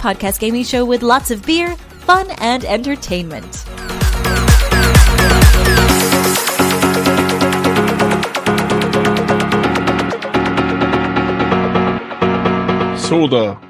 Podcast 0.00 0.40
gaming 0.40 0.64
show 0.64 0.84
with 0.86 1.02
lots 1.02 1.30
of 1.30 1.44
beer, 1.44 1.76
fun, 2.06 2.26
and 2.38 2.64
entertainment. 2.64 3.64
So, 12.96 13.28
da. 13.28 13.60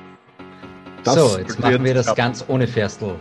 Das 1.03 1.15
so, 1.15 1.39
jetzt 1.39 1.49
wird 1.49 1.61
machen 1.61 1.85
wir 1.85 1.95
das 1.95 2.15
ganz 2.15 2.45
ohne 2.47 2.69
Ferstl. 2.69 3.17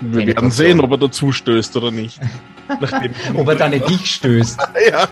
Wir 0.00 0.26
werden 0.26 0.50
sehen, 0.50 0.80
ob 0.80 0.90
er 0.92 0.98
dazu 0.98 1.32
stößt 1.32 1.76
oder 1.76 1.90
nicht. 1.90 2.20
Nachdem, 2.80 3.12
Ob 3.34 3.48
er 3.48 3.54
dann 3.56 3.72
in 3.72 3.84
dich 3.86 4.14
stößt. 4.14 4.58
ja. 4.90 5.08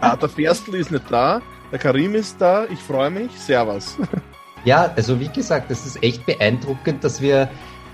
ah, 0.00 0.16
der 0.16 0.28
Ferstl 0.28 0.74
ist 0.76 0.90
nicht 0.90 1.04
da, 1.10 1.40
der 1.70 1.78
Karim 1.78 2.14
ist 2.14 2.40
da, 2.40 2.66
ich 2.66 2.80
freue 2.80 3.10
mich. 3.10 3.30
Servus. 3.38 3.96
Ja, 4.64 4.92
also 4.94 5.18
wie 5.18 5.28
gesagt, 5.28 5.70
es 5.70 5.86
ist 5.86 6.02
echt 6.02 6.26
beeindruckend, 6.26 7.02
dass 7.02 7.22
wir 7.22 7.48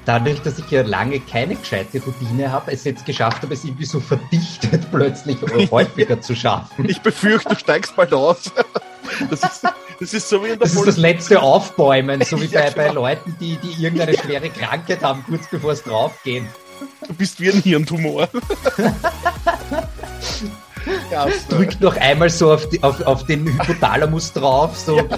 dadurch, 0.05 0.41
dass 0.43 0.59
ich 0.59 0.69
ja 0.71 0.83
lange 0.83 1.21
keine 1.21 1.55
gescheite 1.55 2.03
Routine 2.03 2.51
habe, 2.51 2.73
es 2.73 2.85
jetzt 2.85 3.07
geschafft 3.07 3.43
habe, 3.43 3.55
es 3.55 3.65
irgendwie 3.65 3.85
so 3.85 4.01
verdichtet 4.01 4.85
plötzlich 4.91 5.39
häufiger 5.71 6.21
zu 6.21 6.35
schaffen. 6.35 6.89
Ich 6.89 7.01
befürchte, 7.01 7.51
du 7.51 7.55
steigst 7.57 7.95
bald 7.95 8.13
aus. 8.13 8.51
Das 9.31 9.43
ist, 9.45 9.63
das 10.01 10.15
ist 10.15 10.29
so 10.29 10.43
wie 10.43 10.49
in 10.49 10.59
der 10.59 10.67
Das 10.67 10.75
ist 10.75 10.87
das 10.87 10.97
letzte 10.97 11.41
Aufbäumen, 11.41 12.23
so 12.23 12.41
wie 12.41 12.47
Ja, 12.47 12.63
bei, 12.63 12.71
bei 12.71 12.89
genau. 12.89 13.03
Leuten, 13.03 13.37
die, 13.41 13.57
die 13.59 13.85
irgendeine 13.85 14.19
schwere 14.19 14.51
Krankheit 14.51 15.05
haben, 15.05 15.25
kurz 15.25 15.49
bevor 15.49 15.73
es 15.73 15.85
draufgehen. 15.85 16.49
Du 17.07 17.15
bist 17.15 17.41
wie 17.41 17.51
ein 17.51 17.63
Hirntumor. 17.63 18.29
Ja. 21.11 21.29
Drückt 21.49 21.81
noch 21.81 21.97
einmal 21.97 22.31
so 22.31 22.53
auf, 22.53 22.69
die, 22.69 22.83
auf, 22.83 23.01
auf 23.03 23.25
den 23.27 23.47
Hypothalamus 23.47 24.33
drauf, 24.33 24.77
so 24.77 24.99
ein 24.99 25.09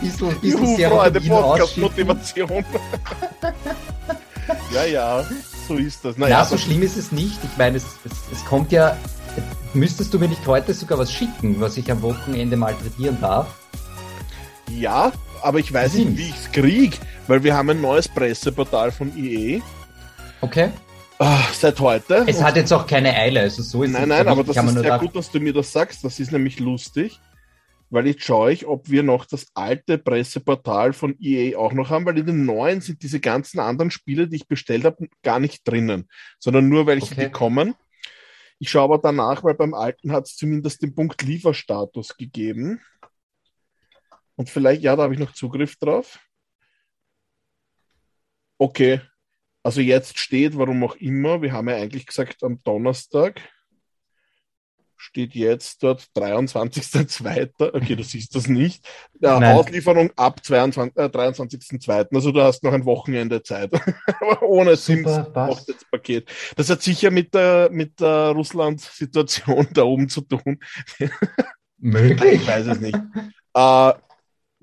bisschen, 0.00 0.28
ein 0.28 0.40
bisschen 0.40 0.64
Juhu, 0.64 0.76
Serotonin. 0.76 1.28
Podcast-Motivation. 1.28 2.64
ja, 4.74 4.84
ja, 4.84 5.24
so 5.66 5.74
ist 5.74 6.04
das. 6.04 6.16
Ja, 6.16 6.20
Naja, 6.20 6.44
so 6.44 6.56
schlimm 6.56 6.82
ist 6.82 6.96
es 6.96 7.12
nicht. 7.12 7.38
Ich 7.42 7.56
meine, 7.56 7.76
es, 7.76 7.84
es, 8.04 8.12
es 8.32 8.44
kommt 8.44 8.72
ja. 8.72 8.96
Müsstest 9.74 10.12
du 10.14 10.18
mir 10.18 10.28
nicht 10.28 10.46
heute 10.46 10.72
sogar 10.74 10.98
was 10.98 11.12
schicken, 11.12 11.60
was 11.60 11.76
ich 11.76 11.90
am 11.92 12.02
Wochenende 12.02 12.56
malträtieren 12.56 13.20
darf? 13.20 13.46
Ja, 14.70 15.12
aber 15.42 15.58
ich 15.58 15.72
weiß 15.72 15.94
nicht, 15.94 16.16
wie 16.16 16.28
ich's 16.30 16.50
krieg, 16.50 16.98
weil 17.26 17.44
wir 17.44 17.54
haben 17.54 17.70
ein 17.70 17.80
neues 17.80 18.08
Presseportal 18.08 18.90
von 18.90 19.12
EA 19.16 19.60
Okay. 20.40 20.70
Ah, 21.18 21.48
seit 21.52 21.78
heute. 21.80 22.24
Es 22.26 22.42
hat 22.42 22.56
jetzt 22.56 22.72
auch 22.72 22.86
keine 22.86 23.14
Eile, 23.14 23.40
also 23.40 23.62
so 23.62 23.82
ist 23.82 23.92
nein, 23.92 24.08
nein, 24.08 24.26
aber 24.26 24.44
das 24.44 24.56
ist 24.56 24.78
sehr 24.78 24.98
gut, 24.98 25.14
dass 25.16 25.30
du 25.30 25.40
mir 25.40 25.52
das 25.52 25.72
sagst. 25.72 26.04
Das 26.04 26.18
ist 26.20 26.32
nämlich 26.32 26.60
lustig, 26.60 27.20
weil 27.90 28.06
jetzt 28.06 28.24
schaue 28.24 28.52
ich, 28.52 28.66
ob 28.66 28.88
wir 28.88 29.02
noch 29.02 29.24
das 29.24 29.46
alte 29.54 29.98
Presseportal 29.98 30.92
von 30.92 31.16
EA 31.20 31.58
auch 31.58 31.72
noch 31.72 31.90
haben, 31.90 32.06
weil 32.06 32.18
in 32.18 32.26
den 32.26 32.44
neuen 32.44 32.80
sind 32.80 33.02
diese 33.02 33.20
ganzen 33.20 33.60
anderen 33.60 33.90
Spiele, 33.90 34.28
die 34.28 34.36
ich 34.36 34.48
bestellt 34.48 34.84
habe, 34.84 35.08
gar 35.22 35.40
nicht 35.40 35.66
drinnen, 35.66 36.08
sondern 36.38 36.68
nur 36.68 36.86
welche, 36.86 37.12
Okay. 37.12 37.26
die 37.26 37.30
kommen. 37.30 37.74
Ich 38.58 38.70
schaue 38.70 38.84
aber 38.84 38.98
danach, 38.98 39.44
weil 39.44 39.54
beim 39.54 39.72
alten 39.72 40.12
hat 40.12 40.26
es 40.26 40.36
zumindest 40.36 40.82
den 40.82 40.94
Punkt 40.94 41.22
Lieferstatus 41.22 42.16
gegeben. 42.16 42.80
Und 44.34 44.50
vielleicht, 44.50 44.82
ja, 44.82 44.96
da 44.96 45.04
habe 45.04 45.14
ich 45.14 45.20
noch 45.20 45.32
Zugriff 45.32 45.76
drauf. 45.76 46.18
Okay, 48.58 49.00
also 49.62 49.80
jetzt 49.80 50.18
steht, 50.18 50.56
warum 50.56 50.82
auch 50.84 50.96
immer, 50.96 51.42
wir 51.42 51.52
haben 51.52 51.68
ja 51.68 51.76
eigentlich 51.76 52.06
gesagt 52.06 52.42
am 52.42 52.58
Donnerstag, 52.62 53.40
steht 54.98 55.34
jetzt 55.34 55.82
dort 55.82 56.02
23.02. 56.16 57.74
Okay, 57.74 57.96
du 57.96 58.02
siehst 58.02 58.34
das 58.34 58.48
nicht. 58.48 58.84
Ja, 59.20 59.38
Nein. 59.38 59.56
Auslieferung 59.56 60.10
ab 60.16 60.44
22, 60.44 60.96
äh, 60.96 61.06
23.02. 61.06 62.14
Also 62.14 62.32
du 62.32 62.42
hast 62.42 62.62
noch 62.64 62.72
ein 62.72 62.84
Wochenende 62.84 63.42
Zeit. 63.42 63.70
Aber 64.20 64.42
ohne 64.42 64.76
Sims 64.76 65.10
Paket. 65.90 66.28
Das 66.56 66.68
hat 66.68 66.82
sicher 66.82 67.10
mit 67.10 67.32
der, 67.32 67.70
mit 67.70 68.00
der 68.00 68.30
Russland-Situation 68.30 69.68
da 69.72 69.82
oben 69.82 70.08
zu 70.08 70.22
tun. 70.22 70.58
Möglich. 71.78 72.42
Ich 72.42 72.46
weiß 72.46 72.66
es 72.66 72.80
nicht. 72.80 72.98
äh, 73.54 73.92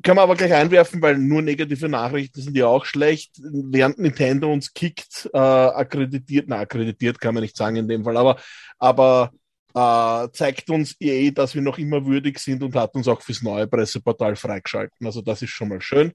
kann 0.06 0.16
man 0.16 0.24
aber 0.24 0.36
gleich 0.36 0.54
einwerfen, 0.54 1.02
weil 1.02 1.18
nur 1.18 1.42
negative 1.42 1.90
Nachrichten 1.90 2.40
sind 2.40 2.56
ja 2.56 2.68
auch 2.68 2.86
schlecht. 2.86 3.32
Während 3.42 3.98
Nintendo 4.00 4.54
uns 4.54 4.74
kickt, 4.74 5.30
äh, 5.34 5.38
akkreditiert, 5.38 6.46
na, 6.48 6.60
akkreditiert 6.60 7.20
kann 7.20 7.34
man 7.34 7.42
nicht 7.44 7.58
sagen 7.58 7.76
in 7.76 7.88
dem 7.88 8.04
Fall, 8.04 8.16
aber, 8.16 8.38
aber 8.78 9.32
äh, 9.74 10.32
zeigt 10.32 10.70
uns 10.70 10.96
EA, 11.02 11.32
dass 11.32 11.56
wir 11.56 11.62
noch 11.64 11.78
immer 11.80 12.06
würdig 12.06 12.40
sind 12.40 12.62
und 12.64 12.76
hat 12.76 12.94
uns 12.96 13.08
auch 13.08 13.22
fürs 13.22 13.42
neue 13.42 13.68
Presseportal 13.68 14.36
freigeschalten. 14.36 15.06
Also 15.08 15.22
das 15.22 15.42
ist 15.42 15.50
schon 15.50 15.70
mal 15.70 15.82
schön. 15.82 16.14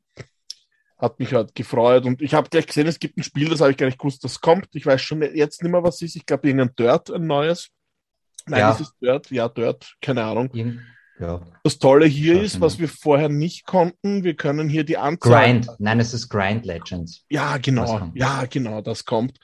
Hat 0.97 1.19
mich 1.19 1.35
halt 1.35 1.55
gefreut 1.55 2.05
und 2.07 2.23
ich 2.23 2.33
habe 2.33 2.49
gleich 2.49 2.67
gesehen, 2.67 2.87
es 2.87 2.99
gibt 3.01 3.19
ein 3.19 3.23
Spiel, 3.25 3.49
das 3.49 3.61
habe 3.61 3.73
ich 3.73 3.77
gar 3.77 3.87
nicht 3.87 3.99
gewusst, 3.99 4.23
das 4.23 4.41
kommt. 4.41 4.69
Ich 4.75 4.87
weiß 4.87 5.01
schon 5.03 5.21
jetzt 5.35 5.63
nicht 5.63 5.73
mehr, 5.73 5.83
was 5.83 5.97
es 5.97 6.03
ist. 6.03 6.17
Ich 6.17 6.27
glaube, 6.27 6.47
irgendein 6.47 6.75
Dirt, 6.77 7.11
ein 7.11 7.27
neues. 7.27 7.69
Nein, 8.47 8.61
Ja. 8.61 8.71
ist 8.73 8.81
es 8.81 8.93
Dirt? 9.03 9.31
Ja, 9.31 9.49
Dirt, 9.49 9.95
keine 10.01 10.23
Ahnung. 10.25 10.49
Irgend- 10.55 10.81
Ja. 11.21 11.41
Das 11.63 11.79
Tolle 11.79 12.07
hier 12.07 12.37
Schau 12.37 12.43
ist, 12.43 12.61
was 12.61 12.79
wir 12.79 12.89
vorher 12.89 13.29
nicht 13.29 13.67
konnten, 13.67 14.25
wir 14.25 14.35
können 14.35 14.69
hier 14.69 14.85
die 14.85 14.97
Anzahl. 14.97 15.45
Grind. 15.45 15.69
Nein, 15.79 16.01
es 16.01 16.15
ist 16.15 16.29
Grind 16.29 16.65
Legends. 16.65 17.25
Ja, 17.29 17.59
genau. 17.59 18.11
Ja, 18.15 18.47
genau, 18.49 18.81
das 18.81 19.05
kommt. 19.05 19.39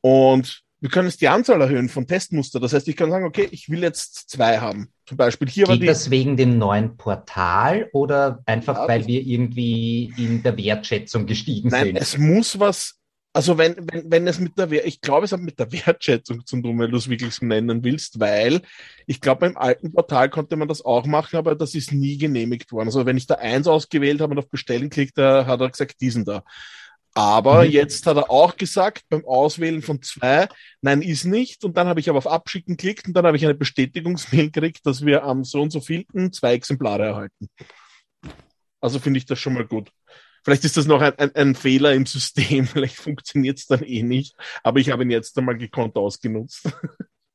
Und 0.00 0.62
wir 0.80 0.90
können 0.90 1.06
jetzt 1.08 1.20
die 1.20 1.28
Anzahl 1.28 1.60
erhöhen 1.60 1.88
von 1.88 2.08
Testmuster. 2.08 2.58
Das 2.58 2.72
heißt, 2.72 2.88
ich 2.88 2.96
kann 2.96 3.08
sagen, 3.10 3.24
okay, 3.24 3.46
ich 3.52 3.68
will 3.68 3.82
jetzt 3.82 4.28
zwei 4.28 4.58
haben. 4.58 4.88
Zum 5.06 5.16
Beispiel 5.16 5.48
hier 5.48 5.68
war 5.68 5.74
Geht 5.74 5.82
die. 5.82 5.86
das 5.86 6.10
wegen 6.10 6.36
dem 6.36 6.58
neuen 6.58 6.96
Portal 6.96 7.88
oder 7.92 8.40
einfach, 8.46 8.76
Ja, 8.76 8.88
weil 8.88 9.06
wir 9.06 9.20
irgendwie 9.22 10.12
in 10.16 10.42
der 10.42 10.56
Wertschätzung 10.56 11.26
gestiegen 11.26 11.68
Nein, 11.68 11.86
sind? 11.86 11.96
es 11.98 12.18
muss 12.18 12.58
was. 12.58 12.98
Also 13.34 13.56
wenn, 13.56 13.76
wenn, 13.90 14.10
wenn 14.10 14.26
es 14.28 14.38
mit 14.38 14.58
der 14.58 14.70
ich 14.86 15.00
glaube, 15.00 15.24
es 15.24 15.32
hat 15.32 15.40
mit 15.40 15.58
der 15.58 15.72
Wertschätzung 15.72 16.44
zu 16.46 16.60
tun, 16.60 16.78
wenn 16.78 16.90
du 16.90 16.98
es 16.98 17.08
wirklich 17.08 17.34
so 17.34 17.46
nennen 17.46 17.82
willst, 17.82 18.20
weil 18.20 18.60
ich 19.06 19.20
glaube, 19.22 19.40
beim 19.40 19.56
alten 19.56 19.92
Portal 19.92 20.28
konnte 20.28 20.56
man 20.56 20.68
das 20.68 20.84
auch 20.84 21.06
machen, 21.06 21.36
aber 21.36 21.54
das 21.54 21.74
ist 21.74 21.92
nie 21.92 22.18
genehmigt 22.18 22.72
worden. 22.72 22.88
Also 22.88 23.06
wenn 23.06 23.16
ich 23.16 23.26
da 23.26 23.36
eins 23.36 23.66
ausgewählt 23.68 24.20
habe 24.20 24.32
und 24.32 24.38
auf 24.38 24.50
Bestellen 24.50 24.90
klickt, 24.90 25.16
da 25.16 25.46
hat 25.46 25.60
er 25.62 25.70
gesagt, 25.70 26.00
diesen 26.02 26.24
da. 26.26 26.42
Aber 27.14 27.64
Mhm. 27.64 27.70
jetzt 27.72 28.06
hat 28.06 28.16
er 28.16 28.30
auch 28.30 28.56
gesagt, 28.56 29.04
beim 29.10 29.24
Auswählen 29.26 29.82
von 29.82 30.02
zwei, 30.02 30.48
nein, 30.82 31.02
ist 31.02 31.24
nicht. 31.24 31.64
Und 31.64 31.76
dann 31.76 31.86
habe 31.88 32.00
ich 32.00 32.08
aber 32.08 32.18
auf 32.18 32.26
Abschicken 32.26 32.76
geklickt 32.76 33.06
und 33.08 33.14
dann 33.14 33.26
habe 33.26 33.36
ich 33.36 33.44
eine 33.44 33.54
Bestätigungsmail 33.54 34.50
gekriegt, 34.50 34.86
dass 34.86 35.04
wir 35.04 35.24
am 35.24 35.44
so 35.44 35.60
und 35.62 35.70
so 35.70 35.80
vielten 35.80 36.32
zwei 36.32 36.54
Exemplare 36.54 37.04
erhalten. 37.06 37.48
Also 38.80 38.98
finde 38.98 39.18
ich 39.18 39.26
das 39.26 39.38
schon 39.38 39.54
mal 39.54 39.66
gut. 39.66 39.90
Vielleicht 40.44 40.64
ist 40.64 40.76
das 40.76 40.86
noch 40.86 41.00
ein, 41.00 41.16
ein, 41.18 41.34
ein 41.34 41.54
Fehler 41.54 41.92
im 41.94 42.06
System, 42.06 42.66
vielleicht 42.66 42.96
funktioniert 42.96 43.58
es 43.58 43.66
dann 43.66 43.82
eh 43.82 44.02
nicht, 44.02 44.34
aber 44.62 44.80
ich 44.80 44.90
habe 44.90 45.02
ihn 45.04 45.10
jetzt 45.10 45.36
einmal 45.38 45.56
gekonnt 45.56 45.96
ausgenutzt. 45.96 46.68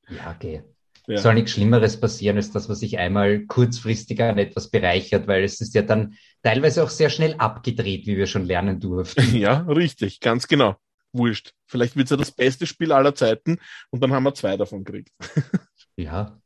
Ja, 0.10 0.34
okay. 0.36 0.64
Ja. 1.10 1.20
Soll 1.20 1.36
nichts 1.36 1.52
Schlimmeres 1.52 1.98
passieren, 2.02 2.36
als 2.36 2.52
das, 2.52 2.68
was 2.68 2.80
sich 2.80 2.98
einmal 2.98 3.46
kurzfristig 3.46 4.22
an 4.22 4.38
etwas 4.38 4.70
bereichert, 4.70 5.26
weil 5.28 5.46
es 5.46 5.62
ist 5.62 5.74
ja 5.74 5.82
dann 5.82 6.16
teilweise 6.44 6.84
auch 6.84 6.90
sehr 6.90 7.10
schnell 7.10 7.36
abgedreht, 7.36 8.06
wie 8.08 8.18
wir 8.18 8.28
schon 8.28 8.44
lernen 8.46 8.82
durften. 8.82 9.22
Ja, 9.38 9.60
richtig, 9.62 10.20
ganz 10.20 10.48
genau. 10.50 10.76
Wurscht. 11.14 11.54
Vielleicht 11.66 11.96
wird 11.96 12.08
es 12.08 12.12
ja 12.12 12.18
das 12.18 12.32
beste 12.32 12.68
Spiel 12.68 12.92
aller 12.92 13.16
Zeiten 13.16 13.58
und 13.90 14.02
dann 14.04 14.12
haben 14.12 14.24
wir 14.24 14.34
zwei 14.34 14.58
davon 14.58 14.84
gekriegt. 14.84 15.12
Ja. 15.96 16.40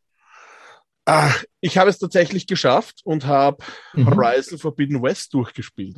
Ah, 1.06 1.34
ich 1.60 1.78
habe 1.78 1.90
es 1.90 1.98
tatsächlich 1.98 2.48
geschafft 2.48 3.02
und 3.04 3.26
habe 3.26 3.64
Mhm. 3.94 4.06
Horizon 4.06 4.58
Forbidden 4.60 5.02
West 5.02 5.34
durchgespielt. 5.34 5.98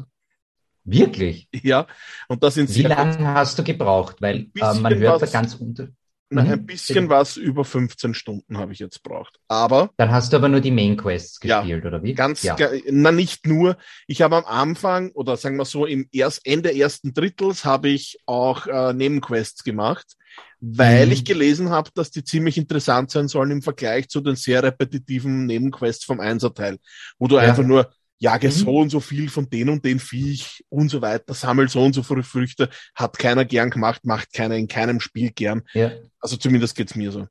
Wirklich? 0.85 1.47
Ja, 1.53 1.87
und 2.27 2.43
das 2.43 2.55
sind 2.55 2.73
Wie 2.75 2.81
lange 2.83 3.25
hast 3.27 3.57
du 3.57 3.63
gebraucht? 3.63 4.17
Weil 4.21 4.35
Ein 4.35 4.51
bisschen 4.51 4.77
äh, 4.77 4.81
man 4.81 4.95
hört 4.95 5.17
da 5.17 5.21
was- 5.21 5.31
ganz 5.31 5.55
unter. 5.55 5.87
Na, 6.29 6.43
Mhm. 6.43 6.49
ein 6.51 6.65
bisschen 6.65 7.09
was 7.09 7.37
über 7.37 7.63
15 7.63 8.15
Stunden 8.15 8.57
habe 8.57 8.71
ich 8.73 8.79
jetzt 8.79 9.03
braucht. 9.03 9.39
Aber 9.47 9.91
Dann 9.97 10.11
hast 10.11 10.33
du 10.33 10.37
aber 10.37 10.49
nur 10.49 10.61
die 10.61 10.71
Main 10.71 10.97
Quests 10.97 11.39
Ja, 11.43 11.59
gespielt, 11.59 11.85
oder 11.85 12.01
wie? 12.01 12.15
ganz, 12.15 12.41
ja. 12.41 12.55
na 12.89 13.11
nicht 13.11 13.45
nur. 13.45 13.77
Ich 14.07 14.23
habe 14.23 14.37
am 14.37 14.45
Anfang 14.45 15.11
oder 15.11 15.37
sagen 15.37 15.57
wir 15.57 15.65
so 15.65 15.85
im 15.85 16.07
erst, 16.11 16.41
Ende 16.45 16.75
ersten 16.75 17.13
Drittels 17.13 17.65
habe 17.65 17.89
ich 17.89 18.17
auch 18.25 18.65
äh, 18.65 18.93
Nebenquests 18.93 19.63
gemacht, 19.63 20.15
weil 20.59 21.05
Mhm. 21.07 21.11
ich 21.11 21.23
gelesen 21.25 21.69
habe, 21.69 21.91
dass 21.93 22.09
die 22.09 22.23
ziemlich 22.23 22.57
interessant 22.57 23.11
sein 23.11 23.27
sollen 23.27 23.51
im 23.51 23.61
Vergleich 23.61 24.09
zu 24.09 24.19
den 24.19 24.35
sehr 24.35 24.63
repetitiven 24.63 25.45
Nebenquests 25.45 26.03
vom 26.05 26.19
Einserteil, 26.19 26.79
wo 27.19 27.27
du 27.27 27.35
Ja. 27.35 27.41
einfach 27.43 27.63
nur 27.63 27.91
jage 28.19 28.47
Mhm. 28.47 28.51
so 28.51 28.77
und 28.77 28.89
so 28.89 28.99
viel 28.99 29.29
von 29.29 29.49
den 29.49 29.69
und 29.69 29.83
den 29.83 29.99
Viech 29.99 30.63
und 30.69 30.89
so 30.89 31.01
weiter, 31.01 31.33
sammel 31.33 31.67
so 31.69 31.81
und 31.83 31.93
so 31.93 32.03
viele 32.03 32.23
Früchte, 32.23 32.69
hat 32.95 33.17
keiner 33.17 33.45
gern 33.45 33.69
gemacht, 33.69 34.05
macht 34.05 34.31
keiner 34.33 34.55
in 34.55 34.67
keinem 34.67 34.99
Spiel 34.99 35.31
gern. 35.31 35.63
ja. 35.73 35.91
Also 36.19 36.37
zumindest 36.37 36.75
geht's 36.75 36.95
mir 36.95 37.11
so. 37.11 37.27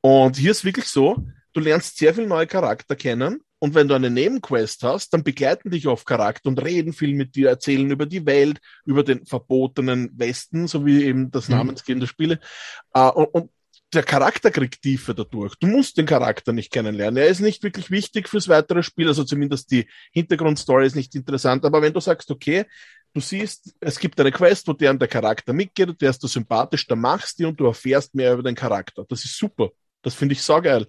Und 0.00 0.36
hier 0.36 0.50
ist 0.52 0.64
wirklich 0.64 0.86
so, 0.86 1.22
du 1.52 1.60
lernst 1.60 1.98
sehr 1.98 2.14
viel 2.14 2.26
neue 2.26 2.46
Charakter 2.46 2.96
kennen 2.96 3.40
und 3.58 3.74
wenn 3.74 3.86
du 3.88 3.94
eine 3.94 4.10
Nebenquest 4.10 4.82
hast, 4.82 5.10
dann 5.12 5.22
begleiten 5.22 5.70
dich 5.70 5.86
oft 5.86 6.06
Charakter 6.06 6.48
und 6.48 6.60
reden 6.64 6.92
viel 6.94 7.14
mit 7.14 7.36
dir, 7.36 7.50
erzählen 7.50 7.90
über 7.90 8.06
die 8.06 8.24
Welt, 8.26 8.58
über 8.86 9.04
den 9.04 9.24
verbotenen 9.26 10.10
Westen, 10.18 10.66
so 10.66 10.84
wie 10.86 11.04
eben 11.04 11.30
das 11.30 11.48
Mhm. 11.48 11.56
Namensgeben 11.56 12.00
der 12.00 12.06
Spiele. 12.08 12.40
Äh, 12.94 13.10
und, 13.10 13.26
und 13.26 13.50
der 13.92 14.02
Charakter 14.02 14.50
kriegt 14.50 14.82
Tiefe 14.82 15.14
dadurch. 15.14 15.54
Du 15.56 15.66
musst 15.66 15.96
den 15.98 16.06
Charakter 16.06 16.52
nicht 16.52 16.72
kennenlernen. 16.72 17.22
Er 17.22 17.28
ist 17.28 17.40
nicht 17.40 17.62
wirklich 17.62 17.90
wichtig 17.90 18.28
fürs 18.28 18.48
weitere 18.48 18.82
Spiel, 18.82 19.08
also 19.08 19.24
zumindest 19.24 19.70
die 19.70 19.86
Hintergrundstory 20.12 20.86
ist 20.86 20.96
nicht 20.96 21.14
interessant. 21.14 21.64
Aber 21.64 21.82
wenn 21.82 21.92
du 21.92 22.00
sagst, 22.00 22.30
okay, 22.30 22.64
du 23.12 23.20
siehst, 23.20 23.74
es 23.80 23.98
gibt 23.98 24.18
eine 24.20 24.32
Quest, 24.32 24.66
wo 24.68 24.72
der 24.72 24.90
und 24.90 25.00
der 25.00 25.08
Charakter 25.08 25.52
mitgeht 25.52 26.00
der 26.00 26.10
ist 26.10 26.22
du 26.22 26.26
sympathisch, 26.26 26.86
dann 26.86 27.00
machst 27.00 27.38
die 27.38 27.44
und 27.44 27.60
du 27.60 27.66
erfährst 27.66 28.14
mehr 28.14 28.32
über 28.32 28.42
den 28.42 28.54
Charakter. 28.54 29.04
Das 29.08 29.24
ist 29.24 29.36
super. 29.36 29.70
Das 30.02 30.14
finde 30.14 30.32
ich 30.32 30.42
saugeil. 30.42 30.86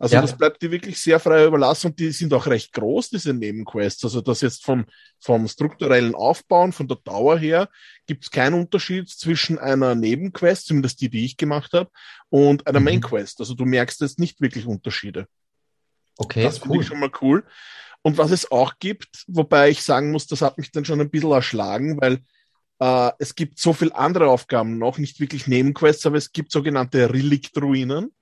Also 0.00 0.14
Ja. 0.14 0.22
das 0.22 0.36
bleibt 0.36 0.62
dir 0.62 0.70
wirklich 0.70 1.00
sehr 1.00 1.18
frei 1.18 1.44
überlassen 1.46 1.88
und 1.88 1.98
die 1.98 2.12
sind 2.12 2.32
auch 2.32 2.46
recht 2.46 2.72
groß, 2.72 3.10
diese 3.10 3.34
Nebenquests. 3.34 4.04
Also 4.04 4.20
das 4.20 4.42
jetzt 4.42 4.64
vom, 4.64 4.84
vom 5.18 5.48
strukturellen 5.48 6.14
Aufbauen, 6.14 6.72
von 6.72 6.86
der 6.86 6.98
Dauer 7.02 7.36
her, 7.38 7.68
gibt 8.06 8.24
es 8.24 8.30
keinen 8.30 8.54
Unterschied 8.54 9.08
zwischen 9.08 9.58
einer 9.58 9.94
Nebenquest, 9.96 10.66
zumindest 10.66 11.00
die, 11.00 11.08
die 11.10 11.24
ich 11.24 11.36
gemacht 11.36 11.72
habe, 11.72 11.90
und 12.30 12.66
einer 12.66 12.78
Mhm. 12.78 12.84
Mainquest. 12.84 13.40
Also 13.40 13.54
du 13.54 13.64
merkst 13.64 14.00
jetzt 14.00 14.20
nicht 14.20 14.40
wirklich 14.40 14.66
Unterschiede. 14.66 15.26
Okay, 16.16 16.42
das 16.44 16.58
finde 16.58 16.76
cool. 16.76 16.82
ich 16.82 16.88
schon 16.88 17.00
mal 17.00 17.10
cool. 17.20 17.44
Und 18.02 18.18
was 18.18 18.30
es 18.30 18.50
auch 18.52 18.74
gibt, 18.78 19.24
wobei 19.26 19.70
ich 19.70 19.82
sagen 19.82 20.12
muss, 20.12 20.28
das 20.28 20.42
hat 20.42 20.58
mich 20.58 20.70
dann 20.70 20.84
schon 20.84 21.00
ein 21.00 21.10
bisschen 21.10 21.32
erschlagen, 21.32 22.00
weil 22.00 22.20
äh, 22.80 23.10
es 23.18 23.34
gibt 23.34 23.58
so 23.58 23.72
viel 23.72 23.92
andere 23.92 24.30
Aufgaben 24.30 24.78
noch, 24.78 24.98
nicht 24.98 25.18
wirklich 25.18 25.48
Nebenquests, 25.48 26.06
aber 26.06 26.16
es 26.16 26.30
gibt 26.30 26.52
sogenannte 26.52 27.12
Reliktruinen. 27.12 28.12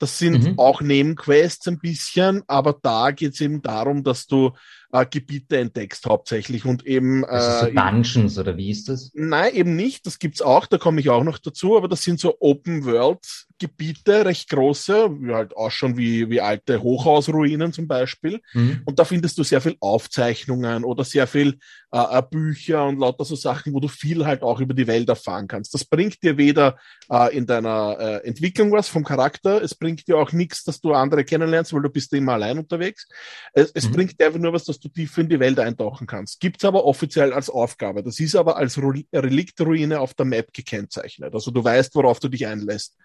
Das 0.00 0.18
sind 0.18 0.42
Mhm. 0.44 0.58
auch 0.58 0.80
Nebenquests 0.80 1.68
ein 1.68 1.78
bisschen, 1.78 2.42
aber 2.48 2.72
da 2.82 3.10
geht 3.12 3.34
es 3.34 3.40
eben 3.40 3.60
darum, 3.62 4.02
dass 4.02 4.26
du 4.26 4.52
äh, 4.92 5.06
Gebiete 5.06 5.58
entdeckst 5.58 6.06
hauptsächlich 6.06 6.64
und 6.64 6.86
eben 6.86 7.24
Also 7.24 7.66
äh, 7.66 7.70
so 7.70 7.74
Dungeons, 7.74 8.38
oder 8.38 8.56
wie 8.56 8.70
ist 8.70 8.88
das? 8.88 9.10
Nein, 9.14 9.54
eben 9.54 9.76
nicht. 9.76 10.06
Das 10.06 10.18
gibt's 10.18 10.42
auch. 10.42 10.66
Da 10.66 10.78
komme 10.78 11.00
ich 11.00 11.08
auch 11.10 11.24
noch 11.24 11.38
dazu. 11.38 11.76
Aber 11.76 11.88
das 11.88 12.02
sind 12.02 12.18
so 12.20 12.36
Open-World-Gebiete, 12.40 14.24
recht 14.24 14.50
große, 14.50 15.10
halt 15.28 15.56
auch 15.56 15.70
schon 15.70 15.96
wie, 15.96 16.28
wie 16.30 16.40
alte 16.40 16.82
Hochhausruinen 16.82 17.72
zum 17.72 17.86
Beispiel. 17.86 18.40
Mhm. 18.52 18.82
Und 18.84 18.98
da 18.98 19.04
findest 19.04 19.38
du 19.38 19.42
sehr 19.44 19.60
viel 19.60 19.76
Aufzeichnungen 19.80 20.84
oder 20.84 21.04
sehr 21.04 21.26
viel 21.26 21.58
äh, 21.92 22.18
äh, 22.18 22.22
Bücher 22.28 22.86
und 22.86 22.98
lauter 22.98 23.24
so 23.24 23.34
Sachen, 23.36 23.72
wo 23.74 23.80
du 23.80 23.88
viel 23.88 24.24
halt 24.26 24.42
auch 24.42 24.60
über 24.60 24.74
die 24.74 24.86
Welt 24.86 25.08
erfahren 25.08 25.48
kannst. 25.48 25.74
Das 25.74 25.84
bringt 25.84 26.22
dir 26.22 26.36
weder 26.36 26.78
äh, 27.10 27.36
in 27.36 27.46
deiner 27.46 27.96
äh, 27.98 28.26
Entwicklung 28.26 28.72
was 28.72 28.88
vom 28.88 29.04
Charakter, 29.04 29.62
es 29.62 29.74
bringt 29.74 30.06
dir 30.06 30.16
auch 30.18 30.32
nichts, 30.32 30.64
dass 30.64 30.80
du 30.80 30.92
andere 30.94 31.24
kennenlernst, 31.24 31.72
weil 31.72 31.82
du 31.82 31.90
bist 31.90 32.12
immer 32.12 32.34
allein 32.34 32.58
unterwegs. 32.58 33.08
Es, 33.52 33.70
es 33.74 33.88
Mhm. 33.88 33.92
bringt 33.92 34.20
dir 34.20 34.26
einfach 34.26 34.38
nur 34.38 34.52
was, 34.52 34.64
dass 34.64 34.79
du 34.80 34.88
tief 34.88 35.16
in 35.18 35.28
die 35.28 35.40
Welt 35.40 35.58
eintauchen 35.58 36.06
kannst. 36.06 36.40
Gibt's 36.40 36.64
aber 36.64 36.84
offiziell 36.84 37.32
als 37.32 37.50
Aufgabe. 37.50 38.02
Das 38.02 38.18
ist 38.20 38.34
aber 38.36 38.56
als 38.56 38.78
Ru- 38.78 39.06
Reliktruine 39.12 40.00
auf 40.00 40.14
der 40.14 40.26
Map 40.26 40.52
gekennzeichnet. 40.52 41.34
Also 41.34 41.50
du 41.50 41.62
weißt, 41.62 41.94
worauf 41.94 42.20
du 42.20 42.28
dich 42.28 42.46
einlässt. 42.46 42.96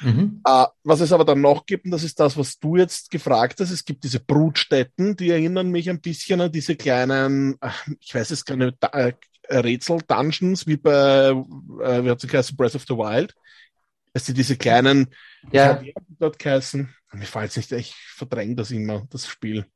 Mhm. 0.00 0.40
Äh, 0.44 0.66
was 0.82 1.00
es 1.00 1.12
aber 1.12 1.24
dann 1.24 1.40
noch 1.40 1.66
gibt, 1.66 1.84
und 1.84 1.92
das 1.92 2.02
ist 2.02 2.18
das, 2.18 2.36
was 2.36 2.58
du 2.58 2.76
jetzt 2.76 3.10
gefragt 3.10 3.60
hast, 3.60 3.70
es 3.70 3.84
gibt 3.84 4.04
diese 4.04 4.20
Brutstätten, 4.20 5.16
die 5.16 5.30
erinnern 5.30 5.70
mich 5.70 5.88
ein 5.88 6.00
bisschen 6.00 6.40
an 6.40 6.50
diese 6.52 6.74
kleinen, 6.76 7.56
ich 8.00 8.14
weiß 8.14 8.30
es 8.32 8.44
keine 8.44 8.74
äh, 8.92 9.12
Rätsel-Dungeons, 9.48 10.66
wie 10.66 10.76
bei, 10.76 11.28
äh, 11.30 12.04
wie 12.04 12.10
hat 12.10 12.20
sie 12.20 12.26
geheißen, 12.26 12.56
Breath 12.56 12.74
of 12.74 12.84
the 12.88 12.94
Wild. 12.94 13.34
Du, 14.26 14.32
diese 14.32 14.56
kleinen, 14.56 15.08
Ja. 15.52 15.80
dort 16.18 16.38
geheißen? 16.38 16.94
Mir 17.12 17.26
fällt 17.26 17.56
nicht, 17.56 17.70
ich 17.72 17.94
verdränge 17.94 18.56
das 18.56 18.70
immer, 18.72 19.06
das 19.10 19.26
Spiel. 19.26 19.66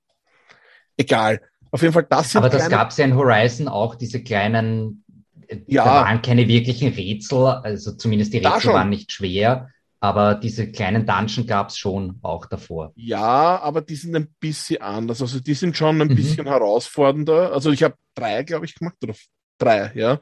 Egal. 0.98 1.40
Auf 1.70 1.80
jeden 1.82 1.94
Fall, 1.94 2.06
das 2.08 2.32
sind 2.32 2.38
Aber 2.42 2.50
das 2.50 2.68
gab 2.68 2.90
es 2.90 2.96
ja 2.98 3.04
in 3.06 3.14
Horizon 3.14 3.68
auch, 3.68 3.94
diese 3.94 4.22
kleinen, 4.22 5.04
äh, 5.46 5.58
Ja. 5.66 5.84
da 5.84 5.90
waren 6.04 6.20
keine 6.22 6.46
wirklichen 6.48 6.92
Rätsel, 6.92 7.46
also 7.46 7.92
zumindest 7.92 8.32
die 8.34 8.38
Rätsel 8.38 8.72
waren 8.72 8.90
nicht 8.90 9.12
schwer, 9.12 9.68
aber 10.00 10.34
diese 10.34 10.70
kleinen 10.70 11.04
Dungeon 11.06 11.46
gab 11.46 11.68
es 11.70 11.76
schon 11.78 12.18
auch 12.22 12.46
davor. 12.46 12.92
Ja, 12.96 13.60
aber 13.60 13.80
die 13.80 13.96
sind 13.96 14.14
ein 14.16 14.34
bisschen 14.40 14.80
anders. 14.80 15.20
Also 15.22 15.40
die 15.40 15.54
sind 15.54 15.76
schon 15.76 16.00
ein 16.00 16.08
Mhm. 16.08 16.14
bisschen 16.14 16.46
herausfordernder. 16.46 17.52
Also 17.52 17.70
ich 17.72 17.82
habe 17.82 17.96
drei, 18.14 18.42
glaube 18.44 18.64
ich, 18.66 18.74
gemacht, 18.74 18.96
oder 19.02 19.14
drei, 19.58 19.92
ja. 19.94 20.20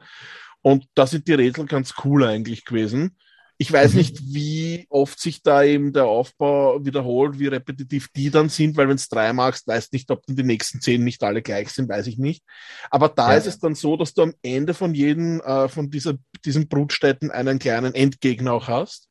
Und 0.61 0.85
da 0.95 1.07
sind 1.07 1.27
die 1.27 1.33
Rätsel 1.33 1.65
ganz 1.65 1.93
cool 2.03 2.25
eigentlich 2.25 2.65
gewesen. 2.65 3.17
Ich 3.59 3.71
weiß 3.71 3.93
Mhm. 3.93 3.97
nicht, 3.97 4.19
wie 4.33 4.85
oft 4.89 5.19
sich 5.19 5.41
da 5.41 5.63
eben 5.63 5.91
der 5.91 6.05
Aufbau 6.05 6.83
wiederholt, 6.85 7.39
wie 7.39 7.47
repetitiv 7.47 8.07
die 8.15 8.29
dann 8.29 8.49
sind, 8.49 8.77
weil 8.77 8.87
wenn 8.87 8.97
du 8.97 9.03
drei 9.09 9.33
machst, 9.33 9.67
weißt 9.67 9.93
nicht, 9.93 10.11
ob 10.11 10.23
dann 10.27 10.35
die 10.35 10.43
nächsten 10.43 10.79
zehn 10.79 11.03
nicht 11.03 11.23
alle 11.23 11.41
gleich 11.41 11.69
sind, 11.69 11.89
weiß 11.89 12.05
ich 12.07 12.19
nicht. 12.19 12.43
Aber 12.91 13.09
da 13.09 13.31
Ja. 13.31 13.37
ist 13.37 13.47
es 13.47 13.59
dann 13.59 13.73
so, 13.73 13.97
dass 13.97 14.13
du 14.13 14.21
am 14.23 14.33
Ende 14.43 14.73
von 14.75 14.93
jedem, 14.93 15.41
äh, 15.41 15.67
von 15.69 15.89
dieser, 15.89 16.15
diesen 16.45 16.67
Brutstätten 16.67 17.31
einen 17.31 17.57
kleinen 17.57 17.95
Endgegner 17.95 18.53
auch 18.53 18.67
hast. 18.67 19.06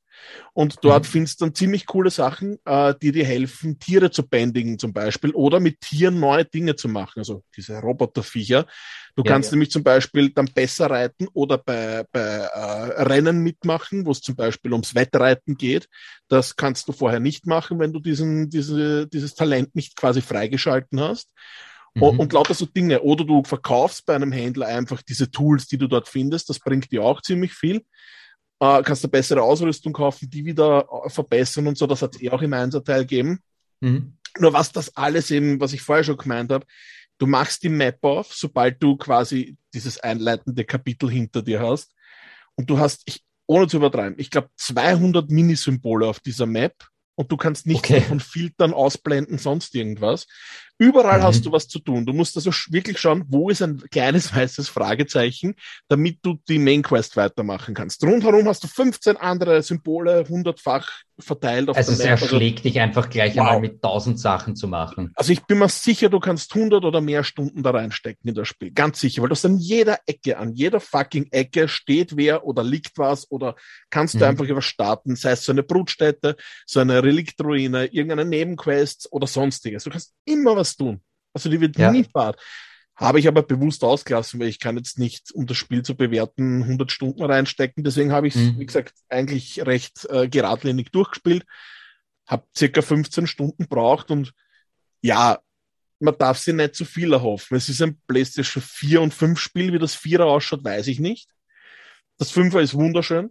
Und 0.53 0.85
dort 0.85 1.05
Mhm. 1.05 1.11
findest 1.11 1.41
du 1.41 1.47
dann 1.47 1.55
ziemlich 1.55 1.87
coole 1.87 2.11
Sachen, 2.11 2.59
äh, 2.65 2.95
die 3.01 3.13
dir 3.13 3.25
helfen, 3.25 3.79
Tiere 3.79 4.11
zu 4.11 4.27
bändigen 4.27 4.79
zum 4.79 4.93
Beispiel 4.93 5.31
oder 5.33 5.61
mit 5.61 5.81
Tieren 5.81 6.21
neue 6.21 6.45
Dinge 6.45 6.77
zu 6.77 6.89
machen. 6.89 7.21
Also 7.21 7.43
diese 7.57 7.79
Roboterviecher. 7.81 8.67
Du 9.17 9.25
Ja, 9.25 9.33
kannst 9.33 9.51
ja. 9.51 9.53
nämlich 9.53 9.71
zum 9.71 9.83
Beispiel 9.83 10.31
dann 10.31 10.47
besser 10.47 10.91
reiten 10.91 11.29
oder 11.33 11.59
bei, 11.59 12.05
bei 12.13 12.21
äh, 12.21 13.03
Rennen 13.03 13.39
mitmachen, 13.41 14.07
wo 14.07 14.13
es 14.13 14.21
zum 14.21 14.37
Beispiel 14.37 14.73
ums 14.73 14.95
Wettreiten 14.95 15.57
geht. 15.57 15.89
Das 16.29 16.57
kannst 16.57 16.89
du 16.89 16.93
vorher 16.93 17.21
nicht 17.21 17.47
machen, 17.47 17.79
wenn 17.79 17.93
du 17.93 18.01
diesen, 18.01 18.51
diese, 18.51 19.07
dieses 19.09 19.35
Talent 19.35 19.75
nicht 19.75 19.97
quasi 19.97 20.21
freigeschalten 20.21 21.01
hast. 21.01 21.31
Und, 21.99 22.11
Mhm. 22.13 22.19
und 22.19 22.33
lauter 22.35 22.53
so 22.55 22.67
Dinge. 22.67 23.01
Oder 23.03 23.25
du 23.25 23.43
verkaufst 23.43 24.05
bei 24.05 24.15
einem 24.15 24.33
Händler 24.33 24.67
einfach 24.67 25.03
diese 25.03 25.31
Tools, 25.31 25.67
die 25.67 25.79
du 25.79 25.87
dort 25.87 26.09
findest. 26.09 26.51
Das 26.51 26.59
bringt 26.61 26.93
dir 26.93 27.03
auch 27.03 27.23
ziemlich 27.23 27.55
viel. 27.55 27.83
Äh, 28.61 28.83
kannst 28.83 29.05
du 29.05 29.09
bessere 29.09 29.43
Ausrüstung 29.43 29.93
kaufen, 29.93 30.31
die 30.31 30.45
wieder 30.45 30.89
äh, 31.05 31.11
verbessern 31.11 31.67
und 31.67 31.77
so. 31.77 31.87
Das 31.87 32.03
hat 32.03 32.15
es 32.15 32.23
eh 32.23 32.31
auch 32.31 32.43
im 32.43 32.53
Einserteil 32.53 33.03
gegeben. 33.03 33.41
Mhm. 33.81 34.17
Nur 34.39 34.53
was 34.53 34.73
das 34.73 34.97
alles 34.97 35.31
eben, 35.31 35.61
was 35.61 35.73
ich 35.73 35.83
vorher 35.83 36.05
schon 36.05 36.17
gemeint 36.17 36.53
habe, 36.53 36.67
du 37.19 37.27
machst 37.27 37.63
die 37.63 37.69
Map 37.69 37.99
auf, 38.03 38.35
sobald 38.35 38.83
du 38.83 38.97
quasi 38.97 39.57
dieses 39.75 39.99
einleitende 39.99 40.65
Kapitel 40.65 41.11
hinter 41.11 41.43
dir 41.43 41.61
hast. 41.61 41.93
Und 42.55 42.71
du 42.71 42.79
hast, 42.79 43.03
ich, 43.07 43.25
ohne 43.47 43.69
zu 43.69 43.77
übertreiben, 43.77 44.19
ich 44.19 44.31
glaube 44.31 44.49
200 44.57 45.31
Minisymbole 45.31 46.07
auf 46.07 46.21
dieser 46.21 46.47
Map 46.47 46.75
und 47.15 47.31
du 47.33 47.37
kannst 47.37 47.67
nichts 47.67 47.91
Okay. 47.91 48.01
davon 48.01 48.21
filtern, 48.21 48.73
ausblenden, 48.73 49.39
sonst 49.39 49.75
irgendwas. 49.75 50.27
Überall 50.79 51.21
Mhm. 51.21 51.23
hast 51.25 51.47
du 51.47 51.53
was 51.53 51.69
zu 51.69 51.79
tun. 51.79 52.05
Du 52.05 52.13
musst 52.13 52.37
also 52.37 52.51
wirklich 52.71 52.99
schauen, 52.99 53.25
wo 53.29 53.49
ist 53.49 53.63
ein 53.63 53.79
kleines 53.91 54.33
weißes 54.35 54.69
Fragezeichen, 54.69 55.55
damit 55.89 56.19
du 56.23 56.39
die 56.49 56.59
Main 56.59 56.83
Quest 56.83 57.17
weitermachen 57.17 57.75
kannst. 57.75 58.03
Rundherum 58.05 58.47
hast 58.47 58.65
du 58.65 58.69
15 58.69 59.17
andere 59.17 59.63
Symbole, 59.63 60.27
hundertfach 60.29 60.91
verteilt 61.19 61.71
auf 61.71 61.79
Also 61.79 61.93
es 61.93 62.01
erschlägt 62.01 62.65
dich 62.65 62.79
einfach 62.79 63.09
gleich 63.09 63.33
Wow. 63.37 63.41
einmal 63.41 63.61
mit 63.61 63.81
tausend 63.81 64.19
Sachen 64.19 64.55
zu 64.55 64.69
machen. 64.69 65.13
Also 65.15 65.33
ich 65.33 65.41
bin 65.45 65.59
mir 65.59 65.69
sicher, 65.71 66.11
du 66.11 66.21
kannst 66.21 66.55
100 66.55 66.85
oder 66.85 67.01
mehr 67.01 67.25
Stunden 67.25 67.63
da 67.63 67.71
reinstecken 67.71 68.29
in 68.29 68.35
das 68.35 68.49
Spiel. 68.49 68.71
Ganz 68.71 69.01
sicher, 69.01 69.23
weil 69.23 69.31
das 69.31 69.45
an 69.47 69.57
jeder 69.57 69.99
Ecke, 70.07 70.37
an 70.37 70.53
jeder 70.53 70.79
fucking 70.79 71.29
Ecke 71.31 71.69
steht 71.69 72.19
wer 72.19 72.45
oder 72.45 72.63
liegt 72.63 72.99
was 72.99 73.31
oder 73.31 73.55
kannst 73.89 74.15
du 74.17 74.19
Mhm. 74.19 74.31
einfach 74.31 74.45
überstarten, 74.45 75.17
sei 75.17 75.31
es 75.31 75.45
so 75.45 75.53
eine 75.53 75.63
Brutstätte, 75.63 76.37
so 76.67 76.81
eine 76.81 77.03
Reliktruine, 77.03 77.87
irgendeine 77.87 78.27
Nebenquest 78.27 79.09
oder 79.11 79.27
sonstiges. 79.27 79.85
Du 79.85 79.91
kannst 79.91 80.13
immer 80.27 80.55
was 80.57 80.66
tun. 80.75 81.01
Also 81.33 81.49
die 81.51 81.61
wird 81.61 81.79
Ja. 81.79 81.93
nie 81.93 82.05
fad. 82.05 82.37
Habe 82.97 83.21
ich 83.21 83.29
aber 83.29 83.43
bewusst 83.43 83.85
ausgelassen, 83.85 84.41
weil 84.41 84.49
ich 84.49 84.59
kann 84.59 84.79
jetzt 84.79 84.99
nicht, 84.99 85.31
um 85.33 85.47
das 85.47 85.59
Spiel 85.59 85.83
zu 85.83 85.95
bewerten, 85.95 86.65
100 86.65 86.91
Stunden 86.91 87.23
reinstecken. 87.23 87.85
Deswegen 87.85 88.11
habe 88.11 88.27
ich 88.27 88.35
es, 88.35 88.41
Mhm. 88.41 88.59
wie 88.59 88.65
gesagt, 88.67 88.95
eigentlich 89.11 89.65
recht 89.67 90.07
äh, 90.09 90.29
geradlinig 90.29 90.91
durchgespielt. 90.93 91.45
Hab 92.27 92.47
circa 92.57 92.81
15 92.81 93.27
Stunden 93.27 93.69
braucht 93.69 94.11
und 94.11 94.33
ja, 95.03 95.39
man 96.01 96.17
darf 96.19 96.39
sich 96.39 96.55
nicht 96.55 96.75
zu 96.75 96.85
viel 96.87 97.13
erhoffen. 97.13 97.57
Es 97.57 97.69
ist 97.69 97.83
ein 97.83 98.01
PlayStation 98.07 98.63
4 98.63 99.03
und 99.03 99.13
5 99.15 99.39
Spiel. 99.39 99.73
Wie 99.75 99.79
das 99.79 99.95
4er 99.95 100.25
ausschaut, 100.25 100.65
weiß 100.65 100.87
ich 100.89 100.99
nicht. 100.99 101.29
Das 102.19 102.33
5er 102.33 102.61
ist 102.63 102.75
wunderschön. 102.75 103.31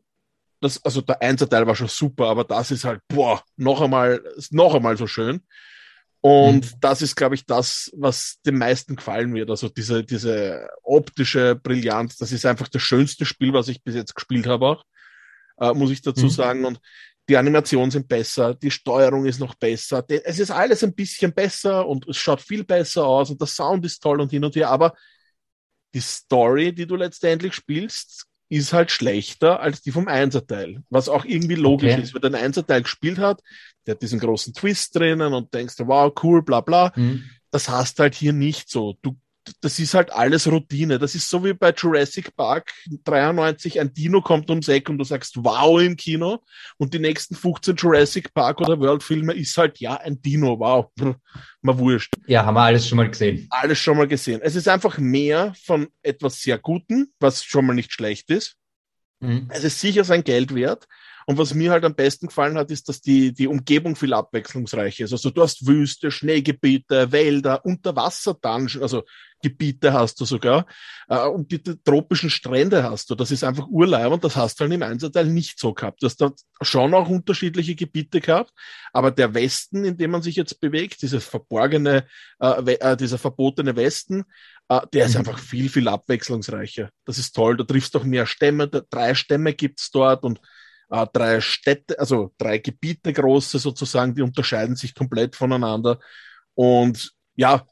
das, 0.61 0.83
also 0.85 1.01
der 1.01 1.21
Einser-Teil 1.21 1.67
war 1.67 1.75
schon 1.75 1.89
super, 1.89 2.27
aber 2.27 2.43
das 2.43 2.71
ist 2.71 2.85
halt, 2.85 3.01
boah, 3.07 3.43
noch 3.57 3.81
einmal, 3.81 4.23
noch 4.51 4.73
einmal 4.73 4.95
so 4.97 5.05
schön. 5.05 5.41
Und 6.25 6.65
mhm. 6.65 6.77
das 6.81 7.03
ist, 7.03 7.15
glaube 7.15 7.35
ich, 7.35 7.45
das, 7.45 7.91
was 7.95 8.41
den 8.43 8.57
meisten 8.57 8.95
gefallen 8.95 9.35
wird. 9.35 9.47
Also 9.51 9.69
diese, 9.69 10.03
diese 10.03 10.67
optische 10.81 11.53
Brillanz, 11.53 12.17
das 12.17 12.31
ist 12.31 12.47
einfach 12.47 12.67
das 12.67 12.81
schönste 12.81 13.25
Spiel, 13.25 13.53
was 13.53 13.67
ich 13.67 13.83
bis 13.83 13.93
jetzt 13.93 14.15
gespielt 14.15 14.47
habe 14.47 14.65
auch, 14.65 14.85
äh, 15.59 15.71
muss 15.75 15.91
ich 15.91 16.01
dazu 16.01 16.25
mhm. 16.25 16.29
sagen. 16.31 16.65
Und 16.65 16.79
die 17.29 17.37
Animationen 17.37 17.91
sind 17.91 18.07
besser, 18.07 18.55
die 18.55 18.71
Steuerung 18.71 19.27
ist 19.27 19.39
noch 19.39 19.53
besser. 19.53 20.03
Es 20.23 20.39
ist 20.39 20.49
alles 20.49 20.83
ein 20.83 20.95
bisschen 20.95 21.31
besser 21.31 21.87
und 21.87 22.07
es 22.07 22.17
schaut 22.17 22.41
viel 22.41 22.63
besser 22.63 23.05
aus 23.05 23.29
und 23.29 23.39
der 23.39 23.47
Sound 23.47 23.85
ist 23.85 24.01
toll 24.01 24.19
und 24.19 24.31
hin 24.31 24.43
und 24.43 24.55
her, 24.55 24.71
aber 24.71 24.95
die 25.93 26.01
Story, 26.01 26.73
die 26.73 26.87
du 26.87 26.95
letztendlich 26.95 27.53
spielst, 27.53 28.25
ist 28.49 28.73
halt 28.73 28.91
schlechter 28.91 29.59
als 29.59 29.81
die 29.81 29.91
vom 29.91 30.07
Einserteil. 30.07 30.83
Was 30.89 31.09
auch 31.09 31.25
irgendwie 31.25 31.55
logisch 31.55 31.93
okay. 31.93 32.01
ist, 32.01 32.13
weil 32.13 32.29
der 32.29 32.41
Einserteil 32.41 32.83
gespielt 32.83 33.17
hat, 33.17 33.41
der 33.85 33.95
hat 33.95 34.01
diesen 34.01 34.19
großen 34.19 34.53
Twist 34.53 34.95
drinnen 34.95 35.33
und 35.33 35.53
denkst, 35.53 35.75
wow, 35.79 36.13
cool, 36.23 36.43
bla 36.43 36.61
bla. 36.61 36.91
Mhm. 36.95 37.23
Das 37.51 37.69
hast 37.69 37.99
halt 37.99 38.15
hier 38.15 38.33
nicht 38.33 38.69
so. 38.69 38.97
Du 39.01 39.17
das 39.61 39.79
ist 39.79 39.93
halt 39.93 40.11
alles 40.11 40.47
Routine. 40.47 40.99
Das 40.99 41.15
ist 41.15 41.29
so 41.29 41.43
wie 41.43 41.53
bei 41.53 41.71
Jurassic 41.71 42.35
Park 42.35 42.73
93, 43.03 43.79
ein 43.79 43.93
Dino 43.93 44.21
kommt 44.21 44.49
ums 44.49 44.67
Eck 44.67 44.89
und 44.89 44.97
du 44.97 45.03
sagst 45.03 45.35
wow 45.37 45.79
im 45.81 45.95
Kino 45.95 46.43
und 46.77 46.93
die 46.93 46.99
nächsten 46.99 47.35
15 47.35 47.75
Jurassic 47.75 48.33
Park 48.33 48.61
oder 48.61 48.79
World 48.79 49.03
Filme 49.03 49.33
ist 49.33 49.57
halt 49.57 49.79
ja 49.79 49.95
ein 49.97 50.21
Dino, 50.21 50.59
wow, 50.59 50.91
mal 51.61 51.77
wurscht. 51.77 52.13
Ja, 52.27 52.45
haben 52.45 52.55
wir 52.55 52.61
alles 52.61 52.87
schon 52.87 52.97
mal 52.97 53.09
gesehen. 53.09 53.47
Alles 53.49 53.77
schon 53.77 53.97
mal 53.97 54.07
gesehen. 54.07 54.41
Es 54.43 54.55
ist 54.55 54.67
einfach 54.67 54.97
mehr 54.97 55.53
von 55.63 55.87
etwas 56.01 56.41
sehr 56.41 56.57
Guten, 56.57 57.13
was 57.19 57.43
schon 57.43 57.65
mal 57.65 57.73
nicht 57.73 57.91
schlecht 57.91 58.29
ist. 58.29 58.55
Mhm. 59.19 59.49
Es 59.49 59.63
ist 59.63 59.79
sicher 59.79 60.03
sein 60.03 60.23
Geld 60.23 60.53
wert 60.53 60.87
und 61.25 61.39
was 61.39 61.53
mir 61.53 61.71
halt 61.71 61.83
am 61.83 61.95
besten 61.95 62.27
gefallen 62.27 62.57
hat, 62.57 62.69
ist, 62.69 62.87
dass 62.87 63.01
die, 63.01 63.33
die 63.33 63.47
Umgebung 63.47 63.95
viel 63.95 64.13
abwechslungsreich 64.13 64.99
ist. 64.99 65.11
Also 65.11 65.31
du 65.31 65.41
hast 65.41 65.65
Wüste, 65.65 66.11
Schneegebiete, 66.11 67.11
Wälder, 67.11 67.65
Unterwasser-Dungeon, 67.65 68.83
also 68.83 69.03
Gebiete 69.41 69.93
hast 69.93 70.19
du 70.19 70.25
sogar, 70.25 70.65
äh, 71.07 71.27
und 71.27 71.51
die, 71.51 71.61
die, 71.61 71.75
tropischen 71.83 72.29
Strände 72.29 72.83
hast 72.83 73.09
du. 73.09 73.15
Das 73.15 73.31
ist 73.31 73.43
einfach 73.43 73.67
Urlaub 73.67 74.13
und 74.13 74.23
das 74.23 74.35
hast 74.35 74.59
du 74.59 74.63
halt 74.63 74.73
im 74.73 74.81
Einzelteil 74.81 75.25
nicht 75.25 75.59
so 75.59 75.73
gehabt. 75.73 76.01
Du 76.01 76.07
hast 76.07 76.17
da 76.17 76.31
schon 76.61 76.93
auch 76.93 77.09
unterschiedliche 77.09 77.75
Gebiete 77.75 78.21
gehabt, 78.21 78.51
aber 78.93 79.11
der 79.11 79.33
Westen, 79.33 79.85
in 79.85 79.97
dem 79.97 80.11
man 80.11 80.21
sich 80.21 80.35
jetzt 80.35 80.59
bewegt, 80.59 81.01
dieses 81.01 81.25
verborgene, 81.25 82.05
äh, 82.39 82.73
äh, 82.73 82.97
dieser 82.97 83.17
verbotene 83.17 83.75
Westen, 83.75 84.23
äh, 84.69 84.81
der 84.93 85.05
ist 85.05 85.13
mhm. 85.13 85.19
einfach 85.19 85.39
viel, 85.39 85.69
viel 85.69 85.87
abwechslungsreicher. 85.87 86.89
Das 87.05 87.17
ist 87.17 87.33
toll. 87.33 87.57
Du 87.57 87.63
triffst 87.63 87.93
doch 87.95 88.03
mehr 88.03 88.25
Stämme, 88.25 88.67
drei 88.67 89.13
Stämme 89.13 89.53
gibt's 89.53 89.91
dort 89.91 90.23
und 90.23 90.39
äh, 90.89 91.05
drei 91.13 91.41
Städte, 91.41 91.99
also 91.99 92.33
drei 92.37 92.57
Gebiete 92.57 93.13
große 93.13 93.59
sozusagen, 93.59 94.15
die 94.15 94.21
unterscheiden 94.21 94.75
sich 94.75 94.95
komplett 94.95 95.35
voneinander. 95.35 95.99
Und 96.53 97.11
ja, 97.35 97.65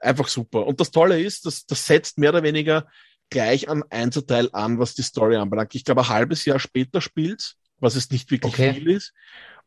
einfach 0.00 0.28
super. 0.28 0.66
Und 0.66 0.80
das 0.80 0.90
Tolle 0.90 1.20
ist, 1.20 1.46
dass 1.46 1.66
das 1.66 1.86
setzt 1.86 2.18
mehr 2.18 2.30
oder 2.30 2.42
weniger 2.42 2.86
gleich 3.30 3.68
an 3.68 3.84
Einzelteil 3.90 4.48
an, 4.52 4.78
was 4.78 4.94
die 4.94 5.02
Story 5.02 5.36
anbelangt. 5.36 5.74
Ich 5.74 5.84
glaube, 5.84 6.02
ein 6.02 6.08
halbes 6.08 6.44
Jahr 6.44 6.58
später 6.58 7.00
spielt, 7.00 7.54
was 7.78 7.96
es 7.96 8.10
nicht 8.10 8.30
wirklich 8.30 8.54
okay. 8.54 8.74
viel 8.74 8.90
ist. 8.90 9.12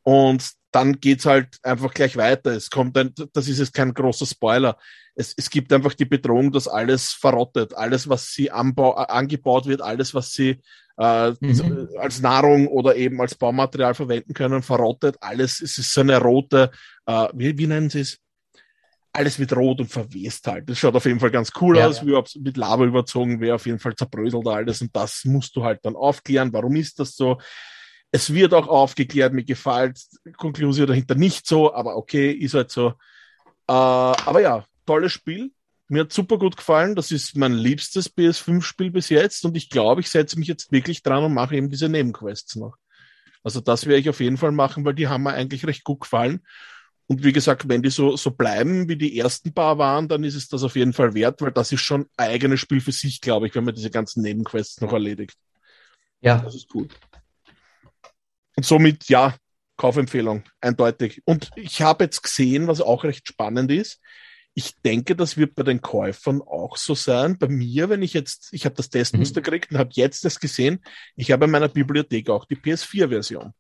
Und 0.04 0.52
dann 0.72 1.00
geht's 1.00 1.26
halt 1.26 1.58
einfach 1.64 1.94
gleich 1.94 2.16
weiter. 2.16 2.52
Es 2.52 2.70
kommt 2.70 2.98
ein, 2.98 3.14
das 3.34 3.48
ist 3.48 3.60
jetzt 3.60 3.74
kein 3.74 3.94
großer 3.94 4.26
Spoiler. 4.26 4.78
Es, 5.16 5.34
es 5.36 5.50
gibt 5.50 5.74
einfach 5.74 5.94
die 5.94 6.06
Bedrohung, 6.06 6.52
dass 6.52 6.68
alles 6.68 7.12
verrottet. 7.12 7.76
Alles, 7.76 8.08
was 8.08 8.32
sie 8.32 8.52
anbau, 8.52 8.94
angebaut 8.94 9.66
wird, 9.66 9.82
alles, 9.82 10.14
was 10.14 10.32
sie 10.32 10.62
äh, 10.98 11.32
mhm. 11.40 11.90
als 11.98 12.22
Nahrung 12.22 12.68
oder 12.68 12.96
eben 12.96 13.20
als 13.20 13.36
Baumaterial 13.36 13.96
verwenden 13.96 14.34
können, 14.34 14.62
verrottet. 14.62 15.18
Alles, 15.22 15.60
es 15.62 15.78
ist 15.78 15.94
so 15.94 16.02
eine 16.02 16.18
rote, 16.20 16.72
äh, 17.06 17.28
wie, 17.34 17.58
wie 17.58 17.68
nennen 17.68 17.90
sie 17.90 18.02
es? 18.02 18.20
Alles 19.20 19.38
wird 19.38 19.54
rot 19.54 19.82
und 19.82 19.92
verwest 19.92 20.48
halt. 20.48 20.70
Das 20.70 20.80
schaut 20.80 20.96
auf 20.96 21.04
jeden 21.04 21.20
Fall 21.20 21.30
ganz 21.30 21.52
cool 21.60 21.78
ja, 21.78 21.88
aus, 21.88 22.00
ja. 22.00 22.06
wie 22.08 22.14
ob 22.14 22.28
es 22.28 22.36
mit 22.36 22.56
Lava 22.56 22.86
überzogen 22.86 23.42
wäre, 23.42 23.56
auf 23.56 23.66
jeden 23.66 23.80
Fall 23.80 23.94
zerbröselt 23.94 24.48
alles 24.48 24.82
und 24.82 24.96
das 24.96 25.26
musst 25.26 25.58
du 25.58 25.64
halt 25.66 25.80
dann 25.84 25.98
aufklären. 25.98 26.54
Warum 26.54 26.78
ist 26.78 27.00
das 27.00 27.18
so? 27.18 27.38
Es 28.12 28.34
wird 28.34 28.54
auch 28.54 28.70
aufgeklärt, 28.70 29.34
mir 29.34 29.44
gefällt 29.44 30.00
Konklusion 30.38 30.88
dahinter 30.88 31.16
nicht 31.16 31.46
so, 31.46 31.74
aber 31.74 31.98
okay, 31.98 32.32
ist 32.32 32.54
halt 32.54 32.72
so. 32.72 32.94
Äh, 33.68 33.74
aber 33.74 34.40
ja, 34.40 34.64
tolles 34.86 35.12
Spiel. 35.12 35.52
Mir 35.90 36.04
hat 36.04 36.14
super 36.14 36.38
gut 36.38 36.56
gefallen. 36.56 36.96
Das 36.96 37.12
ist 37.12 37.36
mein 37.36 37.56
liebstes 37.56 38.16
PS5-Spiel 38.16 38.92
bis 38.92 39.10
jetzt 39.10 39.44
und 39.44 39.58
ich 39.58 39.70
glaube, 39.70 40.00
ich 40.00 40.10
setze 40.10 40.40
mich 40.40 40.48
jetzt 40.48 40.72
wirklich 40.72 41.04
dran 41.04 41.26
und 41.26 41.34
mache 41.34 41.58
eben 41.58 41.70
diese 41.70 41.90
Nebenquests 41.90 42.56
noch. 42.56 42.78
Also 43.44 43.60
das 43.60 43.86
werde 43.86 44.00
ich 44.00 44.10
auf 44.10 44.22
jeden 44.22 44.38
Fall 44.38 44.54
machen, 44.54 44.86
weil 44.86 44.94
die 44.94 45.10
haben 45.10 45.24
mir 45.24 45.34
eigentlich 45.34 45.68
recht 45.68 45.84
gut 45.84 46.00
gefallen. 46.00 46.40
Und 47.10 47.24
wie 47.24 47.34
gesagt, 47.34 47.68
wenn 47.68 47.82
die 47.82 47.90
so, 47.90 48.16
so 48.18 48.30
bleiben, 48.30 48.88
wie 48.88 48.96
die 48.96 49.18
ersten 49.18 49.52
paar 49.52 49.80
waren, 49.80 50.08
dann 50.08 50.24
ist 50.24 50.36
es 50.36 50.48
das 50.48 50.62
auf 50.62 50.76
jeden 50.76 50.94
Fall 50.94 51.16
wert, 51.16 51.42
weil 51.42 51.52
das 51.52 51.72
ist 51.72 51.82
schon 51.82 52.02
ein 52.02 52.30
eigenes 52.30 52.60
Spiel 52.60 52.82
für 52.82 52.92
sich, 52.92 53.20
glaube 53.20 53.48
ich, 53.48 53.56
wenn 53.56 53.64
man 53.64 53.74
diese 53.74 53.90
ganzen 53.90 54.22
Nebenquests 54.22 54.80
noch 54.80 54.94
erledigt. 54.94 55.36
Ja. 56.22 56.38
Das 56.38 56.54
ist 56.54 56.70
gut. 56.70 56.94
Und 58.56 58.64
somit, 58.64 59.10
ja, 59.10 59.36
Kaufempfehlung, 59.76 60.44
eindeutig. 60.62 61.24
Und 61.26 61.50
ich 61.56 61.82
habe 61.82 62.04
jetzt 62.04 62.22
gesehen, 62.22 62.68
was 62.68 62.80
auch 62.80 63.04
recht 63.04 63.28
spannend 63.28 63.72
ist. 63.72 64.00
Ich 64.54 64.76
denke, 64.86 65.16
das 65.16 65.36
wird 65.36 65.56
bei 65.56 65.64
den 65.64 65.82
Käufern 65.82 66.44
auch 66.44 66.78
so 66.78 66.94
sein. 66.94 67.40
Bei 67.40 67.48
mir, 67.48 67.90
wenn 67.90 68.04
ich 68.04 68.14
jetzt, 68.14 68.50
ich 68.52 68.66
habe 68.66 68.76
das 68.76 68.92
Testmuster 68.92 69.40
mhm. 69.40 69.46
gekriegt 69.46 69.72
und 69.72 69.80
habe 69.80 69.90
jetzt 69.94 70.26
das 70.26 70.40
gesehen, 70.40 70.84
ich 71.16 71.32
habe 71.32 71.46
in 71.46 71.52
meiner 71.52 71.70
Bibliothek 71.70 72.30
auch 72.30 72.46
die 72.46 72.56
PS4-Version. 72.58 73.52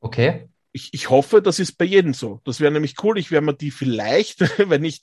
Okay. 0.00 0.48
Ich, 0.76 0.92
ich 0.92 1.08
hoffe, 1.08 1.40
das 1.40 1.58
ist 1.58 1.78
bei 1.78 1.86
jedem 1.86 2.12
so. 2.12 2.40
Das 2.44 2.60
wäre 2.60 2.70
nämlich 2.70 3.02
cool. 3.02 3.18
Ich 3.18 3.30
werde 3.30 3.46
mir 3.46 3.54
die 3.54 3.70
vielleicht, 3.70 4.40
wenn 4.70 4.84
ich, 4.84 5.00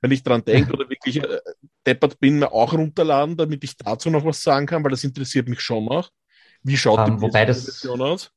wenn 0.00 0.10
ich 0.10 0.24
dran 0.24 0.44
denke 0.44 0.72
oder 0.72 0.90
wirklich 0.90 1.22
äh, 1.22 1.38
deppert 1.86 2.18
bin, 2.18 2.40
mir 2.40 2.52
auch 2.52 2.72
runterladen, 2.72 3.36
damit 3.36 3.62
ich 3.62 3.76
dazu 3.76 4.10
noch 4.10 4.24
was 4.24 4.42
sagen 4.42 4.66
kann, 4.66 4.82
weil 4.82 4.90
das 4.90 5.04
interessiert 5.04 5.48
mich 5.48 5.60
schon 5.60 5.84
noch. 5.84 6.10
Wie 6.64 6.76
schaut 6.76 6.98
um, 6.98 7.06
ähm, 7.06 7.16
die 7.16 7.22
wobei 7.22 7.44
das, 7.44 7.64
Version 7.64 8.02
aus? 8.02 8.32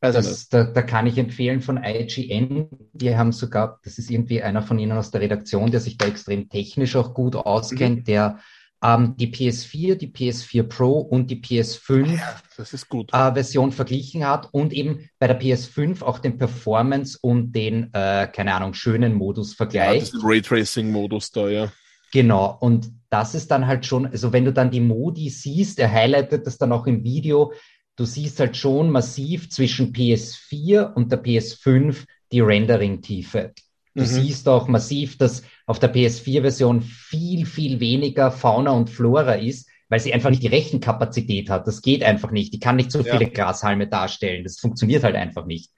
Das, 0.00 0.48
da, 0.48 0.64
da, 0.64 0.82
kann 0.82 1.06
ich 1.06 1.18
empfehlen 1.18 1.60
von 1.60 1.82
IGN. 1.82 2.68
Die 2.92 3.16
haben 3.16 3.32
sogar, 3.32 3.80
das 3.84 3.98
ist 3.98 4.10
irgendwie 4.10 4.42
einer 4.42 4.62
von 4.62 4.78
ihnen 4.78 4.92
aus 4.92 5.10
der 5.10 5.20
Redaktion, 5.20 5.70
der 5.70 5.80
sich 5.80 5.96
da 5.96 6.06
extrem 6.06 6.48
technisch 6.48 6.94
auch 6.94 7.14
gut 7.14 7.34
auskennt, 7.34 7.98
mhm. 7.98 8.04
der 8.04 8.38
ähm, 8.82 9.14
die 9.16 9.28
PS4, 9.28 9.94
die 9.94 10.08
PS4 10.08 10.64
Pro 10.64 10.98
und 10.98 11.30
die 11.30 11.40
PS5 11.40 12.18
ja, 12.18 13.28
äh, 13.28 13.34
Version 13.34 13.72
verglichen 13.72 14.26
hat 14.26 14.48
und 14.52 14.72
eben 14.72 15.08
bei 15.18 15.28
der 15.28 15.40
PS5 15.40 16.02
auch 16.02 16.18
den 16.18 16.36
Performance 16.36 17.18
und 17.20 17.52
den, 17.52 17.92
äh, 17.94 18.26
keine 18.26 18.54
Ahnung, 18.54 18.74
schönen 18.74 19.14
Modus 19.14 19.54
vergleicht. 19.54 20.12
Ja, 20.12 20.20
Raytracing-Modus 20.22 21.30
da, 21.30 21.48
ja. 21.48 21.72
Genau, 22.12 22.58
und 22.60 22.90
das 23.08 23.34
ist 23.34 23.50
dann 23.50 23.66
halt 23.66 23.86
schon, 23.86 24.06
also 24.06 24.32
wenn 24.32 24.44
du 24.44 24.52
dann 24.52 24.70
die 24.70 24.80
Modi 24.80 25.30
siehst, 25.30 25.78
er 25.78 25.90
highlightet 25.90 26.46
das 26.46 26.58
dann 26.58 26.72
auch 26.72 26.86
im 26.86 27.04
Video, 27.04 27.52
du 27.96 28.04
siehst 28.04 28.38
halt 28.40 28.56
schon 28.56 28.90
massiv 28.90 29.48
zwischen 29.48 29.92
PS4 29.92 30.92
und 30.92 31.10
der 31.10 31.22
PS5 31.22 32.04
die 32.32 32.40
Rendering-Tiefe. 32.40 33.52
Du 33.94 34.02
mhm. 34.02 34.06
siehst 34.06 34.48
auch 34.48 34.68
massiv, 34.68 35.18
dass 35.18 35.42
auf 35.66 35.78
der 35.78 35.94
PS4-Version 35.94 36.82
viel, 36.82 37.46
viel 37.46 37.80
weniger 37.80 38.30
Fauna 38.30 38.70
und 38.70 38.90
Flora 38.90 39.34
ist, 39.34 39.68
weil 39.88 40.00
sie 40.00 40.14
einfach 40.14 40.30
nicht 40.30 40.42
die 40.42 40.48
Rechenkapazität 40.48 41.50
hat. 41.50 41.66
Das 41.66 41.82
geht 41.82 42.02
einfach 42.02 42.30
nicht. 42.30 42.54
Die 42.54 42.60
kann 42.60 42.76
nicht 42.76 42.90
so 42.90 43.00
ja. 43.00 43.16
viele 43.16 43.30
Grashalme 43.30 43.88
darstellen. 43.88 44.44
Das 44.44 44.58
funktioniert 44.58 45.04
halt 45.04 45.16
einfach 45.16 45.44
nicht. 45.44 45.70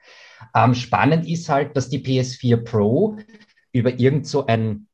Ähm, 0.55 0.75
spannend 0.75 1.27
ist 1.27 1.49
halt, 1.49 1.77
dass 1.77 1.89
die 1.89 1.99
PS4 1.99 2.59
Pro 2.59 3.17
über 3.73 3.99
irgend 3.99 4.27
so 4.27 4.47
ein 4.47 4.87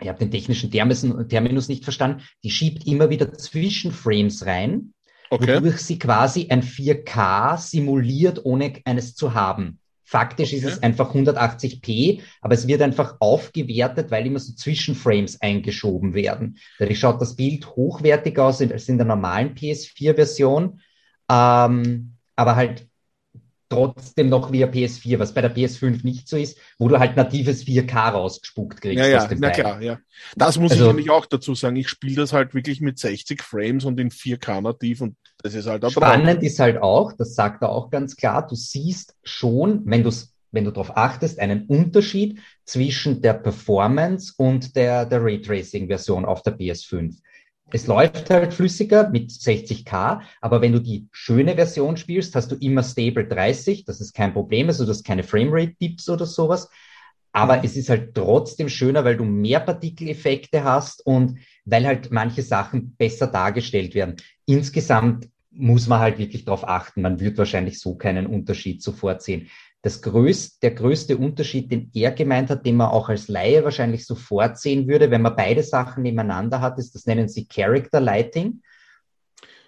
ich 0.00 0.08
habe 0.08 0.18
den 0.18 0.30
technischen 0.30 0.70
Terminus 0.70 1.68
nicht 1.68 1.84
verstanden, 1.84 2.22
die 2.44 2.50
schiebt 2.50 2.86
immer 2.86 3.10
wieder 3.10 3.32
Zwischenframes 3.32 4.46
rein, 4.46 4.94
okay. 5.30 5.56
wodurch 5.56 5.78
sie 5.78 5.98
quasi 5.98 6.46
ein 6.50 6.62
4K 6.62 7.58
simuliert, 7.58 8.44
ohne 8.44 8.74
eines 8.84 9.14
zu 9.14 9.34
haben. 9.34 9.77
Faktisch 10.10 10.54
okay. 10.54 10.56
ist 10.56 10.64
es 10.64 10.82
einfach 10.82 11.14
180p, 11.14 12.22
aber 12.40 12.54
es 12.54 12.66
wird 12.66 12.80
einfach 12.80 13.16
aufgewertet, 13.20 14.10
weil 14.10 14.24
immer 14.24 14.38
so 14.38 14.54
Zwischenframes 14.54 15.42
eingeschoben 15.42 16.14
werden. 16.14 16.56
Dadurch 16.78 16.98
schaut 16.98 17.20
das 17.20 17.36
Bild 17.36 17.66
hochwertig 17.76 18.38
aus 18.38 18.62
als 18.62 18.88
in 18.88 18.96
der 18.96 19.06
normalen 19.06 19.54
PS4-Version, 19.54 20.80
ähm, 21.30 22.16
aber 22.36 22.56
halt 22.56 22.87
trotzdem 23.68 24.28
noch 24.28 24.50
via 24.50 24.66
PS4, 24.66 25.18
was 25.18 25.34
bei 25.34 25.42
der 25.42 25.54
PS5 25.54 26.04
nicht 26.04 26.28
so 26.28 26.36
ist, 26.36 26.58
wo 26.78 26.88
du 26.88 26.98
halt 26.98 27.16
natives 27.16 27.64
4K 27.64 28.12
rausgespuckt 28.12 28.80
kriegst. 28.80 28.98
Ja, 28.98 29.06
ja, 29.06 29.28
na 29.36 29.50
klar, 29.50 29.82
ja. 29.82 29.98
Das 30.36 30.58
muss 30.58 30.72
also, 30.72 30.84
ich 30.84 30.88
nämlich 30.88 31.10
auch 31.10 31.26
dazu 31.26 31.54
sagen. 31.54 31.76
Ich 31.76 31.88
spiele 31.88 32.16
das 32.16 32.32
halt 32.32 32.54
wirklich 32.54 32.80
mit 32.80 32.98
60 32.98 33.42
Frames 33.42 33.84
und 33.84 34.00
in 34.00 34.10
4K 34.10 34.60
nativ 34.62 35.00
und 35.02 35.16
das 35.42 35.54
ist 35.54 35.66
halt 35.66 35.84
auch 35.84 35.90
Spannend 35.90 36.42
ist 36.42 36.58
halt 36.58 36.78
auch, 36.78 37.12
das 37.12 37.34
sagt 37.34 37.62
er 37.62 37.70
auch 37.70 37.90
ganz 37.90 38.16
klar, 38.16 38.46
du 38.46 38.54
siehst 38.54 39.14
schon, 39.22 39.82
wenn 39.84 40.02
du 40.02 40.10
wenn 40.50 40.64
du 40.64 40.70
darauf 40.70 40.96
achtest, 40.96 41.38
einen 41.38 41.66
Unterschied 41.66 42.40
zwischen 42.64 43.20
der 43.20 43.34
Performance 43.34 44.32
und 44.36 44.76
der, 44.76 45.04
der 45.04 45.22
Raytracing-Version 45.22 46.24
auf 46.24 46.42
der 46.42 46.58
PS5. 46.58 47.16
Es 47.70 47.86
läuft 47.86 48.30
halt 48.30 48.54
flüssiger 48.54 49.08
mit 49.10 49.30
60k, 49.30 50.20
aber 50.40 50.60
wenn 50.60 50.72
du 50.72 50.80
die 50.80 51.08
schöne 51.12 51.54
Version 51.54 51.96
spielst, 51.96 52.34
hast 52.34 52.50
du 52.50 52.56
immer 52.56 52.82
Stable 52.82 53.26
30, 53.26 53.84
das 53.84 54.00
ist 54.00 54.14
kein 54.14 54.32
Problem, 54.32 54.68
also 54.68 54.84
du 54.84 54.90
hast 54.90 55.04
keine 55.04 55.22
Framerate-Dips 55.22 56.08
oder 56.08 56.26
sowas. 56.26 56.70
Aber 57.32 57.62
es 57.62 57.76
ist 57.76 57.90
halt 57.90 58.14
trotzdem 58.14 58.68
schöner, 58.68 59.04
weil 59.04 59.16
du 59.16 59.24
mehr 59.24 59.60
Partikeleffekte 59.60 60.64
hast 60.64 61.04
und 61.06 61.38
weil 61.66 61.86
halt 61.86 62.10
manche 62.10 62.42
Sachen 62.42 62.96
besser 62.96 63.26
dargestellt 63.26 63.94
werden. 63.94 64.16
Insgesamt 64.46 65.28
muss 65.50 65.86
man 65.88 66.00
halt 66.00 66.18
wirklich 66.18 66.44
darauf 66.44 66.66
achten. 66.66 67.02
Man 67.02 67.20
wird 67.20 67.36
wahrscheinlich 67.36 67.80
so 67.80 67.96
keinen 67.96 68.26
Unterschied 68.26 68.82
sofort 68.82 69.22
sehen. 69.22 69.48
Das 69.82 70.02
größte, 70.02 70.58
der 70.62 70.72
größte 70.72 71.16
Unterschied, 71.16 71.70
den 71.70 71.90
er 71.94 72.10
gemeint 72.10 72.50
hat, 72.50 72.66
den 72.66 72.76
man 72.76 72.88
auch 72.88 73.08
als 73.08 73.28
Laie 73.28 73.62
wahrscheinlich 73.64 74.06
sofort 74.06 74.58
sehen 74.58 74.88
würde, 74.88 75.10
wenn 75.10 75.22
man 75.22 75.36
beide 75.36 75.62
Sachen 75.62 76.02
nebeneinander 76.02 76.60
hat, 76.60 76.78
ist, 76.78 76.94
das 76.94 77.06
nennen 77.06 77.28
sie 77.28 77.46
Character 77.46 78.00
Lighting. 78.00 78.60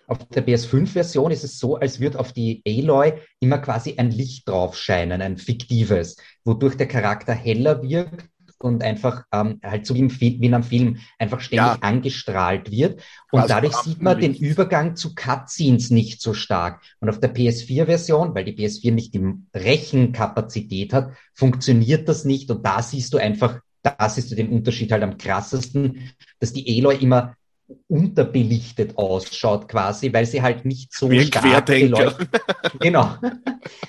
Auf 0.08 0.18
der 0.26 0.44
PS5-Version 0.44 1.30
ist 1.30 1.44
es 1.44 1.60
so, 1.60 1.76
als 1.76 2.00
würde 2.00 2.18
auf 2.18 2.32
die 2.32 2.62
Aloy 2.66 3.12
immer 3.38 3.58
quasi 3.58 3.94
ein 3.96 4.10
Licht 4.10 4.48
drauf 4.48 4.76
scheinen, 4.76 5.22
ein 5.22 5.38
fiktives, 5.38 6.16
wodurch 6.44 6.76
der 6.76 6.88
Charakter 6.88 7.32
heller 7.32 7.80
wirkt 7.80 8.28
und 8.62 8.82
einfach 8.82 9.24
ähm, 9.32 9.60
halt 9.64 9.86
so 9.86 9.94
wie, 9.94 10.00
im 10.00 10.20
wie 10.20 10.36
in 10.36 10.54
einem 10.54 10.62
Film 10.62 10.98
einfach 11.18 11.40
ständig 11.40 11.66
ja. 11.66 11.78
angestrahlt 11.80 12.70
wird. 12.70 13.00
Und 13.30 13.40
Quasi 13.40 13.48
dadurch 13.48 13.76
sieht 13.76 14.02
man 14.02 14.20
den 14.20 14.34
Übergang 14.34 14.96
zu 14.96 15.14
Cutscenes 15.14 15.90
nicht 15.90 16.20
so 16.20 16.34
stark. 16.34 16.82
Und 17.00 17.08
auf 17.08 17.20
der 17.20 17.34
PS4-Version, 17.34 18.34
weil 18.34 18.44
die 18.44 18.54
PS4 18.54 18.92
nicht 18.92 19.14
die 19.14 19.34
Rechenkapazität 19.54 20.92
hat, 20.92 21.12
funktioniert 21.32 22.08
das 22.08 22.24
nicht. 22.24 22.50
Und 22.50 22.64
da 22.64 22.82
siehst 22.82 23.14
du 23.14 23.18
einfach, 23.18 23.60
da 23.82 24.08
siehst 24.08 24.30
du 24.30 24.34
den 24.34 24.50
Unterschied 24.50 24.92
halt 24.92 25.02
am 25.02 25.16
krassesten, 25.16 26.12
dass 26.38 26.52
die 26.52 26.78
Aloy 26.78 26.96
immer 26.96 27.36
unterbelichtet 27.88 28.96
ausschaut 28.96 29.68
quasi, 29.68 30.12
weil 30.12 30.26
sie 30.26 30.42
halt 30.42 30.64
nicht 30.64 30.92
so 30.92 31.10
Wie 31.10 31.22
stark 31.22 31.66
beleuchtet. 31.66 32.28
genau. 32.80 33.16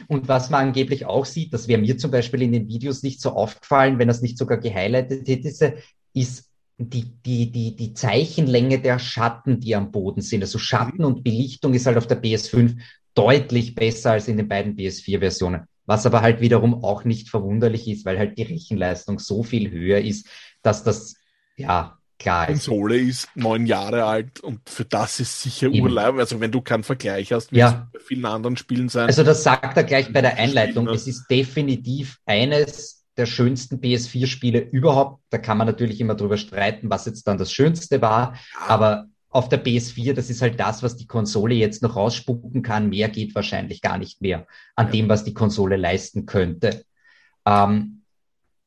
Und 0.08 0.28
was 0.28 0.50
man 0.50 0.68
angeblich 0.68 1.06
auch 1.06 1.26
sieht, 1.26 1.54
das 1.54 1.68
wäre 1.68 1.82
mir 1.82 1.98
zum 1.98 2.12
Beispiel 2.12 2.42
in 2.42 2.52
den 2.52 2.68
Videos 2.68 3.04
nicht 3.04 3.22
so 3.22 3.32
aufgefallen, 3.32 4.00
wenn 4.00 4.08
das 4.08 4.22
nicht 4.22 4.38
sogar 4.38 4.58
gehighlightet 4.58 5.28
hätte, 5.28 5.78
ist 6.14 6.50
die, 6.78 7.12
die, 7.26 7.52
die, 7.52 7.76
die 7.76 7.94
Zeichenlänge 7.94 8.80
der 8.80 9.00
Schatten, 9.00 9.60
die 9.60 9.76
am 9.76 9.92
Boden 9.92 10.22
sind. 10.22 10.42
Also 10.42 10.58
Schatten 10.58 11.04
und 11.04 11.24
Belichtung 11.24 11.74
ist 11.74 11.86
halt 11.86 11.98
auf 11.98 12.08
der 12.08 12.22
PS5 12.22 12.78
deutlich 13.14 13.76
besser 13.76 14.12
als 14.14 14.28
in 14.28 14.38
den 14.38 14.48
beiden 14.48 14.76
PS4-Versionen. 14.76 15.66
Was 15.86 16.06
aber 16.06 16.22
halt 16.22 16.42
wiederum 16.42 16.84
auch 16.84 17.04
nicht 17.04 17.30
verwunderlich 17.30 17.88
ist, 17.88 18.06
weil 18.06 18.18
halt 18.18 18.38
die 18.38 18.44
Rechenleistung 18.44 19.20
so 19.20 19.44
viel 19.44 19.72
höher 19.72 20.00
ist, 20.00 20.28
dass 20.62 20.84
das, 20.84 21.16
ja, 21.58 21.98
Klar. 22.22 22.46
Konsole 22.46 22.98
ist 22.98 23.30
neun 23.34 23.66
Jahre 23.66 24.06
alt 24.06 24.42
und 24.42 24.70
für 24.70 24.86
das 24.86 25.20
ist 25.20 25.42
sicher 25.42 25.68
Eben. 25.68 25.82
Urlaub. 25.82 26.18
Also 26.18 26.40
wenn 26.40 26.52
du 26.52 26.62
keinen 26.62 26.84
Vergleich 26.84 27.34
hast, 27.34 27.52
ja. 27.52 27.90
bei 27.92 28.00
vielen 28.00 28.26
anderen 28.26 28.58
Spielen 28.58 28.90
sein. 28.90 29.08
Also 29.08 29.24
das 29.24 29.42
sagt 29.42 29.76
er 29.76 29.84
gleich 29.84 30.14
bei 30.14 30.22
der 30.22 30.38
Einleitung. 30.38 30.88
Es 30.90 31.08
ist 31.08 31.26
definitiv 31.32 32.20
eines 32.28 33.06
der 33.18 33.26
schönsten 33.26 33.78
PS4-Spiele 33.78 34.60
überhaupt. 34.60 35.24
Da 35.32 35.40
kann 35.40 35.58
man 35.58 35.66
natürlich 35.66 36.00
immer 36.00 36.14
drüber 36.14 36.38
streiten, 36.38 36.92
was 36.92 37.08
jetzt 37.08 37.28
dann 37.28 37.40
das 37.40 37.52
Schönste 37.52 38.04
war. 38.04 38.36
Ja. 38.54 38.68
Aber 38.68 39.08
auf 39.30 39.50
der 39.50 39.64
PS4, 39.64 40.14
das 40.14 40.30
ist 40.30 40.44
halt 40.44 40.60
das, 40.60 40.84
was 40.84 40.98
die 40.98 41.08
Konsole 41.08 41.56
jetzt 41.56 41.82
noch 41.82 41.96
rausspucken 41.96 42.62
kann. 42.62 42.90
Mehr 42.90 43.10
geht 43.10 43.34
wahrscheinlich 43.34 43.82
gar 43.82 43.98
nicht 43.98 44.22
mehr 44.22 44.46
an 44.76 44.88
ja. 44.88 44.92
dem, 44.92 45.10
was 45.10 45.24
die 45.24 45.34
Konsole 45.34 45.76
leisten 45.76 46.28
könnte. 46.28 46.86
Ähm, 47.48 48.01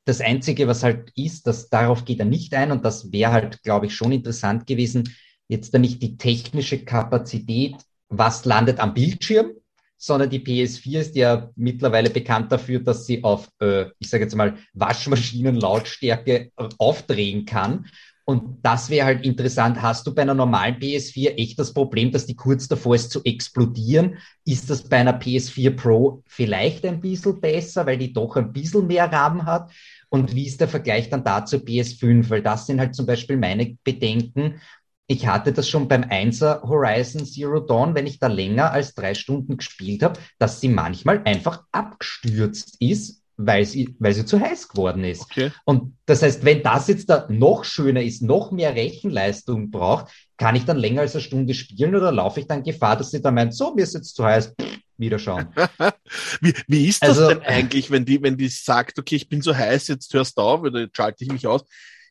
das 0.04 0.20
Einzige, 0.20 0.68
was 0.68 0.82
halt 0.82 1.10
ist, 1.16 1.46
dass 1.46 1.68
darauf 1.68 2.04
geht 2.04 2.18
er 2.18 2.26
nicht 2.26 2.54
ein 2.54 2.72
und 2.72 2.84
das 2.84 3.12
wäre 3.12 3.32
halt, 3.32 3.62
glaube 3.62 3.86
ich, 3.86 3.94
schon 3.94 4.12
interessant 4.12 4.66
gewesen, 4.66 5.14
jetzt 5.48 5.72
da 5.74 5.78
nicht 5.78 6.02
die 6.02 6.16
technische 6.16 6.84
Kapazität, 6.84 7.76
was 8.08 8.44
landet 8.44 8.80
am 8.80 8.94
Bildschirm, 8.94 9.52
sondern 9.96 10.28
die 10.28 10.40
PS4 10.40 11.00
ist 11.00 11.16
ja 11.16 11.50
mittlerweile 11.56 12.10
bekannt 12.10 12.52
dafür, 12.52 12.80
dass 12.80 13.06
sie 13.06 13.24
auf, 13.24 13.48
äh, 13.60 13.86
ich 13.98 14.10
sage 14.10 14.24
jetzt 14.24 14.34
mal, 14.34 14.58
Waschmaschinenlautstärke 14.74 16.52
aufdrehen 16.78 17.46
kann. 17.46 17.86
Und 18.26 18.64
das 18.64 18.88
wäre 18.88 19.04
halt 19.04 19.24
interessant. 19.24 19.82
Hast 19.82 20.06
du 20.06 20.14
bei 20.14 20.22
einer 20.22 20.32
normalen 20.34 20.78
PS4 20.78 21.36
echt 21.36 21.58
das 21.58 21.74
Problem, 21.74 22.10
dass 22.10 22.24
die 22.24 22.36
kurz 22.36 22.66
davor 22.68 22.94
ist 22.94 23.10
zu 23.10 23.22
explodieren? 23.22 24.16
Ist 24.46 24.70
das 24.70 24.82
bei 24.82 24.96
einer 24.96 25.12
PS4 25.12 25.70
Pro 25.70 26.22
vielleicht 26.26 26.86
ein 26.86 27.00
bisschen 27.00 27.40
besser, 27.40 27.84
weil 27.84 27.98
die 27.98 28.14
doch 28.14 28.36
ein 28.36 28.52
bisschen 28.52 28.86
mehr 28.86 29.12
RAM 29.12 29.44
hat? 29.44 29.70
Und 30.08 30.34
wie 30.34 30.46
ist 30.46 30.60
der 30.60 30.68
Vergleich 30.68 31.10
dann 31.10 31.22
da 31.22 31.44
zur 31.44 31.60
PS5? 31.60 32.30
Weil 32.30 32.42
das 32.42 32.66
sind 32.66 32.80
halt 32.80 32.94
zum 32.94 33.04
Beispiel 33.04 33.36
meine 33.36 33.76
Bedenken. 33.84 34.60
Ich 35.06 35.26
hatte 35.26 35.52
das 35.52 35.68
schon 35.68 35.86
beim 35.86 36.04
1er 36.04 36.62
Horizon 36.62 37.26
Zero 37.26 37.60
Dawn, 37.60 37.94
wenn 37.94 38.06
ich 38.06 38.20
da 38.20 38.28
länger 38.28 38.72
als 38.72 38.94
drei 38.94 39.12
Stunden 39.12 39.58
gespielt 39.58 40.02
habe, 40.02 40.18
dass 40.38 40.62
sie 40.62 40.68
manchmal 40.68 41.22
einfach 41.24 41.64
abgestürzt 41.72 42.76
ist, 42.80 43.23
weil 43.36 43.64
sie, 43.64 43.94
weil 43.98 44.14
sie 44.14 44.24
zu 44.24 44.40
heiß 44.40 44.68
geworden 44.68 45.04
ist. 45.04 45.22
Okay. 45.22 45.50
Und 45.64 45.96
das 46.06 46.22
heißt, 46.22 46.44
wenn 46.44 46.62
das 46.62 46.88
jetzt 46.88 47.10
da 47.10 47.26
noch 47.28 47.64
schöner 47.64 48.02
ist, 48.02 48.22
noch 48.22 48.52
mehr 48.52 48.74
Rechenleistung 48.74 49.70
braucht, 49.70 50.12
kann 50.36 50.56
ich 50.56 50.64
dann 50.64 50.78
länger 50.78 51.02
als 51.02 51.14
eine 51.14 51.22
Stunde 51.22 51.54
spielen 51.54 51.94
oder 51.94 52.12
laufe 52.12 52.40
ich 52.40 52.46
dann 52.46 52.62
Gefahr, 52.62 52.96
dass 52.96 53.10
sie 53.10 53.22
dann 53.22 53.34
meint, 53.34 53.54
so, 53.54 53.74
mir 53.74 53.82
ist 53.82 53.94
jetzt 53.94 54.14
zu 54.14 54.24
heiß, 54.24 54.54
wieder 54.96 55.18
schauen. 55.18 55.48
wie, 56.40 56.54
wie 56.68 56.86
ist 56.86 57.02
das 57.02 57.18
also, 57.18 57.28
denn 57.28 57.42
eigentlich, 57.42 57.90
wenn 57.90 58.04
die, 58.04 58.22
wenn 58.22 58.36
die 58.36 58.48
sagt, 58.48 58.98
okay, 58.98 59.16
ich 59.16 59.28
bin 59.28 59.42
so 59.42 59.54
heiß, 59.54 59.88
jetzt 59.88 60.12
hörst 60.14 60.38
du 60.38 60.42
auf 60.42 60.62
oder 60.62 60.80
jetzt 60.80 60.96
schalte 60.96 61.24
ich 61.24 61.32
mich 61.32 61.46
aus? 61.46 61.64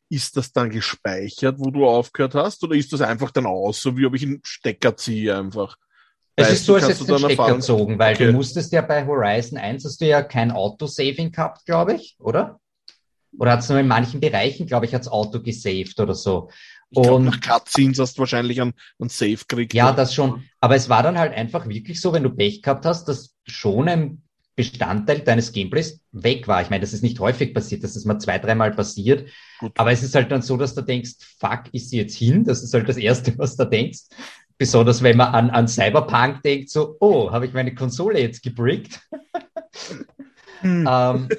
Ist 0.09 0.35
das 0.35 0.51
dann 0.51 0.69
gespeichert, 0.69 1.55
wo 1.59 1.71
du 1.71 1.87
aufgehört 1.87 2.35
hast, 2.35 2.63
oder 2.63 2.75
ist 2.75 2.91
das 2.91 3.01
einfach 3.01 3.31
dann 3.31 3.45
aus, 3.45 3.81
so 3.81 3.97
wie 3.97 4.05
ob 4.05 4.13
ich 4.13 4.23
einen 4.23 4.41
Stecker 4.43 4.95
ziehe 4.97 5.35
einfach? 5.37 5.77
Es 6.35 6.51
ist 6.51 6.65
so, 6.65 6.75
als 6.75 6.85
hättest 6.85 7.01
du 7.01 7.05
den 7.05 7.19
Stecker 7.19 7.55
gezogen, 7.55 7.99
weil 7.99 8.15
okay. 8.15 8.27
du 8.27 8.33
musstest 8.33 8.71
ja 8.71 8.81
bei 8.81 9.05
Horizon 9.05 9.57
1 9.57 9.85
hast 9.85 10.01
du 10.01 10.07
ja 10.07 10.23
kein 10.23 10.51
Autosaving 10.51 11.31
gehabt, 11.31 11.65
glaube 11.65 11.93
ich, 11.93 12.15
oder? 12.19 12.59
Oder 13.37 13.51
hat 13.51 13.59
es 13.59 13.69
nur 13.69 13.79
in 13.79 13.87
manchen 13.87 14.19
Bereichen, 14.19 14.67
glaube 14.67 14.85
ich, 14.85 14.93
hat 14.93 15.01
es 15.03 15.07
Auto 15.07 15.41
gesaved 15.41 15.99
oder 15.99 16.13
so. 16.13 16.49
Ich 16.89 17.01
glaub, 17.01 17.15
und 17.15 17.25
nach 17.25 17.39
Cutscenes 17.39 17.99
hast 17.99 18.17
du 18.17 18.19
wahrscheinlich 18.19 18.61
einen, 18.61 18.73
einen 18.99 19.09
Save 19.09 19.39
gekriegt. 19.47 19.73
Ja, 19.73 19.91
das 19.91 20.13
schon. 20.13 20.43
Aber 20.59 20.75
es 20.75 20.89
war 20.89 21.01
dann 21.01 21.17
halt 21.17 21.33
einfach 21.33 21.67
wirklich 21.67 21.99
so, 21.99 22.13
wenn 22.13 22.23
du 22.23 22.29
Pech 22.29 22.61
gehabt 22.61 22.85
hast, 22.85 23.07
dass 23.07 23.35
schon 23.45 23.87
ein 23.87 24.21
Bestandteil 24.55 25.21
deines 25.21 25.51
Gameplays 25.51 25.99
weg 26.11 26.47
war. 26.47 26.61
Ich 26.61 26.69
meine, 26.69 26.81
das 26.81 26.93
ist 26.93 27.01
nicht 27.01 27.19
häufig 27.19 27.55
passiert, 27.55 27.83
das 27.83 27.95
ist 27.95 28.05
mal 28.05 28.19
zwei, 28.19 28.37
dreimal 28.37 28.71
passiert. 28.71 29.27
Gut. 29.59 29.71
Aber 29.75 29.91
es 29.91 30.03
ist 30.03 30.13
halt 30.13 30.31
dann 30.31 30.43
so, 30.43 30.57
dass 30.57 30.75
du 30.75 30.81
denkst, 30.81 31.13
fuck, 31.39 31.63
ist 31.71 31.89
sie 31.89 31.97
jetzt 31.97 32.15
hin? 32.15 32.43
Das 32.43 32.61
ist 32.61 32.73
halt 32.73 32.87
das 32.87 32.97
Erste, 32.97 33.35
was 33.39 33.55
du 33.55 33.65
denkst. 33.65 34.01
Besonders 34.57 35.01
wenn 35.03 35.17
man 35.17 35.33
an, 35.33 35.49
an 35.49 35.67
Cyberpunk 35.67 36.41
denkt, 36.43 36.69
so, 36.69 36.95
oh, 36.99 37.31
habe 37.31 37.45
ich 37.45 37.53
meine 37.53 37.73
Konsole 37.73 38.19
jetzt 38.19 38.43
gebrickt? 38.43 38.99
hm. 40.61 40.87
ähm, 40.89 41.29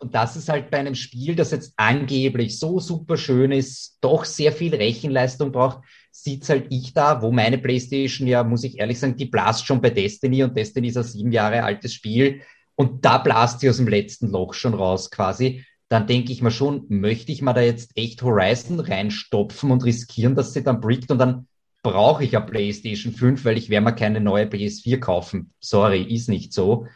und 0.00 0.14
das 0.14 0.36
ist 0.36 0.50
halt 0.50 0.70
bei 0.70 0.78
einem 0.78 0.94
Spiel, 0.94 1.34
das 1.34 1.50
jetzt 1.50 1.72
angeblich 1.76 2.58
so 2.58 2.78
super 2.78 3.16
schön 3.16 3.52
ist, 3.52 3.96
doch 4.02 4.26
sehr 4.26 4.52
viel 4.52 4.74
Rechenleistung 4.74 5.50
braucht, 5.50 5.80
sieht's 6.10 6.50
halt 6.50 6.66
ich 6.68 6.92
da, 6.92 7.22
wo 7.22 7.32
meine 7.32 7.56
Playstation, 7.56 8.28
ja, 8.28 8.44
muss 8.44 8.64
ich 8.64 8.78
ehrlich 8.78 8.98
sagen, 8.98 9.16
die 9.16 9.24
blast 9.24 9.66
schon 9.66 9.80
bei 9.80 9.88
Destiny 9.90 10.42
und 10.42 10.56
Destiny 10.56 10.88
ist 10.88 10.98
ein 10.98 11.04
sieben 11.04 11.32
Jahre 11.32 11.62
altes 11.62 11.94
Spiel 11.94 12.42
und 12.74 13.04
da 13.04 13.18
blast 13.18 13.60
sie 13.60 13.70
aus 13.70 13.78
dem 13.78 13.88
letzten 13.88 14.28
Loch 14.28 14.52
schon 14.52 14.74
raus 14.74 15.10
quasi. 15.10 15.64
Dann 15.88 16.06
denke 16.06 16.32
ich 16.32 16.42
mir 16.42 16.50
schon, 16.50 16.84
möchte 16.88 17.32
ich 17.32 17.40
mal 17.40 17.52
da 17.52 17.62
jetzt 17.62 17.92
echt 17.96 18.22
Horizon 18.22 18.80
reinstopfen 18.80 19.70
und 19.70 19.84
riskieren, 19.84 20.34
dass 20.34 20.52
sie 20.52 20.62
dann 20.62 20.80
brickt 20.80 21.10
und 21.10 21.18
dann 21.18 21.46
brauche 21.84 22.24
ich 22.24 22.36
eine 22.36 22.46
PlayStation 22.46 23.12
5, 23.12 23.44
weil 23.44 23.58
ich 23.58 23.68
werde 23.68 23.84
mir 23.84 23.94
keine 23.94 24.20
neue 24.20 24.46
PS4 24.46 24.98
kaufen. 24.98 25.52
Sorry, 25.60 26.02
ist 26.02 26.28
nicht 26.28 26.52
so. 26.52 26.86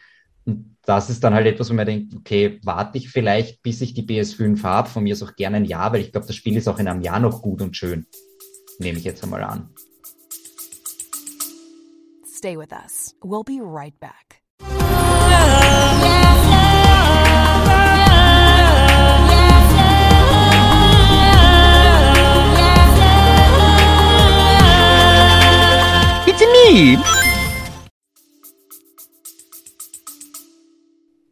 Und 0.45 0.77
das 0.83 1.09
ist 1.09 1.23
dann 1.23 1.35
halt 1.35 1.45
etwas, 1.45 1.69
wo 1.69 1.75
man 1.75 1.85
denkt, 1.85 2.15
okay, 2.15 2.59
warte 2.63 2.97
ich 2.97 3.09
vielleicht, 3.09 3.61
bis 3.61 3.79
ich 3.81 3.93
die 3.93 4.03
PS5 4.03 4.63
habe, 4.63 4.89
von 4.89 5.03
mir 5.03 5.13
ist 5.13 5.21
auch 5.23 5.35
gerne 5.35 5.57
ein 5.57 5.65
Jahr, 5.65 5.93
weil 5.93 6.01
ich 6.01 6.11
glaube, 6.11 6.27
das 6.27 6.35
Spiel 6.35 6.57
ist 6.57 6.67
auch 6.67 6.79
in 6.79 6.87
einem 6.87 7.01
Jahr 7.01 7.19
noch 7.19 7.41
gut 7.41 7.61
und 7.61 7.77
schön. 7.77 8.07
Nehme 8.79 8.97
ich 8.97 9.05
jetzt 9.05 9.23
einmal 9.23 9.43
an. 9.43 9.69
Stay 12.25 12.57
with 12.57 12.71
us. 12.71 13.15
We'll 13.21 13.43
be 13.43 13.59
right 13.61 13.97
back. 13.99 14.28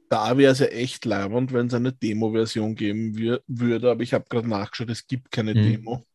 Da 0.10 0.36
wäre 0.36 0.52
es 0.52 0.60
ja 0.60 0.66
echt 0.66 1.06
leibend, 1.06 1.54
wenn 1.54 1.68
es 1.68 1.76
eine 1.76 1.94
Demo-Version 1.94 2.74
geben 2.74 3.40
würde, 3.46 3.92
aber 3.92 4.02
ich 4.02 4.16
habe 4.16 4.26
gerade 4.30 4.50
nachgeschaut, 4.50 4.90
es 4.90 5.06
gibt 5.06 5.30
keine 5.32 5.54
mhm. 5.54 5.62
Demo. 5.62 6.08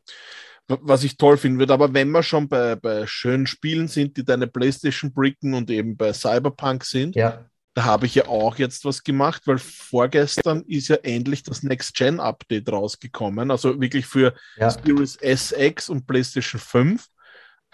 Was 0.66 1.04
ich 1.04 1.16
toll 1.16 1.36
finden 1.36 1.60
würde, 1.60 1.72
aber 1.72 1.94
wenn 1.94 2.10
wir 2.10 2.24
schon 2.24 2.48
bei, 2.48 2.74
bei 2.74 3.06
schönen 3.06 3.46
Spielen 3.46 3.86
sind, 3.86 4.16
die 4.16 4.24
deine 4.24 4.48
PlayStation 4.48 5.12
bricken 5.12 5.54
und 5.54 5.70
eben 5.70 5.96
bei 5.96 6.12
Cyberpunk 6.12 6.84
sind, 6.84 7.14
ja. 7.14 7.48
Da 7.74 7.84
habe 7.84 8.04
ich 8.04 8.14
ja 8.14 8.26
auch 8.26 8.58
jetzt 8.58 8.84
was 8.84 9.02
gemacht, 9.02 9.46
weil 9.46 9.56
vorgestern 9.56 10.62
ist 10.66 10.88
ja 10.88 10.96
endlich 10.96 11.42
das 11.42 11.62
Next-Gen-Update 11.62 12.70
rausgekommen, 12.70 13.50
also 13.50 13.80
wirklich 13.80 14.04
für 14.04 14.34
ja. 14.58 14.68
Series 14.68 15.16
SX 15.22 15.88
und 15.88 16.06
PlayStation 16.06 16.60
5. 16.60 17.06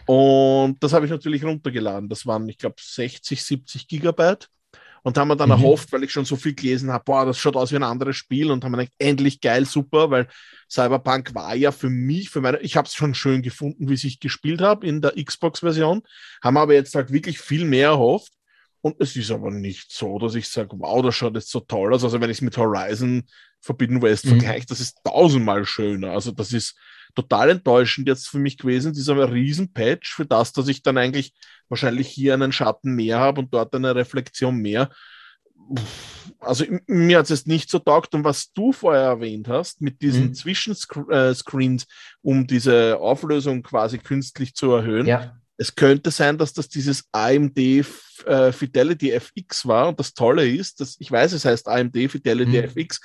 Und 0.09 0.83
das 0.83 0.95
habe 0.95 1.05
ich 1.05 1.11
natürlich 1.11 1.45
runtergeladen. 1.45 2.09
Das 2.09 2.25
waren, 2.25 2.49
ich 2.49 2.57
glaube, 2.57 2.77
60, 2.81 3.45
70 3.45 3.87
Gigabyte. 3.87 4.49
Und 5.03 5.19
haben 5.19 5.29
wir 5.29 5.37
dann 5.37 5.51
mhm. 5.51 5.57
erhofft, 5.57 5.93
weil 5.93 6.03
ich 6.03 6.13
schon 6.13 6.25
so 6.25 6.35
viel 6.35 6.55
gelesen 6.55 6.91
habe, 6.91 7.05
boah, 7.05 7.27
das 7.27 7.39
schaut 7.39 7.57
aus 7.57 7.73
wie 7.73 7.77
ein 7.77 7.83
anderes 7.83 8.17
Spiel 8.17 8.51
und 8.51 8.65
haben 8.65 8.73
wir 8.73 8.79
gedacht, 8.79 8.95
endlich 8.99 9.41
geil, 9.41 9.67
super, 9.67 10.11
weil 10.11 10.27
Cyberpunk 10.69 11.35
war 11.35 11.55
ja 11.55 11.73
für 11.73 11.91
mich, 11.91 12.31
für 12.31 12.41
meine, 12.41 12.59
ich 12.61 12.77
habe 12.77 12.89
es 12.89 12.95
schon 12.95 13.15
schön 13.15 13.43
gefunden, 13.43 13.89
wie 13.89 13.95
ich 13.95 14.19
gespielt 14.19 14.63
habe 14.63 14.87
in 14.87 15.03
der 15.03 15.13
Xbox-Version, 15.23 16.03
haben 16.43 16.57
aber 16.57 16.73
jetzt 16.73 16.95
halt 16.95 17.13
wirklich 17.13 17.39
viel 17.39 17.67
mehr 17.67 17.89
erhofft. 17.89 18.33
Und 18.81 18.97
es 19.01 19.15
ist 19.15 19.31
aber 19.31 19.51
nicht 19.51 19.93
so, 19.93 20.19
dass 20.19 20.35
ich 20.35 20.49
sage, 20.49 20.71
wow, 20.73 21.03
das 21.03 21.15
schaut 21.15 21.35
jetzt 21.35 21.51
so 21.51 21.61
toll 21.61 21.93
aus. 21.93 22.03
Also 22.03 22.21
wenn 22.21 22.31
ich 22.31 22.39
es 22.39 22.43
mit 22.43 22.57
Horizon 22.57 23.25
Forbidden 23.61 24.01
West 24.01 24.25
mhm. 24.25 24.41
vergleiche, 24.41 24.67
das 24.67 24.81
ist 24.81 24.99
tausendmal 25.05 25.67
schöner. 25.67 26.13
Also 26.13 26.33
das 26.33 26.53
ist 26.53 26.77
total 27.15 27.51
enttäuschend 27.51 28.09
jetzt 28.09 28.29
für 28.29 28.39
mich 28.39 28.59
gewesen, 28.59 28.93
dieser 28.93 29.33
Riesen-Patch 29.33 30.15
für 30.15 30.27
das, 30.27 30.53
dass 30.53 30.69
ich 30.69 30.83
dann 30.83 30.99
eigentlich 30.99 31.33
wahrscheinlich 31.69 32.09
hier 32.09 32.35
einen 32.35 32.53
Schatten 32.53 32.95
mehr 32.95 33.19
habe 33.19 33.41
und 33.41 33.53
dort 33.53 33.75
eine 33.75 33.95
Reflexion 33.95 34.57
mehr. 34.57 34.91
Also 36.41 36.65
mir 36.87 37.19
hat 37.19 37.31
es 37.31 37.47
nicht 37.47 37.71
so 37.71 37.79
taugt. 37.79 38.15
Und 38.15 38.25
was 38.25 38.53
du 38.53 38.73
vorher 38.73 39.03
erwähnt 39.03 39.49
hast, 39.49 39.81
mit 39.81 40.01
diesen 40.03 40.29
mhm. 40.29 40.35
Zwischenscreens, 40.35 41.87
um 42.23 42.47
diese 42.47 42.99
Auflösung 42.99 43.63
quasi 43.63 43.99
künstlich 43.99 44.55
zu 44.55 44.73
erhöhen, 44.73 45.07
ja. 45.07 45.39
Es 45.61 45.75
könnte 45.75 46.13
sein, 46.13 46.39
dass 46.39 46.53
das 46.53 46.69
dieses 46.69 47.09
AMD 47.11 47.59
äh, 47.59 48.53
Fidelity 48.53 49.11
FX 49.11 49.67
war. 49.67 49.89
Und 49.89 49.99
das 49.99 50.15
Tolle 50.15 50.49
ist, 50.49 50.81
dass 50.81 50.97
ich 51.01 51.11
weiß, 51.11 51.33
es 51.33 51.45
heißt 51.45 51.67
AMD 51.67 51.97
Fidelity 52.09 52.63
mhm. 52.63 52.65
FX, 52.65 53.01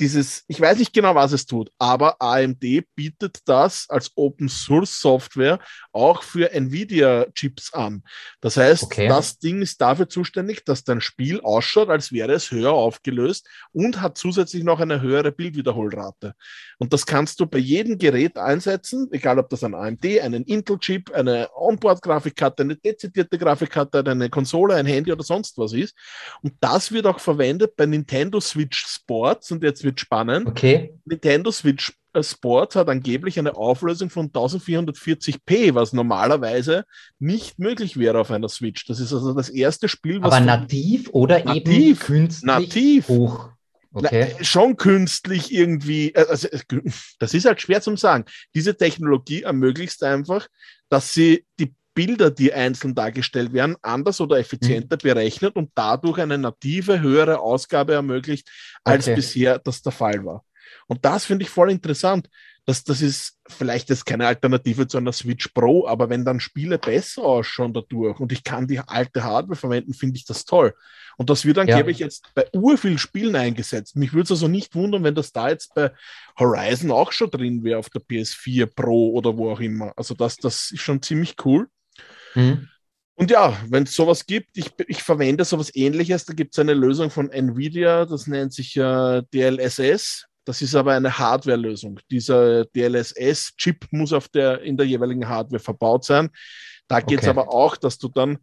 dieses, 0.00 0.44
ich 0.48 0.60
weiß 0.60 0.78
nicht 0.78 0.92
genau, 0.92 1.14
was 1.14 1.32
es 1.32 1.46
tut, 1.46 1.70
aber 1.78 2.20
AMD 2.20 2.64
bietet 2.94 3.38
das 3.44 3.86
als 3.88 4.10
Open 4.16 4.48
Source 4.48 5.00
Software 5.00 5.58
auch 5.92 6.22
für 6.22 6.52
Nvidia 6.52 7.26
Chips 7.34 7.72
an. 7.72 8.02
Das 8.40 8.56
heißt, 8.56 8.84
okay. 8.84 9.08
das 9.08 9.38
Ding 9.38 9.60
ist 9.60 9.80
dafür 9.80 10.08
zuständig, 10.08 10.64
dass 10.64 10.84
dein 10.84 11.00
Spiel 11.00 11.40
ausschaut, 11.40 11.90
als 11.90 12.12
wäre 12.12 12.32
es 12.32 12.50
höher 12.50 12.72
aufgelöst 12.72 13.46
und 13.72 14.00
hat 14.00 14.16
zusätzlich 14.16 14.64
noch 14.64 14.80
eine 14.80 15.02
höhere 15.02 15.32
Bildwiederholrate. 15.32 16.34
Und 16.78 16.92
das 16.92 17.04
kannst 17.04 17.38
du 17.40 17.46
bei 17.46 17.58
jedem 17.58 17.98
Gerät 17.98 18.38
einsetzen, 18.38 19.08
egal 19.12 19.38
ob 19.38 19.50
das 19.50 19.62
ein 19.64 19.74
AMD, 19.74 20.04
einen 20.20 20.44
Intel 20.44 20.78
Chip, 20.78 21.10
eine 21.12 21.48
Onboard-Grafikkarte, 21.54 22.62
eine 22.62 22.76
dezidierte 22.76 23.36
Grafikkarte, 23.36 24.02
eine 24.06 24.30
Konsole, 24.30 24.74
ein 24.74 24.86
Handy 24.86 25.12
oder 25.12 25.22
sonst 25.22 25.58
was 25.58 25.74
ist. 25.74 25.94
Und 26.42 26.54
das 26.60 26.90
wird 26.90 27.06
auch 27.06 27.20
verwendet 27.20 27.76
bei 27.76 27.84
Nintendo 27.84 28.40
Switch 28.40 28.86
Sports 28.86 29.50
und 29.50 29.62
jetzt 29.62 29.84
wird 29.90 30.00
spannend. 30.00 30.46
Okay. 30.46 30.94
Nintendo 31.04 31.50
Switch 31.50 31.92
äh, 32.12 32.22
Sports 32.22 32.76
hat 32.76 32.88
angeblich 32.88 33.38
eine 33.38 33.56
Auflösung 33.56 34.08
von 34.08 34.30
1440p, 34.30 35.74
was 35.74 35.92
normalerweise 35.92 36.84
nicht 37.18 37.58
möglich 37.58 37.96
wäre 37.96 38.20
auf 38.20 38.30
einer 38.30 38.48
Switch. 38.48 38.86
Das 38.86 39.00
ist 39.00 39.12
also 39.12 39.34
das 39.34 39.48
erste 39.48 39.88
Spiel, 39.88 40.22
was. 40.22 40.32
Aber 40.32 40.44
nativ 40.44 41.10
oder 41.10 41.44
nativ, 41.44 41.66
eben 41.68 41.98
künstlich 41.98 42.46
nativ. 42.46 43.08
hoch? 43.08 43.50
Okay. 43.92 44.34
Na, 44.38 44.44
schon 44.44 44.76
künstlich 44.76 45.52
irgendwie, 45.52 46.14
äh, 46.14 46.26
also, 46.28 46.48
das 47.18 47.34
ist 47.34 47.44
halt 47.44 47.60
schwer 47.60 47.82
zu 47.82 47.96
sagen. 47.96 48.24
Diese 48.54 48.76
Technologie 48.76 49.42
ermöglicht 49.42 50.02
einfach, 50.04 50.46
dass 50.88 51.12
sie 51.12 51.44
die 51.58 51.74
Bilder, 51.94 52.30
die 52.30 52.52
einzeln 52.52 52.94
dargestellt 52.94 53.52
werden, 53.52 53.76
anders 53.82 54.20
oder 54.20 54.38
effizienter 54.38 54.96
mhm. 54.96 55.02
berechnet 55.02 55.56
und 55.56 55.70
dadurch 55.74 56.18
eine 56.18 56.38
native, 56.38 57.00
höhere 57.00 57.40
Ausgabe 57.40 57.94
ermöglicht, 57.94 58.50
als 58.84 59.06
okay. 59.06 59.16
bisher 59.16 59.58
das 59.58 59.82
der 59.82 59.92
Fall 59.92 60.24
war. 60.24 60.44
Und 60.86 61.04
das 61.04 61.24
finde 61.24 61.44
ich 61.44 61.50
voll 61.50 61.70
interessant. 61.70 62.28
Das, 62.66 62.84
das 62.84 63.00
ist 63.00 63.38
vielleicht 63.48 63.88
jetzt 63.88 64.06
keine 64.06 64.26
Alternative 64.26 64.86
zu 64.86 64.98
einer 64.98 65.12
Switch 65.12 65.48
Pro, 65.48 65.86
aber 65.88 66.08
wenn 66.08 66.24
dann 66.24 66.40
Spiele 66.40 66.78
besser 66.78 67.22
ausschauen 67.22 67.72
dadurch 67.72 68.20
und 68.20 68.32
ich 68.32 68.44
kann 68.44 68.66
die 68.68 68.78
alte 68.78 69.24
Hardware 69.24 69.56
verwenden, 69.56 69.94
finde 69.94 70.16
ich 70.18 70.24
das 70.24 70.44
toll. 70.44 70.74
Und 71.16 71.30
das 71.30 71.44
wird 71.44 71.56
dann, 71.56 71.68
ja. 71.68 71.86
ich, 71.86 71.98
jetzt 71.98 72.32
bei 72.34 72.46
urviel 72.52 72.96
Spielen 72.98 73.34
eingesetzt. 73.34 73.96
Mich 73.96 74.12
würde 74.12 74.24
es 74.24 74.30
also 74.30 74.48
nicht 74.48 74.74
wundern, 74.74 75.04
wenn 75.04 75.14
das 75.14 75.32
da 75.32 75.48
jetzt 75.48 75.74
bei 75.74 75.90
Horizon 76.38 76.90
auch 76.90 77.12
schon 77.12 77.30
drin 77.30 77.64
wäre 77.64 77.78
auf 77.78 77.90
der 77.90 78.02
PS4 78.02 78.66
Pro 78.66 79.10
oder 79.10 79.36
wo 79.36 79.50
auch 79.50 79.60
immer. 79.60 79.92
Also 79.96 80.14
das, 80.14 80.36
das 80.36 80.70
ist 80.70 80.80
schon 80.80 81.02
ziemlich 81.02 81.34
cool. 81.44 81.68
Mhm. 82.34 82.68
Und 83.20 83.30
ja, 83.30 83.54
wenn 83.68 83.82
es 83.82 83.94
sowas 83.94 84.24
gibt, 84.24 84.56
ich, 84.56 84.70
ich 84.88 85.02
verwende 85.02 85.44
sowas 85.44 85.70
ähnliches, 85.74 86.24
da 86.24 86.32
gibt 86.32 86.54
es 86.54 86.58
eine 86.58 86.72
Lösung 86.72 87.10
von 87.10 87.30
Nvidia, 87.30 88.06
das 88.06 88.26
nennt 88.26 88.54
sich 88.54 88.74
äh, 88.78 89.22
DLSS. 89.34 90.24
Das 90.46 90.62
ist 90.62 90.74
aber 90.74 90.94
eine 90.94 91.18
Hardware-Lösung. 91.18 92.00
Dieser 92.10 92.64
DLSS-Chip 92.64 93.88
muss 93.90 94.14
auf 94.14 94.28
der, 94.28 94.62
in 94.62 94.78
der 94.78 94.86
jeweiligen 94.86 95.28
Hardware 95.28 95.60
verbaut 95.60 96.06
sein. 96.06 96.30
Da 96.88 97.00
geht 97.00 97.20
es 97.20 97.28
okay. 97.28 97.38
aber 97.38 97.52
auch, 97.52 97.76
dass 97.76 97.98
du 97.98 98.08
dann 98.08 98.38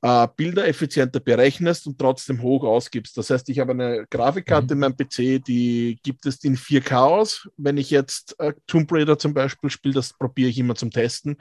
äh, 0.00 0.26
Bilder 0.34 0.66
effizienter 0.66 1.20
berechnest 1.20 1.86
und 1.86 1.98
trotzdem 1.98 2.40
hoch 2.40 2.64
ausgibst. 2.64 3.18
Das 3.18 3.28
heißt, 3.28 3.50
ich 3.50 3.58
habe 3.58 3.72
eine 3.72 4.06
Grafikkarte 4.08 4.74
mhm. 4.74 4.82
in 4.84 4.88
meinem 4.88 4.96
PC, 4.96 5.44
die 5.44 5.98
gibt 6.02 6.24
es 6.24 6.42
in 6.44 6.56
4K 6.56 6.96
aus. 6.96 7.46
Wenn 7.58 7.76
ich 7.76 7.90
jetzt 7.90 8.40
äh, 8.40 8.54
Tomb 8.66 8.90
Raider 8.90 9.18
zum 9.18 9.34
Beispiel 9.34 9.68
spiele, 9.68 9.94
das 9.94 10.14
probiere 10.14 10.48
ich 10.48 10.58
immer 10.58 10.76
zum 10.76 10.90
Testen. 10.90 11.36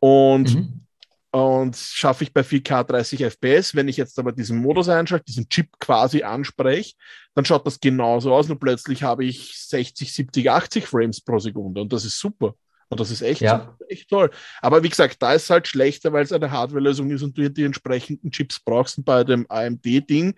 Und 0.00 0.56
mhm 0.56 0.87
und 1.30 1.76
schaffe 1.76 2.24
ich 2.24 2.32
bei 2.32 2.40
4K 2.40 2.84
30 2.84 3.24
FPS. 3.24 3.74
Wenn 3.74 3.88
ich 3.88 3.96
jetzt 3.96 4.18
aber 4.18 4.32
diesen 4.32 4.58
Modus 4.58 4.88
einschalte, 4.88 5.26
diesen 5.26 5.48
Chip 5.48 5.78
quasi 5.78 6.22
anspreche, 6.22 6.94
dann 7.34 7.44
schaut 7.44 7.66
das 7.66 7.80
genauso 7.80 8.34
aus. 8.34 8.48
Nur 8.48 8.58
plötzlich 8.58 9.02
habe 9.02 9.24
ich 9.24 9.58
60, 9.58 10.12
70, 10.12 10.50
80 10.50 10.86
Frames 10.86 11.20
pro 11.20 11.38
Sekunde 11.38 11.82
und 11.82 11.92
das 11.92 12.04
ist 12.04 12.18
super. 12.18 12.54
Und 12.90 13.00
das 13.00 13.10
ist 13.10 13.20
echt, 13.20 13.42
ja. 13.42 13.76
echt 13.88 14.08
toll. 14.08 14.30
Aber 14.62 14.82
wie 14.82 14.88
gesagt, 14.88 15.20
da 15.20 15.34
ist 15.34 15.44
es 15.44 15.50
halt 15.50 15.68
schlechter, 15.68 16.12
weil 16.12 16.24
es 16.24 16.32
eine 16.32 16.50
Hardware-Lösung 16.50 17.10
ist 17.10 17.22
und 17.22 17.36
du 17.36 17.50
die 17.50 17.64
entsprechenden 17.64 18.30
Chips 18.30 18.60
brauchst. 18.60 18.96
Und 18.96 19.04
bei 19.04 19.24
dem 19.24 19.44
AMD-Ding, 19.50 20.34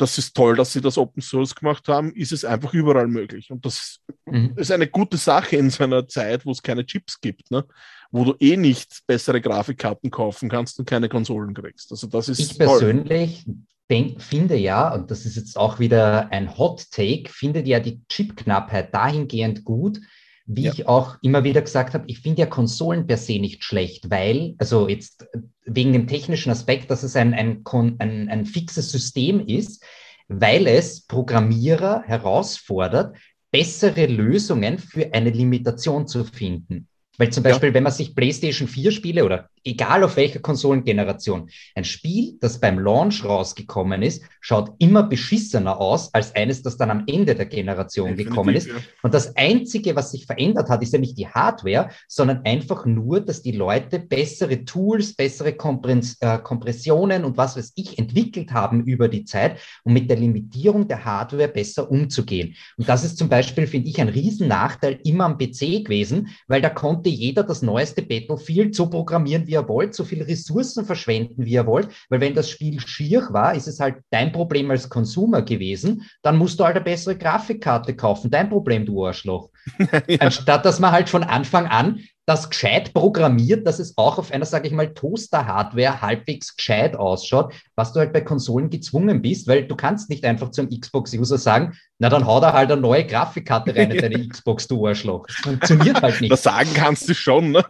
das 0.00 0.18
ist 0.18 0.34
toll, 0.34 0.56
dass 0.56 0.72
sie 0.72 0.80
das 0.80 0.98
Open 0.98 1.22
Source 1.22 1.54
gemacht 1.54 1.88
haben, 1.88 2.12
ist 2.14 2.32
es 2.32 2.44
einfach 2.44 2.72
überall 2.74 3.06
möglich. 3.06 3.50
Und 3.50 3.64
das 3.66 4.00
mhm. 4.26 4.54
ist 4.56 4.70
eine 4.70 4.86
gute 4.86 5.16
Sache 5.16 5.56
in 5.56 5.70
so 5.70 5.84
einer 5.84 6.06
Zeit, 6.08 6.46
wo 6.46 6.52
es 6.52 6.62
keine 6.62 6.86
Chips 6.86 7.20
gibt. 7.20 7.50
Ne? 7.50 7.64
wo 8.10 8.24
du 8.24 8.34
eh 8.40 8.56
nicht 8.56 9.06
bessere 9.06 9.40
Grafikkarten 9.40 10.10
kaufen 10.10 10.48
kannst 10.48 10.78
und 10.78 10.86
keine 10.86 11.08
Konsolen 11.08 11.54
kriegst. 11.54 11.90
Also 11.92 12.06
das 12.06 12.28
ist 12.28 12.40
ich 12.40 12.58
toll. 12.58 12.66
persönlich 12.66 13.46
denk, 13.88 14.22
finde 14.22 14.56
ja, 14.56 14.94
und 14.94 15.10
das 15.10 15.26
ist 15.26 15.36
jetzt 15.36 15.56
auch 15.56 15.78
wieder 15.78 16.30
ein 16.32 16.56
Hot 16.56 16.90
Take, 16.90 17.28
findet 17.28 17.66
ja 17.66 17.80
die 17.80 18.00
Chipknappheit 18.08 18.94
dahingehend 18.94 19.64
gut, 19.64 20.00
wie 20.46 20.64
ja. 20.64 20.72
ich 20.72 20.88
auch 20.88 21.16
immer 21.22 21.44
wieder 21.44 21.62
gesagt 21.62 21.94
habe, 21.94 22.04
ich 22.08 22.20
finde 22.20 22.40
ja 22.40 22.46
Konsolen 22.46 23.06
per 23.06 23.16
se 23.16 23.38
nicht 23.38 23.64
schlecht, 23.64 24.10
weil, 24.10 24.54
also 24.58 24.88
jetzt 24.88 25.26
wegen 25.64 25.92
dem 25.92 26.06
technischen 26.06 26.50
Aspekt, 26.50 26.90
dass 26.90 27.02
es 27.02 27.16
ein, 27.16 27.34
ein, 27.34 27.62
ein, 27.98 28.28
ein 28.28 28.46
fixes 28.46 28.90
System 28.90 29.46
ist, 29.46 29.84
weil 30.28 30.66
es 30.66 31.02
Programmierer 31.02 32.02
herausfordert, 32.06 33.16
bessere 33.50 34.06
Lösungen 34.06 34.78
für 34.78 35.12
eine 35.12 35.30
Limitation 35.30 36.06
zu 36.06 36.24
finden. 36.24 36.88
Weil 37.18 37.30
zum 37.30 37.42
Beispiel, 37.42 37.70
ja. 37.70 37.74
wenn 37.74 37.82
man 37.82 37.92
sich 37.92 38.14
PlayStation 38.14 38.66
4 38.66 38.92
Spiele 38.92 39.24
oder 39.24 39.50
egal 39.64 40.04
auf 40.04 40.16
welcher 40.16 40.40
Konsolengeneration, 40.40 41.50
ein 41.74 41.84
Spiel, 41.84 42.38
das 42.40 42.60
beim 42.60 42.78
Launch 42.78 43.24
rausgekommen 43.24 44.02
ist, 44.02 44.22
schaut 44.40 44.72
immer 44.78 45.02
beschissener 45.02 45.80
aus 45.80 46.12
als 46.14 46.34
eines, 46.34 46.62
das 46.62 46.76
dann 46.76 46.90
am 46.90 47.04
Ende 47.06 47.34
der 47.34 47.46
Generation 47.46 48.08
Definitiv, 48.08 48.30
gekommen 48.30 48.54
ist. 48.54 48.68
Ja. 48.68 48.74
Und 49.02 49.14
das 49.14 49.36
Einzige, 49.36 49.94
was 49.96 50.12
sich 50.12 50.26
verändert 50.26 50.68
hat, 50.68 50.82
ist 50.82 50.92
ja 50.92 50.98
nicht 50.98 51.18
die 51.18 51.28
Hardware, 51.28 51.90
sondern 52.08 52.44
einfach 52.44 52.86
nur, 52.86 53.20
dass 53.20 53.42
die 53.42 53.52
Leute 53.52 53.98
bessere 53.98 54.64
Tools, 54.64 55.14
bessere 55.14 55.52
Kompress 55.52 56.16
äh, 56.20 56.38
Kompressionen 56.38 57.24
und 57.24 57.36
was 57.36 57.56
weiß 57.56 57.72
ich 57.76 57.98
entwickelt 57.98 58.52
haben 58.52 58.84
über 58.84 59.08
die 59.08 59.24
Zeit, 59.24 59.58
um 59.84 59.92
mit 59.92 60.08
der 60.08 60.16
Limitierung 60.16 60.88
der 60.88 61.04
Hardware 61.04 61.48
besser 61.48 61.90
umzugehen. 61.90 62.54
Und 62.76 62.88
das 62.88 63.04
ist 63.04 63.18
zum 63.18 63.28
Beispiel, 63.28 63.66
finde 63.66 63.88
ich, 63.88 64.00
ein 64.00 64.08
Riesennachteil 64.08 65.00
immer 65.04 65.24
am 65.24 65.38
PC 65.38 65.84
gewesen, 65.84 66.28
weil 66.48 66.62
da 66.62 66.70
konnte 66.70 67.08
jeder 67.08 67.42
das 67.42 67.62
neueste 67.62 68.02
Battlefield 68.02 68.74
so 68.74 68.88
programmieren, 68.88 69.46
wie 69.50 69.54
ihr 69.54 69.68
wollt, 69.68 69.94
so 69.94 70.04
viele 70.04 70.26
Ressourcen 70.26 70.84
verschwenden, 70.84 71.44
wie 71.44 71.52
ihr 71.52 71.66
wollt, 71.66 71.88
weil 72.08 72.20
wenn 72.20 72.34
das 72.34 72.48
Spiel 72.48 72.78
schier 72.80 73.28
war, 73.30 73.54
ist 73.54 73.66
es 73.66 73.80
halt 73.80 73.96
dein 74.10 74.30
Problem 74.30 74.70
als 74.70 74.88
Konsumer 74.88 75.42
gewesen, 75.42 76.08
dann 76.22 76.38
musst 76.38 76.60
du 76.60 76.64
halt 76.64 76.76
eine 76.76 76.84
bessere 76.84 77.16
Grafikkarte 77.16 77.96
kaufen, 77.96 78.30
dein 78.30 78.48
Problem, 78.48 78.86
du 78.86 79.04
Arschloch. 79.04 79.50
ja. 80.06 80.18
Anstatt 80.20 80.64
dass 80.64 80.78
man 80.78 80.92
halt 80.92 81.08
von 81.08 81.24
Anfang 81.24 81.66
an 81.66 82.00
das 82.30 82.48
gescheit 82.48 82.94
programmiert, 82.94 83.66
dass 83.66 83.80
es 83.80 83.98
auch 83.98 84.16
auf 84.16 84.30
einer, 84.30 84.44
sage 84.44 84.68
ich 84.68 84.72
mal, 84.72 84.94
Toaster-Hardware 84.94 86.00
halbwegs 86.00 86.56
gescheit 86.56 86.94
ausschaut, 86.94 87.52
was 87.74 87.92
du 87.92 87.98
halt 87.98 88.12
bei 88.12 88.20
Konsolen 88.20 88.70
gezwungen 88.70 89.20
bist, 89.20 89.48
weil 89.48 89.66
du 89.66 89.74
kannst 89.74 90.08
nicht 90.08 90.24
einfach 90.24 90.52
zum 90.52 90.68
Xbox-User 90.68 91.38
sagen, 91.38 91.76
na 91.98 92.08
dann 92.08 92.24
hau 92.24 92.40
da 92.40 92.52
halt 92.52 92.70
eine 92.70 92.80
neue 92.80 93.04
Grafikkarte 93.04 93.74
rein 93.74 93.90
in 93.90 93.98
deine 93.98 94.28
Xbox, 94.28 94.68
du 94.68 94.86
Arschloch. 94.86 95.26
Das 95.26 95.36
funktioniert 95.38 96.00
halt 96.00 96.20
nicht. 96.20 96.30
Das 96.30 96.44
sagen 96.44 96.70
kannst 96.72 97.08
du 97.08 97.14
schon, 97.14 97.50
ne? 97.50 97.64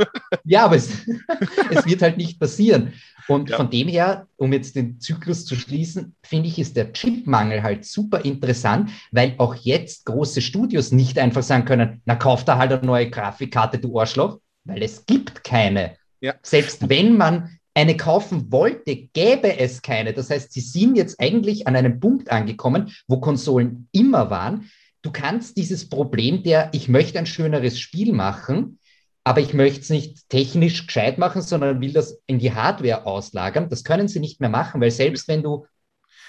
Ja, 0.44 0.66
aber 0.66 0.76
es, 0.76 0.90
es 1.70 1.86
wird 1.86 2.02
halt 2.02 2.18
nicht 2.18 2.38
passieren. 2.38 2.92
Und 3.28 3.48
ja. 3.48 3.56
von 3.56 3.70
dem 3.70 3.88
her, 3.88 4.26
um 4.36 4.52
jetzt 4.52 4.76
den 4.76 5.00
Zyklus 5.00 5.46
zu 5.46 5.54
schließen, 5.54 6.16
finde 6.22 6.48
ich, 6.48 6.58
ist 6.58 6.76
der 6.76 6.92
Chipmangel 6.92 7.62
halt 7.62 7.86
super 7.86 8.24
interessant, 8.24 8.90
weil 9.10 9.36
auch 9.38 9.54
jetzt 9.54 10.04
große 10.04 10.42
Studios 10.42 10.92
nicht 10.92 11.18
einfach 11.18 11.42
sagen 11.42 11.64
können, 11.64 12.02
na 12.04 12.16
kauf 12.16 12.44
da 12.44 12.58
halt 12.58 12.72
eine 12.72 12.84
neue 12.84 13.08
Grafikkarte, 13.08 13.78
du 13.78 13.98
Arschloch, 13.98 14.38
weil 14.70 14.82
es 14.82 15.06
gibt 15.06 15.44
keine. 15.44 15.96
Ja. 16.20 16.34
Selbst 16.42 16.88
wenn 16.88 17.16
man 17.16 17.58
eine 17.74 17.96
kaufen 17.96 18.50
wollte, 18.50 18.96
gäbe 18.96 19.58
es 19.58 19.82
keine. 19.82 20.12
Das 20.12 20.30
heißt, 20.30 20.52
sie 20.52 20.60
sind 20.60 20.96
jetzt 20.96 21.20
eigentlich 21.20 21.66
an 21.66 21.76
einem 21.76 22.00
Punkt 22.00 22.30
angekommen, 22.30 22.94
wo 23.06 23.20
Konsolen 23.20 23.88
immer 23.92 24.30
waren. 24.30 24.70
Du 25.02 25.10
kannst 25.12 25.56
dieses 25.56 25.88
Problem 25.88 26.42
der, 26.42 26.70
ich 26.72 26.88
möchte 26.88 27.18
ein 27.18 27.26
schöneres 27.26 27.78
Spiel 27.78 28.12
machen, 28.12 28.78
aber 29.24 29.40
ich 29.40 29.54
möchte 29.54 29.80
es 29.80 29.90
nicht 29.90 30.28
technisch 30.28 30.86
gescheit 30.86 31.18
machen, 31.18 31.42
sondern 31.42 31.80
will 31.80 31.92
das 31.92 32.20
in 32.26 32.38
die 32.38 32.52
Hardware 32.52 33.06
auslagern. 33.06 33.68
Das 33.68 33.84
können 33.84 34.08
sie 34.08 34.20
nicht 34.20 34.40
mehr 34.40 34.50
machen, 34.50 34.80
weil 34.80 34.90
selbst 34.90 35.28
wenn 35.28 35.42
du 35.42 35.66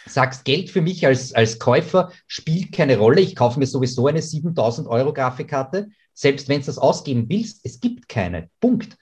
sagst, 0.06 0.46
Geld 0.46 0.70
für 0.70 0.82
mich 0.82 1.06
als, 1.06 1.34
als 1.34 1.60
Käufer 1.60 2.12
spielt 2.28 2.72
keine 2.72 2.98
Rolle, 2.98 3.22
ich 3.22 3.36
kaufe 3.36 3.60
mir 3.60 3.68
sowieso 3.68 4.08
eine 4.08 4.22
7000 4.22 4.88
Euro 4.88 5.14
Grafikkarte, 5.14 5.90
selbst 6.14 6.50
wenn 6.50 6.60
du 6.62 6.66
das 6.66 6.78
ausgeben 6.78 7.26
willst, 7.30 7.62
es 7.64 7.80
gibt 7.80 8.10
keine. 8.10 8.50
Punkt. 8.60 8.98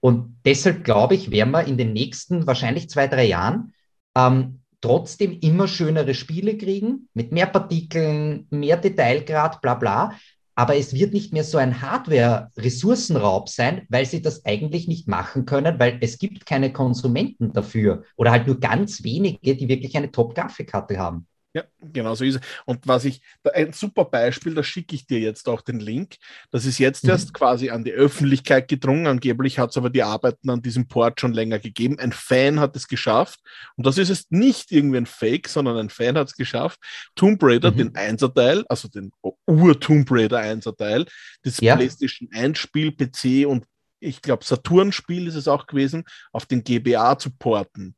Und 0.00 0.36
deshalb 0.44 0.84
glaube 0.84 1.14
ich, 1.14 1.30
werden 1.30 1.50
wir 1.50 1.64
in 1.64 1.76
den 1.76 1.92
nächsten 1.92 2.46
wahrscheinlich 2.46 2.88
zwei, 2.88 3.08
drei 3.08 3.24
Jahren 3.24 3.72
ähm, 4.16 4.60
trotzdem 4.80 5.38
immer 5.40 5.66
schönere 5.66 6.14
Spiele 6.14 6.56
kriegen, 6.56 7.08
mit 7.14 7.32
mehr 7.32 7.46
Partikeln, 7.46 8.46
mehr 8.50 8.76
Detailgrad, 8.76 9.60
bla 9.60 9.74
bla. 9.74 10.12
Aber 10.54 10.76
es 10.76 10.92
wird 10.92 11.12
nicht 11.12 11.32
mehr 11.32 11.44
so 11.44 11.56
ein 11.58 11.82
Hardware-Ressourcenraub 11.82 13.48
sein, 13.48 13.86
weil 13.90 14.06
sie 14.06 14.22
das 14.22 14.44
eigentlich 14.44 14.88
nicht 14.88 15.06
machen 15.06 15.46
können, 15.46 15.78
weil 15.78 15.98
es 16.00 16.18
gibt 16.18 16.46
keine 16.46 16.72
Konsumenten 16.72 17.52
dafür 17.52 18.02
oder 18.16 18.32
halt 18.32 18.48
nur 18.48 18.58
ganz 18.58 19.04
wenige, 19.04 19.54
die 19.54 19.68
wirklich 19.68 19.96
eine 19.96 20.10
Top-Grafikkarte 20.10 20.98
haben. 20.98 21.28
Ja, 21.58 21.64
genau 21.80 22.14
so 22.14 22.24
ist 22.24 22.36
es. 22.36 22.40
Und 22.66 22.86
was 22.86 23.04
ich, 23.04 23.20
ein 23.52 23.72
super 23.72 24.04
Beispiel, 24.04 24.54
da 24.54 24.62
schicke 24.62 24.94
ich 24.94 25.06
dir 25.06 25.18
jetzt 25.18 25.48
auch 25.48 25.60
den 25.60 25.80
Link. 25.80 26.16
Das 26.52 26.64
ist 26.64 26.78
jetzt 26.78 27.04
mhm. 27.04 27.10
erst 27.10 27.34
quasi 27.34 27.70
an 27.70 27.82
die 27.82 27.92
Öffentlichkeit 27.92 28.68
gedrungen. 28.68 29.08
Angeblich 29.08 29.58
hat 29.58 29.70
es 29.70 29.76
aber 29.76 29.90
die 29.90 30.04
Arbeiten 30.04 30.50
an 30.50 30.62
diesem 30.62 30.86
Port 30.86 31.20
schon 31.20 31.32
länger 31.32 31.58
gegeben. 31.58 31.98
Ein 31.98 32.12
Fan 32.12 32.60
hat 32.60 32.76
es 32.76 32.86
geschafft. 32.86 33.40
Und 33.76 33.86
das 33.86 33.98
ist 33.98 34.08
jetzt 34.08 34.30
nicht 34.30 34.70
irgendwie 34.70 34.98
ein 34.98 35.06
Fake, 35.06 35.48
sondern 35.48 35.76
ein 35.78 35.90
Fan 35.90 36.16
hat 36.16 36.28
es 36.28 36.36
geschafft. 36.36 36.78
Tomb 37.16 37.42
Raider, 37.42 37.72
mhm. 37.72 37.76
den 37.76 37.96
Einserteil, 37.96 38.64
also 38.68 38.86
den 38.86 39.10
Ur-Tomb 39.46 40.08
Raider 40.10 40.38
Einserteil, 40.38 41.06
das 41.42 41.58
ja. 41.60 41.74
PlayStation 41.74 42.28
1 42.32 42.56
Spiel, 42.56 42.92
PC 42.92 43.48
und 43.48 43.64
ich 44.00 44.22
glaube 44.22 44.44
Saturn-Spiel 44.44 45.26
ist 45.26 45.34
es 45.34 45.48
auch 45.48 45.66
gewesen, 45.66 46.04
auf 46.32 46.46
den 46.46 46.62
GBA 46.62 47.18
zu 47.18 47.30
porten. 47.30 47.96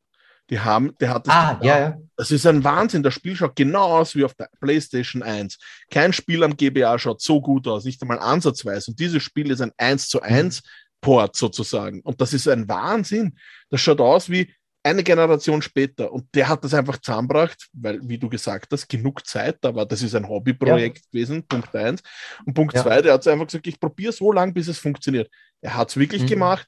Die 0.50 0.58
haben, 0.58 0.94
der 1.00 1.10
hat 1.14 1.26
das. 1.26 1.34
Ah, 1.34 1.60
ja, 1.62 1.78
ja. 1.78 1.98
Das 2.16 2.30
ist 2.30 2.44
ein 2.44 2.64
Wahnsinn. 2.64 3.02
Das 3.02 3.14
Spiel 3.14 3.36
schaut 3.36 3.56
genau 3.56 3.98
aus 3.98 4.14
wie 4.16 4.24
auf 4.24 4.34
der 4.34 4.50
PlayStation 4.60 5.22
1. 5.22 5.58
Kein 5.90 6.12
Spiel 6.12 6.42
am 6.42 6.56
GBA 6.56 6.98
schaut 6.98 7.22
so 7.22 7.40
gut 7.40 7.66
aus, 7.68 7.84
nicht 7.84 8.02
einmal 8.02 8.18
ansatzweise. 8.18 8.90
Und 8.90 9.00
dieses 9.00 9.22
Spiel 9.22 9.50
ist 9.50 9.60
ein 9.60 9.72
1 9.76 10.08
zu 10.08 10.20
1 10.20 10.62
Port 11.00 11.36
sozusagen. 11.36 12.00
Und 12.02 12.20
das 12.20 12.32
ist 12.34 12.48
ein 12.48 12.68
Wahnsinn. 12.68 13.38
Das 13.70 13.80
schaut 13.80 14.00
aus 14.00 14.28
wie 14.28 14.52
eine 14.82 15.02
Generation 15.02 15.62
später. 15.62 16.12
Und 16.12 16.26
der 16.34 16.48
hat 16.48 16.64
das 16.64 16.74
einfach 16.74 16.98
zusammengebracht, 16.98 17.68
weil, 17.72 18.00
wie 18.02 18.18
du 18.18 18.28
gesagt 18.28 18.72
hast, 18.72 18.88
genug 18.88 19.26
Zeit 19.26 19.58
da 19.60 19.74
war. 19.74 19.86
Das 19.86 20.02
ist 20.02 20.14
ein 20.14 20.28
Hobbyprojekt 20.28 20.98
ja. 20.98 21.04
gewesen, 21.12 21.46
Punkt 21.46 21.74
1. 21.74 22.02
Und 22.44 22.54
Punkt 22.54 22.76
2, 22.76 22.96
ja. 22.96 23.02
der 23.02 23.12
hat 23.14 23.26
einfach 23.28 23.46
gesagt, 23.46 23.66
ich 23.66 23.78
probiere 23.78 24.12
so 24.12 24.32
lange, 24.32 24.52
bis 24.52 24.68
es 24.68 24.78
funktioniert. 24.78 25.30
Er 25.60 25.76
hat 25.76 25.90
es 25.90 25.96
wirklich 25.96 26.22
mhm. 26.22 26.28
gemacht. 26.28 26.66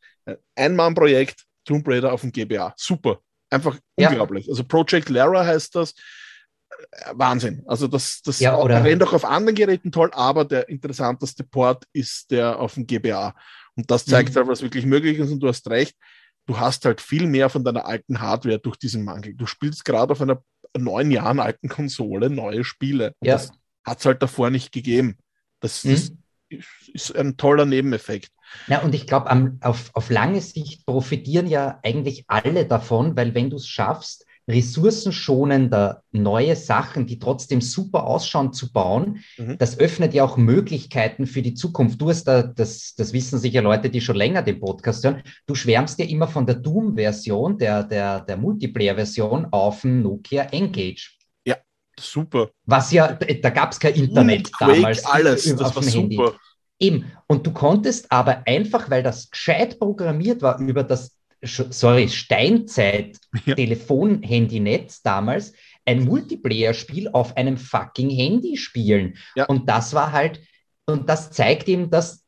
Ein 0.54 0.76
Mann-Projekt, 0.76 1.44
Tomb 1.64 1.86
Raider 1.88 2.12
auf 2.12 2.20
dem 2.20 2.32
GBA. 2.32 2.74
Super. 2.76 3.20
Einfach 3.52 3.78
ja. 3.98 4.08
unglaublich. 4.08 4.48
Also 4.48 4.64
Project 4.64 5.08
Lara 5.08 5.44
heißt 5.44 5.74
das. 5.74 5.94
Wahnsinn. 7.12 7.62
Also 7.66 7.86
das, 7.86 8.22
das 8.22 8.40
ja, 8.40 8.56
rennt 8.56 9.02
auch 9.02 9.12
auf 9.12 9.24
anderen 9.24 9.54
Geräten 9.54 9.92
toll, 9.92 10.10
aber 10.14 10.44
der 10.44 10.68
interessanteste 10.68 11.44
Port 11.44 11.84
ist 11.92 12.30
der 12.30 12.58
auf 12.58 12.74
dem 12.74 12.86
GBA. 12.86 13.34
Und 13.76 13.90
das 13.90 14.04
zeigt 14.04 14.30
mhm. 14.30 14.36
halt, 14.36 14.48
was 14.48 14.62
wirklich 14.62 14.86
möglich 14.86 15.18
ist. 15.18 15.30
Und 15.30 15.40
du 15.40 15.48
hast 15.48 15.68
recht, 15.68 15.96
du 16.46 16.58
hast 16.58 16.84
halt 16.84 17.00
viel 17.00 17.26
mehr 17.26 17.50
von 17.50 17.62
deiner 17.62 17.86
alten 17.86 18.20
Hardware 18.20 18.58
durch 18.58 18.76
diesen 18.76 19.04
Mangel. 19.04 19.34
Du 19.34 19.46
spielst 19.46 19.84
gerade 19.84 20.12
auf 20.12 20.20
einer 20.20 20.42
neun 20.76 21.10
Jahren 21.10 21.40
alten 21.40 21.68
Konsole 21.68 22.30
neue 22.30 22.64
Spiele. 22.64 23.14
Ja. 23.22 23.34
Das 23.34 23.52
hat 23.84 24.00
es 24.00 24.06
halt 24.06 24.22
davor 24.22 24.50
nicht 24.50 24.72
gegeben. 24.72 25.18
Das, 25.60 25.84
mhm. 25.84 25.90
das 25.90 26.12
ist 26.92 27.16
ein 27.16 27.36
toller 27.36 27.66
Nebeneffekt. 27.66 28.30
Ja, 28.68 28.80
und 28.82 28.94
ich 28.94 29.06
glaube, 29.06 29.56
auf, 29.60 29.90
auf 29.94 30.10
lange 30.10 30.40
Sicht 30.40 30.86
profitieren 30.86 31.46
ja 31.46 31.80
eigentlich 31.82 32.24
alle 32.28 32.64
davon, 32.64 33.16
weil 33.16 33.34
wenn 33.34 33.50
du 33.50 33.56
es 33.56 33.66
schaffst, 33.66 34.26
ressourcenschonender 34.48 36.02
neue 36.10 36.56
Sachen, 36.56 37.06
die 37.06 37.18
trotzdem 37.18 37.60
super 37.60 38.04
ausschauen, 38.04 38.52
zu 38.52 38.72
bauen, 38.72 39.20
mhm. 39.38 39.56
das 39.58 39.78
öffnet 39.78 40.14
ja 40.14 40.24
auch 40.24 40.36
Möglichkeiten 40.36 41.26
für 41.26 41.42
die 41.42 41.54
Zukunft. 41.54 42.00
Du 42.00 42.08
hast 42.08 42.24
da, 42.24 42.42
das, 42.42 42.94
das 42.96 43.12
wissen 43.12 43.38
sicher 43.38 43.62
Leute, 43.62 43.88
die 43.88 44.00
schon 44.00 44.16
länger 44.16 44.42
den 44.42 44.60
Podcast 44.60 45.04
hören, 45.04 45.22
du 45.46 45.54
schwärmst 45.54 45.98
ja 45.98 46.06
immer 46.06 46.26
von 46.26 46.46
der 46.46 46.56
Doom-Version, 46.56 47.58
der, 47.58 47.84
der, 47.84 48.20
der 48.20 48.36
Multiplayer-Version 48.36 49.46
auf 49.52 49.82
dem 49.82 50.02
Nokia 50.02 50.44
Engage. 50.44 51.12
Ja, 51.46 51.56
super. 51.98 52.50
Was 52.64 52.90
ja, 52.90 53.12
da 53.12 53.50
gab 53.50 53.72
es 53.72 53.78
kein 53.78 53.94
Internet 53.94 54.52
Quake, 54.52 54.74
damals. 54.74 55.04
Alles, 55.06 55.54
das 55.54 55.76
war 55.76 55.84
Handy. 55.84 56.20
Eben. 56.82 57.10
Und 57.28 57.46
du 57.46 57.52
konntest 57.52 58.10
aber 58.10 58.42
einfach, 58.46 58.90
weil 58.90 59.02
das 59.02 59.30
gescheit 59.30 59.78
programmiert 59.78 60.40
war 60.42 60.58
über 60.58 60.82
das, 60.82 61.16
sorry, 61.42 62.08
Steinzeit-Telefon-Handynetz 62.08 65.02
damals, 65.02 65.52
ein 65.84 66.04
Multiplayer-Spiel 66.04 67.10
auf 67.12 67.36
einem 67.36 67.56
fucking 67.56 68.10
Handy 68.10 68.56
spielen. 68.56 69.16
Ja. 69.34 69.46
Und 69.46 69.68
das 69.68 69.94
war 69.94 70.12
halt, 70.12 70.40
und 70.86 71.08
das 71.08 71.30
zeigt 71.30 71.68
eben, 71.68 71.90
dass 71.90 72.22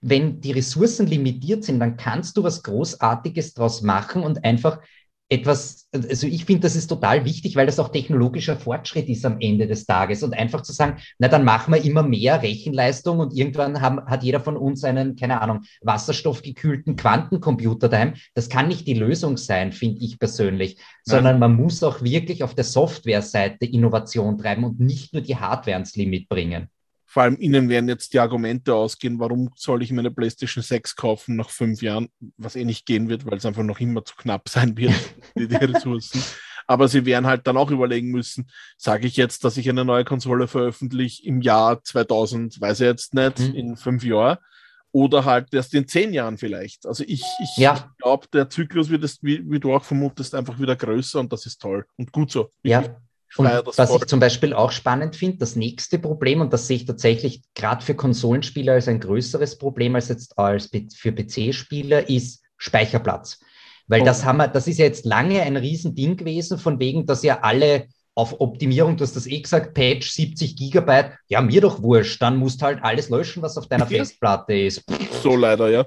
wenn 0.00 0.40
die 0.40 0.52
Ressourcen 0.52 1.06
limitiert 1.06 1.64
sind, 1.64 1.80
dann 1.80 1.96
kannst 1.96 2.36
du 2.36 2.44
was 2.44 2.62
Großartiges 2.62 3.54
draus 3.54 3.80
machen 3.82 4.22
und 4.22 4.44
einfach 4.44 4.80
etwas, 5.28 5.88
also 5.92 6.26
ich 6.26 6.44
finde, 6.44 6.62
das 6.62 6.76
ist 6.76 6.86
total 6.86 7.24
wichtig, 7.24 7.56
weil 7.56 7.66
das 7.66 7.80
auch 7.80 7.88
technologischer 7.88 8.56
Fortschritt 8.56 9.08
ist 9.08 9.26
am 9.26 9.38
Ende 9.40 9.66
des 9.66 9.84
Tages 9.84 10.22
und 10.22 10.34
einfach 10.34 10.62
zu 10.62 10.72
sagen, 10.72 10.98
na 11.18 11.26
dann 11.26 11.44
machen 11.44 11.74
wir 11.74 11.84
immer 11.84 12.04
mehr 12.04 12.42
Rechenleistung 12.42 13.18
und 13.18 13.34
irgendwann 13.34 13.80
haben, 13.80 14.04
hat 14.06 14.22
jeder 14.22 14.40
von 14.40 14.56
uns 14.56 14.84
einen, 14.84 15.16
keine 15.16 15.40
Ahnung, 15.40 15.62
wasserstoffgekühlten 15.82 16.94
Quantencomputer 16.94 17.88
daheim. 17.88 18.14
Das 18.34 18.48
kann 18.48 18.68
nicht 18.68 18.86
die 18.86 18.94
Lösung 18.94 19.36
sein, 19.36 19.72
finde 19.72 20.04
ich 20.04 20.20
persönlich, 20.20 20.78
sondern 21.02 21.40
man 21.40 21.56
muss 21.56 21.82
auch 21.82 22.02
wirklich 22.02 22.44
auf 22.44 22.54
der 22.54 22.64
Softwareseite 22.64 23.66
Innovation 23.66 24.38
treiben 24.38 24.62
und 24.62 24.78
nicht 24.78 25.12
nur 25.12 25.22
die 25.22 25.36
Hardware 25.36 25.74
ans 25.74 25.96
Limit 25.96 26.28
bringen. 26.28 26.68
Vor 27.16 27.22
allem 27.22 27.40
Ihnen 27.40 27.70
werden 27.70 27.88
jetzt 27.88 28.12
die 28.12 28.18
Argumente 28.18 28.74
ausgehen, 28.74 29.18
warum 29.18 29.48
soll 29.56 29.82
ich 29.82 29.90
mir 29.90 30.00
eine 30.00 30.10
PlayStation 30.10 30.62
6 30.62 30.96
kaufen 30.96 31.36
nach 31.36 31.48
fünf 31.48 31.80
Jahren, 31.80 32.10
was 32.36 32.56
eh 32.56 32.64
nicht 32.66 32.84
gehen 32.84 33.08
wird, 33.08 33.24
weil 33.24 33.38
es 33.38 33.46
einfach 33.46 33.62
noch 33.62 33.80
immer 33.80 34.04
zu 34.04 34.14
knapp 34.16 34.46
sein 34.50 34.76
wird, 34.76 34.92
die, 35.34 35.48
die 35.48 35.54
Ressourcen. 35.54 36.22
Aber 36.66 36.88
Sie 36.88 37.06
werden 37.06 37.26
halt 37.26 37.46
dann 37.46 37.56
auch 37.56 37.70
überlegen 37.70 38.10
müssen, 38.10 38.50
sage 38.76 39.06
ich 39.06 39.16
jetzt, 39.16 39.44
dass 39.44 39.56
ich 39.56 39.66
eine 39.70 39.86
neue 39.86 40.04
Konsole 40.04 40.46
veröffentliche 40.46 41.24
im 41.24 41.40
Jahr 41.40 41.82
2000, 41.82 42.60
weiß 42.60 42.80
ich 42.80 42.86
jetzt 42.86 43.14
nicht, 43.14 43.38
mhm. 43.38 43.54
in 43.54 43.76
fünf 43.76 44.04
Jahren 44.04 44.36
oder 44.92 45.24
halt 45.24 45.54
erst 45.54 45.72
in 45.72 45.88
zehn 45.88 46.12
Jahren 46.12 46.36
vielleicht. 46.36 46.84
Also 46.84 47.02
ich, 47.06 47.24
ich 47.42 47.56
ja. 47.56 47.94
glaube, 47.96 48.26
der 48.30 48.50
Zyklus 48.50 48.90
wird, 48.90 49.04
es, 49.04 49.22
wie, 49.22 49.42
wie, 49.50 49.58
du 49.58 49.74
auch 49.74 49.84
vermutest, 49.84 50.34
einfach 50.34 50.58
wieder 50.60 50.76
größer 50.76 51.18
und 51.18 51.32
das 51.32 51.46
ist 51.46 51.62
toll 51.62 51.86
und 51.96 52.12
gut 52.12 52.30
so. 52.30 52.50
Ja, 52.62 53.00
und 53.36 53.46
was 53.46 53.90
ich 53.94 54.06
zum 54.06 54.20
Beispiel 54.20 54.54
auch 54.54 54.72
spannend 54.72 55.16
finde, 55.16 55.38
das 55.38 55.56
nächste 55.56 55.98
Problem, 55.98 56.40
und 56.40 56.52
das 56.52 56.66
sehe 56.66 56.76
ich 56.76 56.86
tatsächlich 56.86 57.42
gerade 57.54 57.84
für 57.84 57.94
Konsolenspieler 57.94 58.74
als 58.74 58.88
ein 58.88 59.00
größeres 59.00 59.58
Problem 59.58 59.94
als 59.94 60.08
jetzt 60.08 60.38
als 60.38 60.70
für 60.94 61.12
PC-Spieler, 61.12 62.08
ist 62.08 62.42
Speicherplatz. 62.56 63.40
Weil 63.88 64.02
oh. 64.02 64.04
das 64.04 64.24
haben 64.24 64.38
wir, 64.38 64.48
das 64.48 64.66
ist 64.66 64.78
ja 64.78 64.86
jetzt 64.86 65.04
lange 65.04 65.42
ein 65.42 65.56
Riesending 65.56 66.16
gewesen, 66.16 66.58
von 66.58 66.78
wegen, 66.78 67.06
dass 67.06 67.22
ja 67.22 67.40
alle 67.42 67.88
auf 68.14 68.40
Optimierung, 68.40 68.96
du 68.96 69.04
hast 69.04 69.14
das 69.14 69.26
eh 69.26 69.40
gesagt, 69.40 69.74
Patch 69.74 70.10
70 70.10 70.56
Gigabyte, 70.56 71.12
ja, 71.28 71.42
mir 71.42 71.60
doch 71.60 71.82
wurscht, 71.82 72.22
dann 72.22 72.38
musst 72.38 72.62
halt 72.62 72.82
alles 72.82 73.10
löschen, 73.10 73.42
was 73.42 73.58
auf 73.58 73.66
deiner 73.66 73.86
Festplatte 73.86 74.54
ist. 74.54 74.82
So 75.22 75.36
leider, 75.36 75.68
ja. 75.68 75.86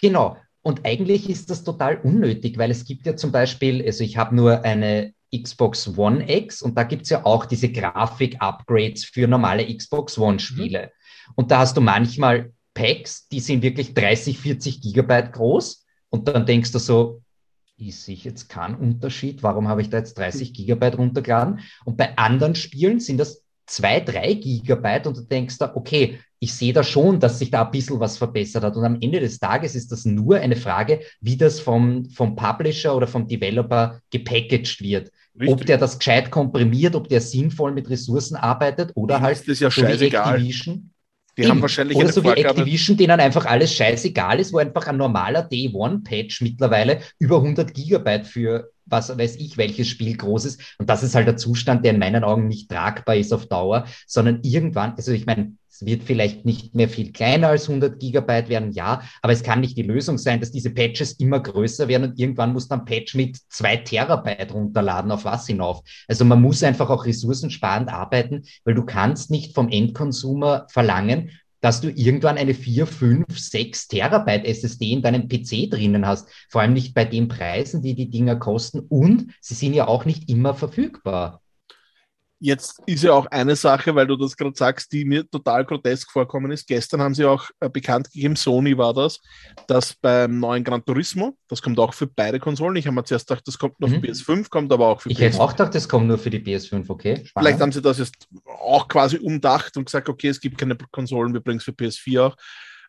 Genau. 0.00 0.36
Und 0.62 0.84
eigentlich 0.84 1.30
ist 1.30 1.50
das 1.50 1.62
total 1.62 1.98
unnötig, 1.98 2.58
weil 2.58 2.70
es 2.70 2.84
gibt 2.84 3.06
ja 3.06 3.14
zum 3.14 3.30
Beispiel, 3.30 3.84
also 3.84 4.02
ich 4.02 4.16
habe 4.16 4.34
nur 4.34 4.64
eine 4.64 5.12
Xbox 5.42 5.96
One 5.96 6.24
X 6.28 6.62
und 6.62 6.76
da 6.76 6.84
gibt 6.84 7.02
es 7.02 7.10
ja 7.10 7.24
auch 7.24 7.46
diese 7.46 7.70
Grafik-Upgrades 7.70 9.04
für 9.04 9.26
normale 9.26 9.74
Xbox 9.74 10.18
One-Spiele. 10.18 10.82
Mhm. 10.82 11.32
Und 11.36 11.50
da 11.50 11.58
hast 11.58 11.76
du 11.76 11.80
manchmal 11.80 12.52
Packs, 12.74 13.28
die 13.28 13.40
sind 13.40 13.62
wirklich 13.62 13.94
30, 13.94 14.38
40 14.38 14.80
Gigabyte 14.80 15.32
groß. 15.32 15.84
Und 16.10 16.28
dann 16.28 16.44
denkst 16.44 16.72
du 16.72 16.78
so, 16.78 17.22
ist 17.76 18.04
sich 18.04 18.24
jetzt 18.24 18.48
kein 18.48 18.74
Unterschied. 18.74 19.42
Warum 19.42 19.68
habe 19.68 19.82
ich 19.82 19.90
da 19.90 19.98
jetzt 19.98 20.18
30 20.18 20.52
Gigabyte 20.52 20.98
runtergeladen? 20.98 21.60
Und 21.84 21.96
bei 21.96 22.16
anderen 22.18 22.54
Spielen 22.54 23.00
sind 23.00 23.18
das 23.18 23.42
zwei, 23.66 24.00
drei 24.00 24.34
Gigabyte 24.34 25.06
und 25.06 25.16
du 25.16 25.22
denkst 25.22 25.58
da, 25.58 25.74
okay, 25.74 26.20
ich 26.38 26.52
sehe 26.52 26.72
da 26.72 26.84
schon, 26.84 27.20
dass 27.20 27.38
sich 27.38 27.50
da 27.50 27.64
ein 27.64 27.70
bisschen 27.70 27.98
was 28.00 28.18
verbessert 28.18 28.64
hat. 28.64 28.76
Und 28.76 28.84
am 28.84 28.98
Ende 29.00 29.20
des 29.20 29.38
Tages 29.38 29.74
ist 29.74 29.90
das 29.90 30.04
nur 30.04 30.36
eine 30.36 30.56
Frage, 30.56 31.00
wie 31.20 31.36
das 31.36 31.58
vom, 31.58 32.04
vom 32.10 32.36
Publisher 32.36 32.94
oder 32.94 33.06
vom 33.06 33.26
Developer 33.26 34.00
gepackaged 34.10 34.82
wird. 34.82 35.10
Richtig. 35.38 35.52
Ob 35.52 35.66
der 35.66 35.78
das 35.78 35.98
gescheit 35.98 36.30
komprimiert, 36.30 36.94
ob 36.94 37.08
der 37.08 37.20
sinnvoll 37.20 37.72
mit 37.72 37.90
Ressourcen 37.90 38.36
arbeitet 38.36 38.92
oder 38.94 39.20
halt 39.20 39.40
ist 39.48 39.60
ja 39.60 39.68
so 39.68 39.80
scheißegal. 39.80 40.34
Activision. 40.34 40.90
Die 41.36 41.42
Eben. 41.42 41.50
haben 41.50 41.62
wahrscheinlich 41.62 41.96
Oder 41.96 42.12
so 42.12 42.22
wie 42.22 42.28
Vorgabe. 42.28 42.48
Activision, 42.60 42.96
denen 42.96 43.18
einfach 43.18 43.44
alles 43.46 43.74
scheißegal 43.74 44.38
ist, 44.38 44.52
wo 44.52 44.58
einfach 44.58 44.86
ein 44.86 44.96
normaler 44.96 45.42
Day-One-Patch 45.42 46.42
mittlerweile 46.42 47.00
über 47.18 47.38
100 47.38 47.74
Gigabyte 47.74 48.26
für 48.26 48.70
was 48.86 49.16
weiß 49.16 49.36
ich, 49.36 49.56
welches 49.56 49.88
Spiel 49.88 50.16
groß 50.16 50.44
ist. 50.44 50.76
Und 50.78 50.90
das 50.90 51.02
ist 51.02 51.14
halt 51.14 51.26
der 51.26 51.36
Zustand, 51.36 51.84
der 51.84 51.92
in 51.92 51.98
meinen 51.98 52.24
Augen 52.24 52.48
nicht 52.48 52.70
tragbar 52.70 53.16
ist 53.16 53.32
auf 53.32 53.46
Dauer, 53.46 53.86
sondern 54.06 54.40
irgendwann, 54.42 54.94
also 54.96 55.12
ich 55.12 55.26
meine, 55.26 55.54
es 55.74 55.84
wird 55.84 56.04
vielleicht 56.04 56.44
nicht 56.44 56.76
mehr 56.76 56.88
viel 56.88 57.10
kleiner 57.10 57.48
als 57.48 57.68
100 57.68 57.98
Gigabyte 57.98 58.48
werden, 58.48 58.70
ja, 58.70 59.02
aber 59.22 59.32
es 59.32 59.42
kann 59.42 59.60
nicht 59.60 59.76
die 59.76 59.82
Lösung 59.82 60.18
sein, 60.18 60.38
dass 60.38 60.52
diese 60.52 60.70
Patches 60.70 61.14
immer 61.14 61.40
größer 61.40 61.88
werden 61.88 62.10
und 62.10 62.18
irgendwann 62.18 62.52
muss 62.52 62.68
dann 62.68 62.84
Patch 62.84 63.16
mit 63.16 63.38
zwei 63.48 63.78
Terabyte 63.78 64.54
runterladen, 64.54 65.10
auf 65.10 65.24
was 65.24 65.48
hinauf. 65.48 65.80
Also 66.06 66.24
man 66.24 66.40
muss 66.40 66.62
einfach 66.62 66.90
auch 66.90 67.06
ressourcensparend 67.06 67.88
arbeiten, 67.88 68.42
weil 68.64 68.74
du 68.74 68.84
kannst 68.84 69.32
nicht 69.32 69.52
vom 69.52 69.68
Endkonsumer 69.68 70.66
verlangen, 70.70 71.30
dass 71.64 71.80
du 71.80 71.88
irgendwann 71.88 72.36
eine 72.36 72.52
4, 72.52 72.86
5, 72.86 73.38
6 73.38 73.88
Terabyte 73.88 74.44
SSD 74.44 74.92
in 74.92 75.00
deinem 75.00 75.28
PC 75.28 75.70
drinnen 75.70 76.06
hast. 76.06 76.28
Vor 76.50 76.60
allem 76.60 76.74
nicht 76.74 76.92
bei 76.92 77.06
den 77.06 77.26
Preisen, 77.26 77.80
die 77.80 77.94
die 77.94 78.10
Dinger 78.10 78.36
kosten. 78.36 78.80
Und 78.80 79.32
sie 79.40 79.54
sind 79.54 79.72
ja 79.72 79.88
auch 79.88 80.04
nicht 80.04 80.28
immer 80.28 80.52
verfügbar. 80.52 81.40
Jetzt 82.44 82.82
ist 82.84 83.02
ja 83.02 83.12
auch 83.14 83.24
eine 83.30 83.56
Sache, 83.56 83.94
weil 83.94 84.06
du 84.06 84.16
das 84.16 84.36
gerade 84.36 84.54
sagst, 84.54 84.92
die 84.92 85.06
mir 85.06 85.26
total 85.26 85.64
grotesk 85.64 86.10
vorkommen 86.10 86.52
ist. 86.52 86.66
Gestern 86.66 87.00
haben 87.00 87.14
sie 87.14 87.24
auch 87.24 87.48
äh, 87.58 87.70
bekannt 87.70 88.10
gegeben, 88.12 88.36
Sony 88.36 88.76
war 88.76 88.92
das, 88.92 89.22
dass 89.66 89.94
beim 89.94 90.40
neuen 90.40 90.62
Gran 90.62 90.84
Turismo, 90.84 91.38
das 91.48 91.62
kommt 91.62 91.78
auch 91.78 91.94
für 91.94 92.06
beide 92.06 92.38
Konsolen. 92.38 92.76
Ich 92.76 92.86
habe 92.86 92.94
mir 92.96 93.04
zuerst 93.04 93.28
gedacht, 93.28 93.48
das 93.48 93.58
kommt 93.58 93.80
nur 93.80 93.88
mhm. 93.88 94.02
für 94.02 94.08
PS5, 94.08 94.50
kommt 94.50 94.70
aber 94.74 94.88
auch 94.88 95.00
für 95.00 95.08
ich 95.08 95.16
PS5. 95.16 95.20
Ich 95.20 95.32
hätte 95.32 95.40
auch 95.40 95.52
gedacht, 95.52 95.74
das 95.74 95.88
kommt 95.88 96.06
nur 96.06 96.18
für 96.18 96.28
die 96.28 96.38
PS5, 96.38 96.84
okay. 96.90 97.14
Spannend. 97.14 97.30
Vielleicht 97.34 97.60
haben 97.60 97.72
sie 97.72 97.80
das 97.80 97.96
jetzt 97.96 98.28
auch 98.62 98.88
quasi 98.88 99.16
umdacht 99.16 99.78
und 99.78 99.86
gesagt, 99.86 100.10
okay, 100.10 100.28
es 100.28 100.38
gibt 100.38 100.58
keine 100.58 100.76
Konsolen, 100.92 101.32
wir 101.32 101.40
bringen 101.40 101.60
es 101.60 101.64
für 101.64 101.72
PS4 101.72 102.20
auch. 102.20 102.36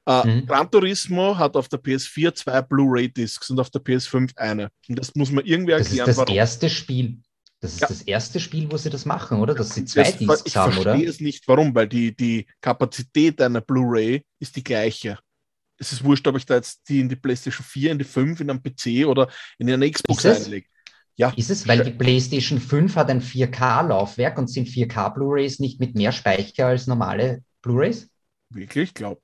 Uh, 0.07 0.27
mhm. 0.27 0.45
Gran 0.45 0.69
Turismo 0.69 1.35
hat 1.35 1.55
auf 1.55 1.67
der 1.69 1.81
PS4 1.81 2.35
zwei 2.35 2.61
Blu-ray-Discs 2.61 3.49
und 3.49 3.59
auf 3.59 3.71
der 3.71 3.81
PS5 3.81 4.31
eine. 4.35 4.69
Und 4.87 4.99
das 4.99 5.15
muss 5.15 5.31
man 5.31 5.45
irgendwie 5.45 5.71
erklären. 5.71 6.05
Das 6.05 6.09
ist 6.09 6.17
das 6.17 6.17
warum. 6.17 6.35
erste 6.35 6.69
Spiel. 6.69 7.21
Das 7.65 7.73
ist 7.73 7.81
ja. 7.81 7.87
das 7.87 8.01
erste 8.03 8.39
Spiel, 8.39 8.71
wo 8.71 8.77
sie 8.77 8.91
das 8.91 9.05
machen, 9.05 9.39
oder? 9.39 9.55
Dass 9.55 9.73
sie 9.73 9.85
zwei 9.85 10.03
das, 10.03 10.17
Discs 10.17 10.55
haben, 10.55 10.77
oder? 10.77 10.77
Ich 10.77 10.83
verstehe 10.83 11.09
es 11.09 11.19
nicht, 11.19 11.47
warum, 11.47 11.73
weil 11.73 11.87
die, 11.87 12.15
die 12.15 12.45
Kapazität 12.61 13.41
einer 13.41 13.61
Blu-ray 13.61 14.23
ist 14.39 14.55
die 14.55 14.63
gleiche. 14.63 15.17
Es 15.77 15.91
ist 15.91 16.03
wurscht, 16.03 16.27
ob 16.27 16.37
ich 16.37 16.45
da 16.45 16.55
jetzt 16.55 16.87
die 16.87 16.99
in 16.99 17.09
die 17.09 17.15
PlayStation 17.15 17.65
4, 17.65 17.91
in 17.91 17.97
die 17.97 18.05
5, 18.05 18.39
in 18.39 18.49
einem 18.51 18.61
PC 18.61 19.07
oder 19.07 19.29
in 19.57 19.69
eine 19.69 19.89
Xbox 19.89 20.25
einlege. 20.25 20.67
Ja. 21.15 21.33
Ist 21.35 21.49
es, 21.49 21.67
weil 21.67 21.83
die 21.83 21.91
PlayStation 21.91 22.59
5 22.59 22.95
hat 22.95 23.09
ein 23.09 23.21
4K-Laufwerk 23.21 24.37
und 24.37 24.47
sind 24.47 24.67
4K-Blu-rays 24.67 25.59
nicht 25.59 25.79
mit 25.79 25.95
mehr 25.95 26.11
Speicher 26.11 26.67
als 26.67 26.87
normale 26.87 27.41
Blu-rays? 27.61 28.09
Wirklich? 28.49 28.89
Ich 28.89 28.93
glaube. 28.93 29.21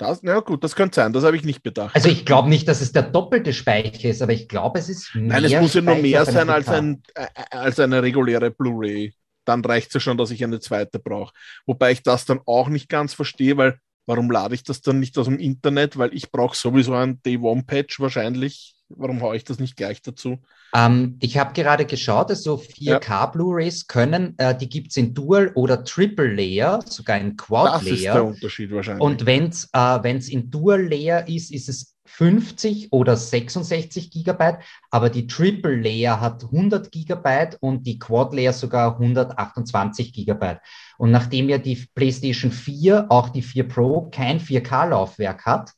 Das, 0.00 0.22
na 0.22 0.40
gut, 0.40 0.64
das 0.64 0.74
könnte 0.74 0.94
sein, 0.94 1.12
das 1.12 1.24
habe 1.24 1.36
ich 1.36 1.44
nicht 1.44 1.62
bedacht. 1.62 1.94
Also 1.94 2.08
ich 2.08 2.24
glaube 2.24 2.48
nicht, 2.48 2.66
dass 2.66 2.80
es 2.80 2.90
der 2.90 3.02
doppelte 3.02 3.52
Speicher 3.52 4.08
ist, 4.08 4.22
aber 4.22 4.32
ich 4.32 4.48
glaube, 4.48 4.78
es 4.78 4.88
ist 4.88 5.14
mehr. 5.14 5.40
Nein, 5.40 5.44
es 5.44 5.60
muss 5.60 5.74
ja 5.74 5.82
nur 5.82 5.96
mehr 5.96 6.24
sein 6.24 6.48
als, 6.48 6.68
ein, 6.68 7.02
äh, 7.14 7.26
als 7.50 7.78
eine 7.78 8.02
reguläre 8.02 8.50
Blu-ray. 8.50 9.12
Dann 9.44 9.62
reicht 9.62 9.88
es 9.88 9.94
ja 9.94 10.00
schon, 10.00 10.16
dass 10.16 10.30
ich 10.30 10.42
eine 10.42 10.58
zweite 10.58 10.98
brauche. 10.98 11.34
Wobei 11.66 11.92
ich 11.92 12.02
das 12.02 12.24
dann 12.24 12.40
auch 12.46 12.70
nicht 12.70 12.88
ganz 12.88 13.12
verstehe, 13.12 13.58
weil 13.58 13.78
warum 14.06 14.30
lade 14.30 14.54
ich 14.54 14.62
das 14.62 14.80
dann 14.80 15.00
nicht 15.00 15.18
aus 15.18 15.26
dem 15.26 15.38
Internet? 15.38 15.98
Weil 15.98 16.14
ich 16.14 16.30
brauche 16.30 16.56
sowieso 16.56 16.94
ein 16.94 17.20
Day-One-Patch 17.22 18.00
wahrscheinlich 18.00 18.79
Warum 18.90 19.20
haue 19.22 19.36
ich 19.36 19.44
das 19.44 19.58
nicht 19.58 19.76
gleich 19.76 20.02
dazu? 20.02 20.38
Ähm, 20.74 21.16
ich 21.20 21.38
habe 21.38 21.52
gerade 21.52 21.84
geschaut, 21.84 22.30
also 22.30 22.56
4K 22.56 23.08
ja. 23.08 23.26
Blu-rays 23.26 23.86
können, 23.86 24.34
äh, 24.38 24.56
die 24.56 24.68
gibt 24.68 24.90
es 24.90 24.96
in 24.96 25.14
Dual 25.14 25.52
oder 25.54 25.84
Triple 25.84 26.34
Layer, 26.34 26.80
sogar 26.86 27.18
in 27.18 27.36
Quad 27.36 27.82
Layer. 27.82 27.90
Das 27.90 27.98
ist 27.98 28.04
der 28.04 28.24
Unterschied 28.24 28.72
wahrscheinlich. 28.72 29.02
Und 29.02 29.26
wenn 29.26 29.48
es 29.48 29.68
äh, 29.72 30.32
in 30.32 30.50
Dual 30.50 30.88
Layer 30.88 31.28
ist, 31.28 31.52
ist 31.52 31.68
es 31.68 31.96
50 32.04 32.92
oder 32.92 33.16
66 33.16 34.10
Gigabyte, 34.10 34.58
aber 34.90 35.10
die 35.10 35.26
Triple 35.28 35.76
Layer 35.76 36.20
hat 36.20 36.42
100 36.44 36.90
Gigabyte 36.90 37.56
und 37.60 37.86
die 37.86 37.98
Quad 37.98 38.34
Layer 38.34 38.52
sogar 38.52 38.94
128 38.94 40.12
Gigabyte. 40.12 40.60
Und 40.98 41.12
nachdem 41.12 41.48
ja 41.48 41.58
die 41.58 41.86
PlayStation 41.94 42.50
4, 42.50 43.06
auch 43.10 43.28
die 43.28 43.42
4 43.42 43.68
Pro, 43.68 44.10
kein 44.10 44.40
4K-Laufwerk 44.40 45.46
hat, 45.46 45.72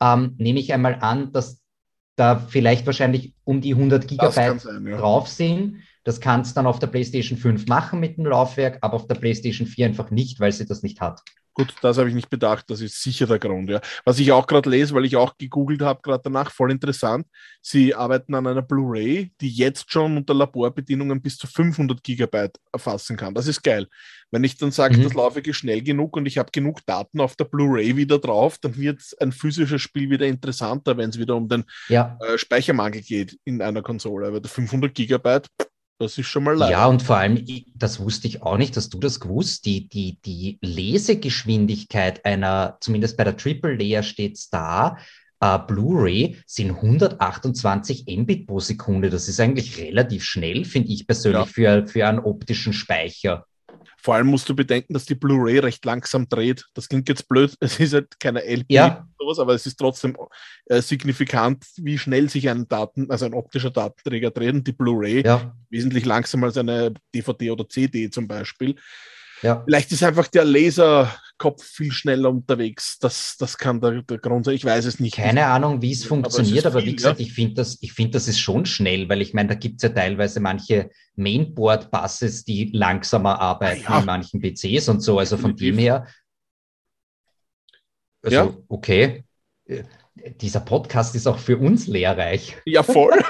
ähm, 0.00 0.34
nehme 0.36 0.60
ich 0.60 0.72
einmal 0.72 0.98
an, 1.00 1.32
dass 1.32 1.61
da 2.16 2.38
vielleicht 2.38 2.86
wahrscheinlich 2.86 3.34
um 3.44 3.60
die 3.60 3.74
100 3.74 4.06
Gigabyte 4.06 4.60
sein, 4.60 4.86
ja. 4.86 4.98
drauf 4.98 5.28
sind. 5.28 5.82
Das 6.04 6.20
kannst 6.20 6.52
du 6.52 6.54
dann 6.56 6.66
auf 6.66 6.78
der 6.78 6.88
PlayStation 6.88 7.38
5 7.38 7.66
machen 7.66 8.00
mit 8.00 8.16
dem 8.16 8.26
Laufwerk, 8.26 8.78
aber 8.80 8.94
auf 8.94 9.06
der 9.06 9.14
PlayStation 9.14 9.66
4 9.66 9.86
einfach 9.86 10.10
nicht, 10.10 10.40
weil 10.40 10.52
sie 10.52 10.66
das 10.66 10.82
nicht 10.82 11.00
hat. 11.00 11.22
Gut, 11.54 11.74
das 11.82 11.98
habe 11.98 12.08
ich 12.08 12.14
nicht 12.14 12.30
bedacht, 12.30 12.70
das 12.70 12.80
ist 12.80 13.02
sicher 13.02 13.26
der 13.26 13.38
Grund. 13.38 13.68
Ja. 13.68 13.82
Was 14.06 14.18
ich 14.18 14.32
auch 14.32 14.46
gerade 14.46 14.70
lese, 14.70 14.94
weil 14.94 15.04
ich 15.04 15.16
auch 15.16 15.36
gegoogelt 15.36 15.82
habe, 15.82 16.00
gerade 16.02 16.22
danach, 16.24 16.50
voll 16.50 16.70
interessant. 16.70 17.26
Sie 17.60 17.94
arbeiten 17.94 18.34
an 18.34 18.46
einer 18.46 18.62
Blu-ray, 18.62 19.32
die 19.38 19.50
jetzt 19.50 19.92
schon 19.92 20.16
unter 20.16 20.32
Laborbedingungen 20.32 21.20
bis 21.20 21.36
zu 21.36 21.46
500 21.46 22.02
Gigabyte 22.02 22.58
erfassen 22.72 23.18
kann. 23.18 23.34
Das 23.34 23.48
ist 23.48 23.62
geil. 23.62 23.86
Wenn 24.30 24.44
ich 24.44 24.56
dann 24.56 24.70
sage, 24.70 24.96
mhm. 24.96 25.02
das 25.02 25.12
laufe 25.12 25.42
schnell 25.52 25.82
genug 25.82 26.16
und 26.16 26.24
ich 26.24 26.38
habe 26.38 26.50
genug 26.50 26.86
Daten 26.86 27.20
auf 27.20 27.36
der 27.36 27.44
Blu-ray 27.44 27.96
wieder 27.98 28.18
drauf, 28.18 28.56
dann 28.56 28.74
wird 28.78 29.02
ein 29.20 29.32
physisches 29.32 29.82
Spiel 29.82 30.08
wieder 30.08 30.26
interessanter, 30.26 30.96
wenn 30.96 31.10
es 31.10 31.18
wieder 31.18 31.36
um 31.36 31.48
den 31.48 31.64
ja. 31.88 32.16
äh, 32.20 32.38
Speichermangel 32.38 33.02
geht 33.02 33.38
in 33.44 33.60
einer 33.60 33.82
Konsole. 33.82 34.28
Aber 34.28 34.42
500 34.42 34.94
Gigabyte, 34.94 35.48
das 36.02 36.18
ist 36.18 36.26
schon 36.26 36.44
mal 36.44 36.56
leid. 36.56 36.70
Ja, 36.70 36.86
und 36.86 37.02
vor 37.02 37.16
allem, 37.16 37.44
das 37.74 38.00
wusste 38.00 38.28
ich 38.28 38.42
auch 38.42 38.58
nicht, 38.58 38.76
dass 38.76 38.88
du 38.88 38.98
das 38.98 39.20
gewusst, 39.20 39.64
die, 39.64 39.88
die, 39.88 40.18
die 40.24 40.58
Lesegeschwindigkeit 40.60 42.24
einer, 42.24 42.76
zumindest 42.80 43.16
bei 43.16 43.24
der 43.24 43.36
Triple 43.36 43.74
Layer 43.74 44.02
steht 44.02 44.36
es 44.36 44.50
da, 44.50 44.98
Uh, 45.44 45.58
Blu-ray 45.58 46.36
sind 46.46 46.70
128 46.70 48.04
Mbit 48.06 48.46
pro 48.46 48.60
Sekunde. 48.60 49.10
Das 49.10 49.26
ist 49.26 49.40
eigentlich 49.40 49.76
relativ 49.76 50.22
schnell, 50.22 50.64
finde 50.64 50.92
ich 50.92 51.04
persönlich, 51.04 51.40
ja. 51.56 51.80
für, 51.80 51.86
für 51.88 52.06
einen 52.06 52.20
optischen 52.20 52.72
Speicher. 52.72 53.44
Vor 54.02 54.16
allem 54.16 54.26
musst 54.26 54.48
du 54.48 54.56
bedenken, 54.56 54.94
dass 54.94 55.04
die 55.04 55.14
Blu-ray 55.14 55.60
recht 55.60 55.84
langsam 55.84 56.28
dreht. 56.28 56.66
Das 56.74 56.88
klingt 56.88 57.08
jetzt 57.08 57.28
blöd, 57.28 57.54
es 57.60 57.78
ist 57.78 57.94
halt 57.94 58.18
keine 58.18 58.40
LP 58.40 58.66
ja. 58.68 59.06
sowas, 59.18 59.38
aber 59.38 59.54
es 59.54 59.64
ist 59.64 59.76
trotzdem 59.76 60.16
äh, 60.66 60.82
signifikant, 60.82 61.64
wie 61.76 61.98
schnell 61.98 62.28
sich 62.28 62.48
ein 62.48 62.66
Daten, 62.68 63.10
also 63.10 63.26
ein 63.26 63.34
optischer 63.34 63.70
Datenträger 63.70 64.30
dreht 64.30 64.54
und 64.54 64.66
die 64.66 64.72
Blu-ray 64.72 65.24
ja. 65.24 65.54
wesentlich 65.70 66.04
langsamer 66.04 66.48
als 66.48 66.56
eine 66.56 66.92
DVD 67.14 67.52
oder 67.52 67.68
CD 67.68 68.10
zum 68.10 68.26
Beispiel. 68.26 68.74
Ja. 69.42 69.62
Vielleicht 69.64 69.90
ist 69.90 70.02
einfach 70.04 70.28
der 70.28 70.44
Laserkopf 70.44 71.64
viel 71.64 71.90
schneller 71.90 72.30
unterwegs. 72.30 72.98
Das, 73.00 73.36
das 73.38 73.58
kann 73.58 73.80
der, 73.80 74.02
der 74.02 74.18
Grund 74.18 74.44
sein. 74.44 74.54
Ich 74.54 74.64
weiß 74.64 74.84
es 74.84 75.00
nicht. 75.00 75.16
Keine 75.16 75.46
Ahnung, 75.46 75.82
wie 75.82 75.92
es 75.92 76.04
funktioniert, 76.04 76.64
aber, 76.64 76.76
es 76.78 76.82
aber 76.82 76.86
wie 76.86 76.96
gesagt, 76.96 77.20
ja. 77.20 77.26
ich 77.26 77.32
finde 77.32 77.54
das, 77.54 77.78
ich 77.80 77.92
finde, 77.92 78.12
das 78.12 78.28
ist 78.28 78.38
schon 78.38 78.64
schnell, 78.66 79.08
weil 79.08 79.20
ich 79.20 79.34
meine, 79.34 79.50
da 79.50 79.54
gibt 79.56 79.76
es 79.76 79.82
ja 79.82 79.88
teilweise 79.88 80.38
manche 80.38 80.90
Mainboard-Buses, 81.16 82.44
die 82.44 82.70
langsamer 82.72 83.40
arbeiten 83.40 83.82
ja. 83.82 83.98
in 83.98 84.06
manchen 84.06 84.40
PCs 84.40 84.88
und 84.88 85.00
so. 85.00 85.18
Also 85.18 85.36
von 85.36 85.56
dem 85.56 85.76
her. 85.78 86.06
Also, 88.22 88.36
ja. 88.36 88.56
okay. 88.68 89.24
Äh, 89.66 89.82
dieser 90.14 90.60
Podcast 90.60 91.14
ist 91.16 91.26
auch 91.26 91.38
für 91.38 91.58
uns 91.58 91.86
lehrreich. 91.88 92.56
Ja, 92.64 92.82
voll. 92.82 93.20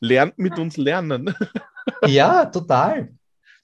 Lernt 0.00 0.38
mit 0.38 0.58
uns 0.58 0.76
lernen. 0.76 1.34
ja, 2.06 2.46
total. 2.46 3.17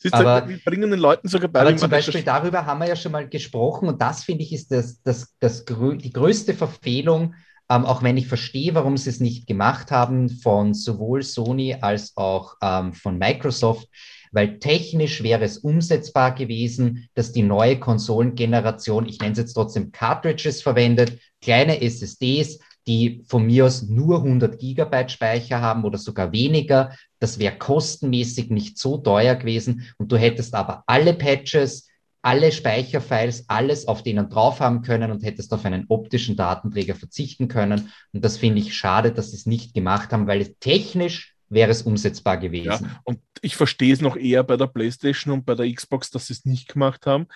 Siehst 0.05 0.13
aber, 0.13 0.43
du, 0.43 0.49
wir 0.51 0.59
bringen 0.63 0.91
den 0.91 1.01
Leuten 1.01 1.29
sogar 1.29 1.49
bei. 1.49 1.61
Aber 1.61 1.75
zum 1.79 1.89
Beispiel 1.89 2.23
darüber 2.23 2.67
haben 2.67 2.79
wir 2.79 2.87
ja 2.87 2.95
schon 2.95 3.13
mal 3.13 3.27
gesprochen 3.27 3.89
und 3.89 4.03
das 4.03 4.23
finde 4.23 4.45
ich 4.45 4.53
ist 4.53 4.71
das, 4.71 5.01
das, 5.01 5.35
das, 5.41 5.65
die 5.65 6.13
größte 6.13 6.53
Verfehlung, 6.53 7.35
ähm, 7.71 7.87
auch 7.87 8.03
wenn 8.03 8.19
ich 8.19 8.27
verstehe, 8.27 8.75
warum 8.75 8.99
sie 8.99 9.09
es 9.09 9.21
nicht 9.21 9.47
gemacht 9.47 9.91
haben, 9.91 10.29
von 10.29 10.75
sowohl 10.75 11.23
Sony 11.23 11.79
als 11.81 12.19
auch 12.19 12.57
ähm, 12.61 12.93
von 12.93 13.17
Microsoft, 13.17 13.89
weil 14.31 14.59
technisch 14.59 15.23
wäre 15.23 15.43
es 15.43 15.57
umsetzbar 15.57 16.35
gewesen, 16.35 17.09
dass 17.15 17.33
die 17.33 17.43
neue 17.43 17.81
Konsolengeneration, 17.81 19.07
ich 19.07 19.21
nenne 19.21 19.33
es 19.33 19.39
jetzt 19.39 19.55
trotzdem 19.55 19.91
Cartridges 19.91 20.61
verwendet, 20.61 21.19
kleine 21.41 21.81
SSDs, 21.81 22.59
die 22.87 23.23
von 23.27 23.47
mir 23.47 23.67
aus 23.67 23.83
nur 23.83 24.19
100 24.19 24.59
Gigabyte 24.59 25.11
Speicher 25.11 25.61
haben 25.61 25.85
oder 25.85 25.99
sogar 25.99 26.33
weniger. 26.33 26.95
Das 27.19 27.39
wäre 27.39 27.57
kostenmäßig 27.57 28.51
nicht 28.51 28.79
so 28.79 28.99
teuer 28.99 29.35
gewesen 29.37 29.89
und 29.99 30.13
du 30.13 30.17
hättest 30.17 30.55
aber 30.55 30.85
alle 30.87 31.15
Patches 31.15 31.89
alle 32.25 32.53
Speicherfiles, 32.53 33.45
alles 33.49 33.87
auf 33.87 34.03
denen 34.03 34.31
drauf 34.31 34.61
haben 34.61 34.81
können 34.81 35.11
und 35.11 35.23
hättest 35.23 35.53
auf 35.53 35.67
einen 35.67 35.85
optischen 35.89 36.37
Datenträger 36.37 36.95
verzichten 36.95 37.49
können. 37.49 37.93
Und 38.15 38.25
das 38.25 38.39
finde 38.39 38.61
ich 38.61 38.75
schade, 38.75 39.13
dass 39.13 39.33
sie 39.33 39.37
es 39.37 39.45
nicht 39.45 39.75
gemacht 39.75 40.11
haben, 40.11 40.27
weil 40.27 40.41
es 40.41 40.59
technisch 40.59 41.35
wäre 41.51 41.71
es 41.71 41.83
umsetzbar 41.83 42.39
gewesen. 42.39 42.87
Ja, 42.87 43.01
und 43.05 43.21
ich 43.43 43.57
verstehe 43.57 43.93
es 43.93 44.01
noch 44.01 44.17
eher 44.17 44.43
bei 44.43 44.57
der 44.57 44.69
PlayStation 44.69 45.35
und 45.35 45.45
bei 45.45 45.55
der 45.55 45.71
Xbox, 45.71 46.11
dass 46.11 46.29
sie 46.29 46.33
es 46.33 46.47
nicht 46.47 46.73
gemacht 46.73 47.05
haben. 47.05 47.27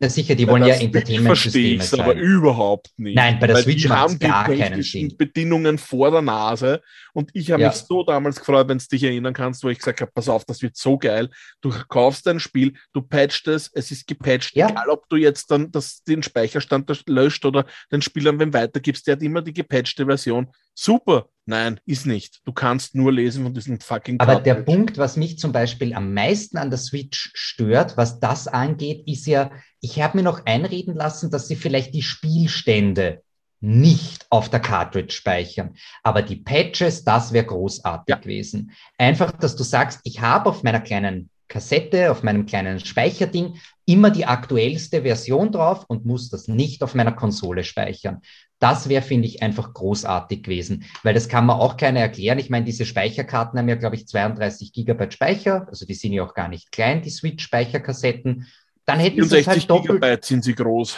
Ja, 0.00 0.10
sicher, 0.10 0.34
die 0.34 0.46
wollen 0.46 0.64
ja 0.64 0.74
Entertainment-Systeme 0.74 1.82
sein. 1.82 2.00
aber 2.00 2.14
überhaupt 2.14 2.90
nicht. 2.98 3.16
Nein, 3.16 3.38
bei 3.38 3.46
der 3.46 3.56
Switch 3.56 3.88
macht 3.88 4.10
es 4.10 4.18
gar 4.18 4.44
keinen 4.44 4.82
Sinn. 4.82 5.16
Bedingungen 5.16 5.78
vor 5.78 6.10
der 6.10 6.22
Nase. 6.22 6.82
Und 7.14 7.30
ich 7.32 7.50
habe 7.50 7.62
ja. 7.62 7.68
mich 7.68 7.78
so 7.78 8.02
damals 8.02 8.38
gefreut, 8.38 8.68
wenn 8.68 8.78
du 8.78 8.84
dich 8.84 9.02
erinnern 9.02 9.32
kannst, 9.32 9.64
wo 9.64 9.68
ich 9.68 9.78
gesagt 9.78 10.00
habe, 10.02 10.10
pass 10.14 10.28
auf, 10.28 10.44
das 10.44 10.60
wird 10.60 10.76
so 10.76 10.98
geil. 10.98 11.30
Du 11.62 11.70
kaufst 11.88 12.28
ein 12.28 12.40
Spiel, 12.40 12.74
du 12.92 13.00
patchst 13.00 13.48
es, 13.48 13.70
es 13.72 13.90
ist 13.90 14.06
gepatcht. 14.06 14.54
Ja. 14.54 14.68
Egal, 14.68 14.90
ob 14.90 15.08
du 15.08 15.16
jetzt 15.16 15.50
dann 15.50 15.70
das, 15.70 16.02
den 16.02 16.22
Speicherstand 16.22 16.90
löscht 17.06 17.44
oder 17.46 17.64
den 17.90 18.02
Spielern 18.02 18.38
wem 18.38 18.52
weitergibst, 18.52 19.06
der 19.06 19.12
hat 19.12 19.22
immer 19.22 19.40
die 19.40 19.54
gepatchte 19.54 20.04
Version. 20.04 20.48
Super. 20.74 21.28
Nein, 21.48 21.78
ist 21.86 22.06
nicht. 22.06 22.40
Du 22.44 22.52
kannst 22.52 22.96
nur 22.96 23.12
lesen 23.12 23.44
von 23.44 23.54
diesem 23.54 23.80
fucking 23.80 24.18
Aber 24.18 24.34
Cartridge. 24.34 24.54
der 24.56 24.62
Punkt, 24.64 24.98
was 24.98 25.16
mich 25.16 25.38
zum 25.38 25.52
Beispiel 25.52 25.94
am 25.94 26.12
meisten 26.12 26.58
an 26.58 26.70
der 26.70 26.78
Switch 26.78 27.30
stört, 27.34 27.96
was 27.96 28.18
das 28.18 28.48
angeht, 28.48 29.06
ist 29.06 29.26
ja, 29.26 29.52
ich 29.80 30.02
habe 30.02 30.18
mir 30.18 30.24
noch 30.24 30.44
einreden 30.44 30.94
lassen, 30.94 31.30
dass 31.30 31.46
sie 31.46 31.54
vielleicht 31.54 31.94
die 31.94 32.02
Spielstände 32.02 33.22
nicht 33.60 34.26
auf 34.28 34.50
der 34.50 34.60
Cartridge 34.60 35.12
speichern. 35.12 35.76
Aber 36.02 36.22
die 36.22 36.36
Patches, 36.36 37.04
das 37.04 37.32
wäre 37.32 37.46
großartig 37.46 38.12
ja. 38.12 38.16
gewesen. 38.16 38.72
Einfach, 38.98 39.30
dass 39.30 39.54
du 39.54 39.62
sagst, 39.62 40.00
ich 40.02 40.20
habe 40.20 40.50
auf 40.50 40.64
meiner 40.64 40.80
kleinen 40.80 41.30
Kassette, 41.48 42.10
auf 42.10 42.24
meinem 42.24 42.46
kleinen 42.46 42.80
Speicherding 42.80 43.56
immer 43.86 44.10
die 44.10 44.26
aktuellste 44.26 45.02
Version 45.02 45.52
drauf 45.52 45.84
und 45.86 46.04
muss 46.04 46.28
das 46.28 46.48
nicht 46.48 46.82
auf 46.82 46.94
meiner 46.94 47.12
Konsole 47.12 47.62
speichern. 47.62 48.20
Das 48.58 48.88
wäre, 48.88 49.02
finde 49.02 49.28
ich, 49.28 49.42
einfach 49.42 49.74
großartig 49.74 50.42
gewesen, 50.42 50.84
weil 51.02 51.12
das 51.12 51.28
kann 51.28 51.44
man 51.44 51.60
auch 51.60 51.76
keiner 51.76 52.00
erklären. 52.00 52.38
Ich 52.38 52.48
meine, 52.48 52.64
diese 52.64 52.86
Speicherkarten 52.86 53.58
haben 53.58 53.68
ja, 53.68 53.74
glaube 53.74 53.96
ich, 53.96 54.08
32 54.08 54.72
Gigabyte 54.72 55.12
Speicher, 55.12 55.66
also 55.68 55.84
die 55.84 55.94
sind 55.94 56.12
ja 56.12 56.24
auch 56.24 56.32
gar 56.32 56.48
nicht 56.48 56.72
klein, 56.72 57.02
die 57.02 57.10
Switch-Speicherkassetten. 57.10 58.46
Dann 58.86 58.98
hätten 58.98 59.24
sie 59.24 59.44
halt 59.44 59.68
doppelt. 59.68 60.00
Gigabyte 60.00 60.24
sind 60.24 60.44
sie 60.44 60.54
groß. 60.54 60.96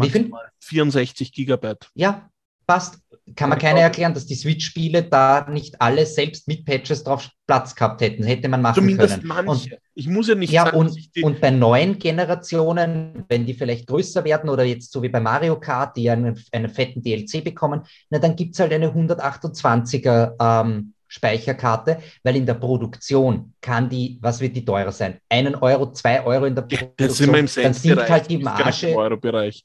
Viel? 0.00 0.30
64 0.60 1.32
Gigabyte. 1.32 1.90
Ja, 1.94 2.30
passt. 2.66 2.98
Kann 3.36 3.50
man 3.50 3.58
keiner 3.58 3.80
erklären, 3.80 4.14
dass 4.14 4.26
die 4.26 4.34
Switch-Spiele 4.34 5.04
da 5.04 5.46
nicht 5.48 5.80
alle 5.80 6.06
selbst 6.06 6.48
mit 6.48 6.64
Patches 6.64 7.04
drauf 7.04 7.30
Platz 7.46 7.74
gehabt 7.74 8.00
hätten. 8.00 8.24
Hätte 8.24 8.48
man 8.48 8.62
machen 8.62 8.76
Zumindest 8.76 9.16
können. 9.16 9.26
Manche. 9.26 9.74
Und, 9.74 9.78
ich 9.94 10.08
muss 10.08 10.28
ja 10.28 10.34
nicht 10.34 10.52
ja, 10.52 10.64
sagen, 10.64 10.78
und, 10.78 10.96
und 11.22 11.40
bei 11.40 11.50
neuen 11.50 11.98
Generationen, 11.98 13.24
wenn 13.28 13.44
die 13.44 13.54
vielleicht 13.54 13.86
größer 13.86 14.24
werden 14.24 14.48
oder 14.48 14.64
jetzt 14.64 14.92
so 14.92 15.02
wie 15.02 15.08
bei 15.08 15.20
Mario 15.20 15.60
Kart, 15.60 15.96
die 15.96 16.08
einen, 16.08 16.42
einen 16.52 16.68
fetten 16.68 17.02
DLC 17.02 17.44
bekommen, 17.44 17.82
na, 18.10 18.18
dann 18.18 18.36
gibt 18.36 18.54
es 18.54 18.60
halt 18.60 18.72
eine 18.72 18.88
128er 18.88 20.34
ähm, 20.40 20.94
Speicherkarte, 21.08 21.98
weil 22.22 22.36
in 22.36 22.46
der 22.46 22.54
Produktion 22.54 23.52
kann 23.60 23.90
die, 23.90 24.18
was 24.22 24.40
wird 24.40 24.56
die 24.56 24.64
teurer 24.64 24.92
sein? 24.92 25.18
Einen 25.28 25.54
Euro, 25.56 25.92
zwei 25.92 26.24
Euro 26.24 26.46
in 26.46 26.54
der 26.54 26.62
Produktion. 26.62 26.94
Ja, 26.98 27.06
das 27.06 27.16
sind 27.18 27.32
wir 27.32 27.40
im 27.40 27.48
dann 27.54 27.74
sinkt 27.74 28.08
halt 28.08 28.30
die 28.30 28.38
Marge. 28.38 28.96
Euro-Bereich. 28.96 29.62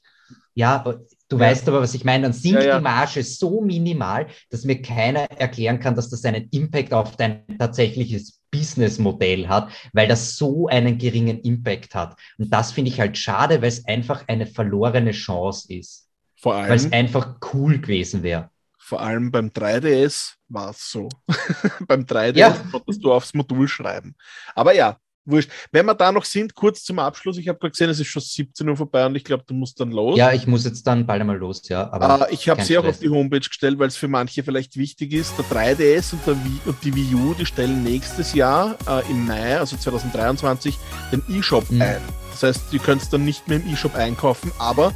Ja, 0.54 0.84
du 1.28 1.36
ja. 1.36 1.42
weißt 1.42 1.68
aber, 1.68 1.80
was 1.80 1.94
ich 1.94 2.04
meine. 2.04 2.24
Dann 2.24 2.32
sinkt 2.32 2.62
ja, 2.62 2.68
ja. 2.68 2.78
die 2.78 2.82
Marge 2.82 3.22
so 3.22 3.60
minimal, 3.60 4.26
dass 4.50 4.64
mir 4.64 4.80
keiner 4.82 5.30
erklären 5.30 5.80
kann, 5.80 5.94
dass 5.94 6.10
das 6.10 6.24
einen 6.24 6.48
Impact 6.50 6.92
auf 6.92 7.16
dein 7.16 7.44
tatsächliches 7.58 8.40
Businessmodell 8.50 9.48
hat, 9.48 9.70
weil 9.92 10.08
das 10.08 10.36
so 10.36 10.68
einen 10.68 10.98
geringen 10.98 11.40
Impact 11.40 11.94
hat. 11.94 12.16
Und 12.38 12.52
das 12.52 12.72
finde 12.72 12.90
ich 12.90 13.00
halt 13.00 13.18
schade, 13.18 13.60
weil 13.60 13.68
es 13.68 13.84
einfach 13.86 14.24
eine 14.26 14.46
verlorene 14.46 15.12
Chance 15.12 15.72
ist. 15.72 16.08
Vor 16.36 16.54
allem. 16.54 16.68
Weil 16.68 16.76
es 16.76 16.92
einfach 16.92 17.36
cool 17.52 17.78
gewesen 17.78 18.22
wäre. 18.22 18.50
Vor 18.78 19.02
allem 19.02 19.30
beim 19.30 19.48
3DS 19.48 20.36
war 20.48 20.70
es 20.70 20.90
so. 20.90 21.10
beim 21.86 22.04
3DS 22.04 22.70
konntest 22.70 23.04
du 23.04 23.12
aufs 23.12 23.34
Modul 23.34 23.68
schreiben. 23.68 24.14
Aber 24.54 24.74
ja, 24.74 24.98
wurscht. 25.30 25.50
Wenn 25.72 25.86
wir 25.86 25.94
da 25.94 26.12
noch 26.12 26.24
sind, 26.24 26.54
kurz 26.54 26.84
zum 26.84 26.98
Abschluss. 26.98 27.38
Ich 27.38 27.48
habe 27.48 27.58
gerade 27.58 27.72
gesehen, 27.72 27.90
es 27.90 28.00
ist 28.00 28.08
schon 28.08 28.22
17 28.22 28.68
Uhr 28.68 28.76
vorbei 28.76 29.06
und 29.06 29.14
ich 29.14 29.24
glaube, 29.24 29.44
du 29.46 29.54
musst 29.54 29.80
dann 29.80 29.90
los. 29.90 30.16
Ja, 30.18 30.32
ich 30.32 30.46
muss 30.46 30.64
jetzt 30.64 30.86
dann 30.86 31.06
bald 31.06 31.20
einmal 31.20 31.36
los, 31.36 31.68
ja. 31.68 31.90
Aber 31.92 32.22
uh, 32.22 32.32
ich 32.32 32.48
habe 32.48 32.62
sie 32.62 32.78
auch 32.78 32.84
auf 32.84 32.98
die 32.98 33.08
Homepage 33.08 33.40
gestellt, 33.40 33.78
weil 33.78 33.88
es 33.88 33.96
für 33.96 34.08
manche 34.08 34.42
vielleicht 34.42 34.76
wichtig 34.76 35.12
ist. 35.12 35.34
Der 35.38 35.44
3DS 35.44 36.12
und, 36.12 36.26
der 36.26 36.44
Wii, 36.44 36.60
und 36.66 36.76
die 36.84 36.94
Wii 36.94 37.14
U, 37.14 37.34
die 37.34 37.46
stellen 37.46 37.82
nächstes 37.82 38.34
Jahr 38.34 38.76
äh, 38.86 39.08
im 39.10 39.26
Mai, 39.26 39.58
also 39.58 39.76
2023, 39.76 40.76
den 41.12 41.22
E-Shop 41.28 41.70
mhm. 41.70 41.82
ein. 41.82 42.00
Das 42.30 42.42
heißt, 42.42 42.72
ihr 42.72 42.78
könnt 42.78 43.02
es 43.02 43.08
dann 43.08 43.24
nicht 43.24 43.48
mehr 43.48 43.58
im 43.58 43.72
E-Shop 43.72 43.94
einkaufen, 43.94 44.52
aber 44.58 44.92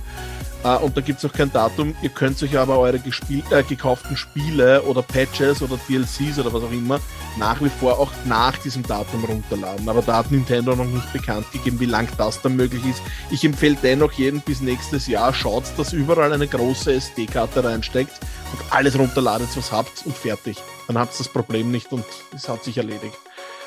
Uh, 0.64 0.84
und 0.84 0.96
da 0.96 1.00
gibt 1.00 1.18
es 1.18 1.24
auch 1.28 1.32
kein 1.32 1.52
Datum. 1.52 1.94
Ihr 2.02 2.10
könnt 2.10 2.40
euch 2.40 2.56
aber 2.56 2.78
eure 2.78 2.96
äh, 2.96 3.62
gekauften 3.64 4.16
Spiele 4.16 4.82
oder 4.82 5.02
Patches 5.02 5.60
oder 5.60 5.76
DLCs 5.88 6.38
oder 6.38 6.52
was 6.52 6.62
auch 6.62 6.70
immer 6.70 7.00
nach 7.36 7.60
wie 7.60 7.68
vor 7.68 7.98
auch 7.98 8.10
nach 8.26 8.56
diesem 8.58 8.82
Datum 8.82 9.24
runterladen. 9.24 9.88
Aber 9.88 10.02
da 10.02 10.18
hat 10.18 10.30
Nintendo 10.30 10.76
noch 10.76 10.84
nicht 10.84 11.12
bekannt 11.12 11.50
gegeben, 11.52 11.80
wie 11.80 11.86
lang 11.86 12.08
das 12.16 12.40
dann 12.42 12.56
möglich 12.56 12.84
ist. 12.86 13.02
Ich 13.30 13.44
empfehle 13.44 13.76
dennoch 13.82 14.12
jeden 14.12 14.40
bis 14.40 14.60
nächstes 14.60 15.06
Jahr, 15.06 15.32
schaut, 15.34 15.64
dass 15.76 15.92
überall 15.92 16.32
eine 16.32 16.46
große 16.46 16.92
SD-Karte 16.92 17.64
reinsteckt 17.64 18.20
und 18.52 18.60
alles 18.72 18.98
runterladet, 18.98 19.48
was 19.56 19.72
habt 19.72 20.04
und 20.04 20.16
fertig. 20.16 20.58
Dann 20.86 20.98
habt 20.98 21.14
ihr 21.14 21.18
das 21.18 21.28
Problem 21.28 21.70
nicht 21.70 21.92
und 21.92 22.04
es 22.34 22.48
hat 22.48 22.64
sich 22.64 22.76
erledigt. 22.76 23.18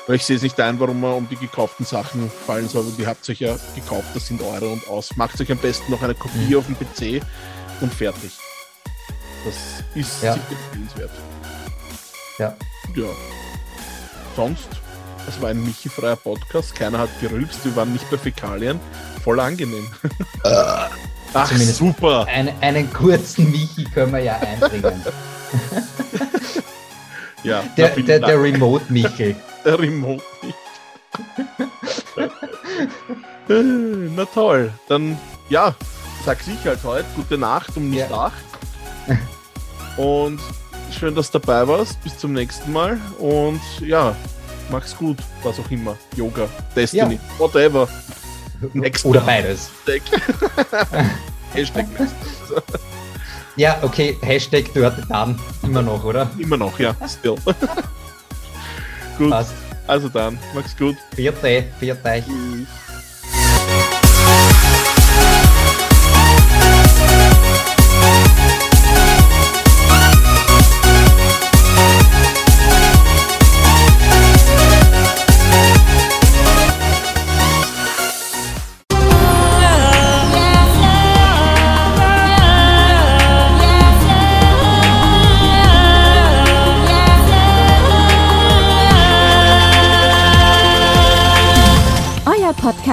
Weil 0.06 0.16
ich 0.16 0.24
sehe 0.24 0.36
es 0.36 0.42
nicht 0.42 0.60
ein, 0.60 0.78
warum 0.78 1.00
man 1.00 1.14
um 1.14 1.28
die 1.28 1.36
gekauften 1.36 1.84
Sachen 1.84 2.30
fallen 2.46 2.68
soll. 2.68 2.84
Die 2.96 3.06
habt 3.06 3.28
ihr 3.28 3.32
euch 3.32 3.40
ja 3.40 3.56
gekauft, 3.74 4.08
das 4.14 4.28
sind 4.28 4.40
eure 4.40 4.68
und 4.68 4.86
aus. 4.88 5.16
Macht 5.16 5.40
euch 5.40 5.50
am 5.50 5.58
besten 5.58 5.90
noch 5.90 6.02
eine 6.02 6.14
Kopie 6.14 6.50
mhm. 6.50 6.58
auf 6.58 6.66
dem 6.66 6.76
PC 6.76 7.24
und 7.80 7.92
fertig. 7.92 8.32
Das 9.44 9.54
ist 9.94 10.22
ja. 10.22 10.34
sicher 10.34 10.46
empfehlenswert. 10.50 11.10
Ja. 12.38 12.56
Ja. 12.94 13.08
Sonst, 14.36 14.68
es 15.28 15.40
war 15.40 15.50
ein 15.50 15.62
Michi-freier 15.64 16.16
Podcast. 16.16 16.74
Keiner 16.74 16.98
hat 16.98 17.10
gerülpst, 17.20 17.64
wir 17.64 17.74
waren 17.74 17.92
nicht 17.92 18.08
bei 18.10 18.18
Fäkalien. 18.18 18.78
Voll 19.24 19.40
angenehm. 19.40 19.88
Ach, 20.44 21.48
Zumindest 21.48 21.78
super. 21.78 22.26
Ein, 22.26 22.52
einen 22.60 22.92
kurzen 22.92 23.50
Michi 23.50 23.84
können 23.84 24.12
wir 24.12 24.20
ja 24.20 24.38
einbringen. 24.38 25.02
ja, 27.42 27.62
der, 27.76 27.90
der, 27.90 28.20
der 28.20 28.42
Remote-Michel 28.42 29.36
der 29.66 29.78
Remote 29.78 30.22
nicht. 30.42 30.56
Na 34.16 34.24
toll, 34.24 34.72
dann 34.88 35.18
ja, 35.48 35.74
sag 36.24 36.38
ich 36.46 36.64
halt 36.64 36.82
heute 36.84 37.06
gute 37.14 37.36
Nacht 37.38 37.76
um 37.76 37.90
nicht 37.90 38.08
ja. 38.10 38.32
Und 39.96 40.40
schön, 40.90 41.14
dass 41.14 41.30
du 41.30 41.38
dabei 41.38 41.66
warst. 41.66 42.02
Bis 42.02 42.18
zum 42.18 42.32
nächsten 42.32 42.72
Mal. 42.72 43.00
Und 43.18 43.60
ja, 43.80 44.14
mach's 44.70 44.96
gut, 44.96 45.18
was 45.42 45.58
auch 45.58 45.70
immer. 45.70 45.96
Yoga, 46.16 46.48
Destiny, 46.74 47.14
ja. 47.14 47.38
whatever. 47.38 47.88
Next 48.72 49.04
Oder 49.04 49.20
beides. 49.20 49.70
Hashtag 51.52 51.86
Ja, 53.56 53.78
okay, 53.82 54.16
Hashtag 54.20 54.66
dort 54.74 54.98
dann 55.08 55.38
immer 55.62 55.82
noch, 55.82 56.04
oder? 56.04 56.28
Immer 56.38 56.58
noch, 56.58 56.78
ja, 56.78 56.94
still. 57.08 57.36
gut. 59.18 59.30
Passt. 59.30 59.54
Also 59.86 60.08
dann, 60.08 60.38
mach's 60.54 60.76
gut. 60.76 60.96
Vierte, 61.14 61.64
vierte. 61.78 62.24
Tschüss. 62.26 62.85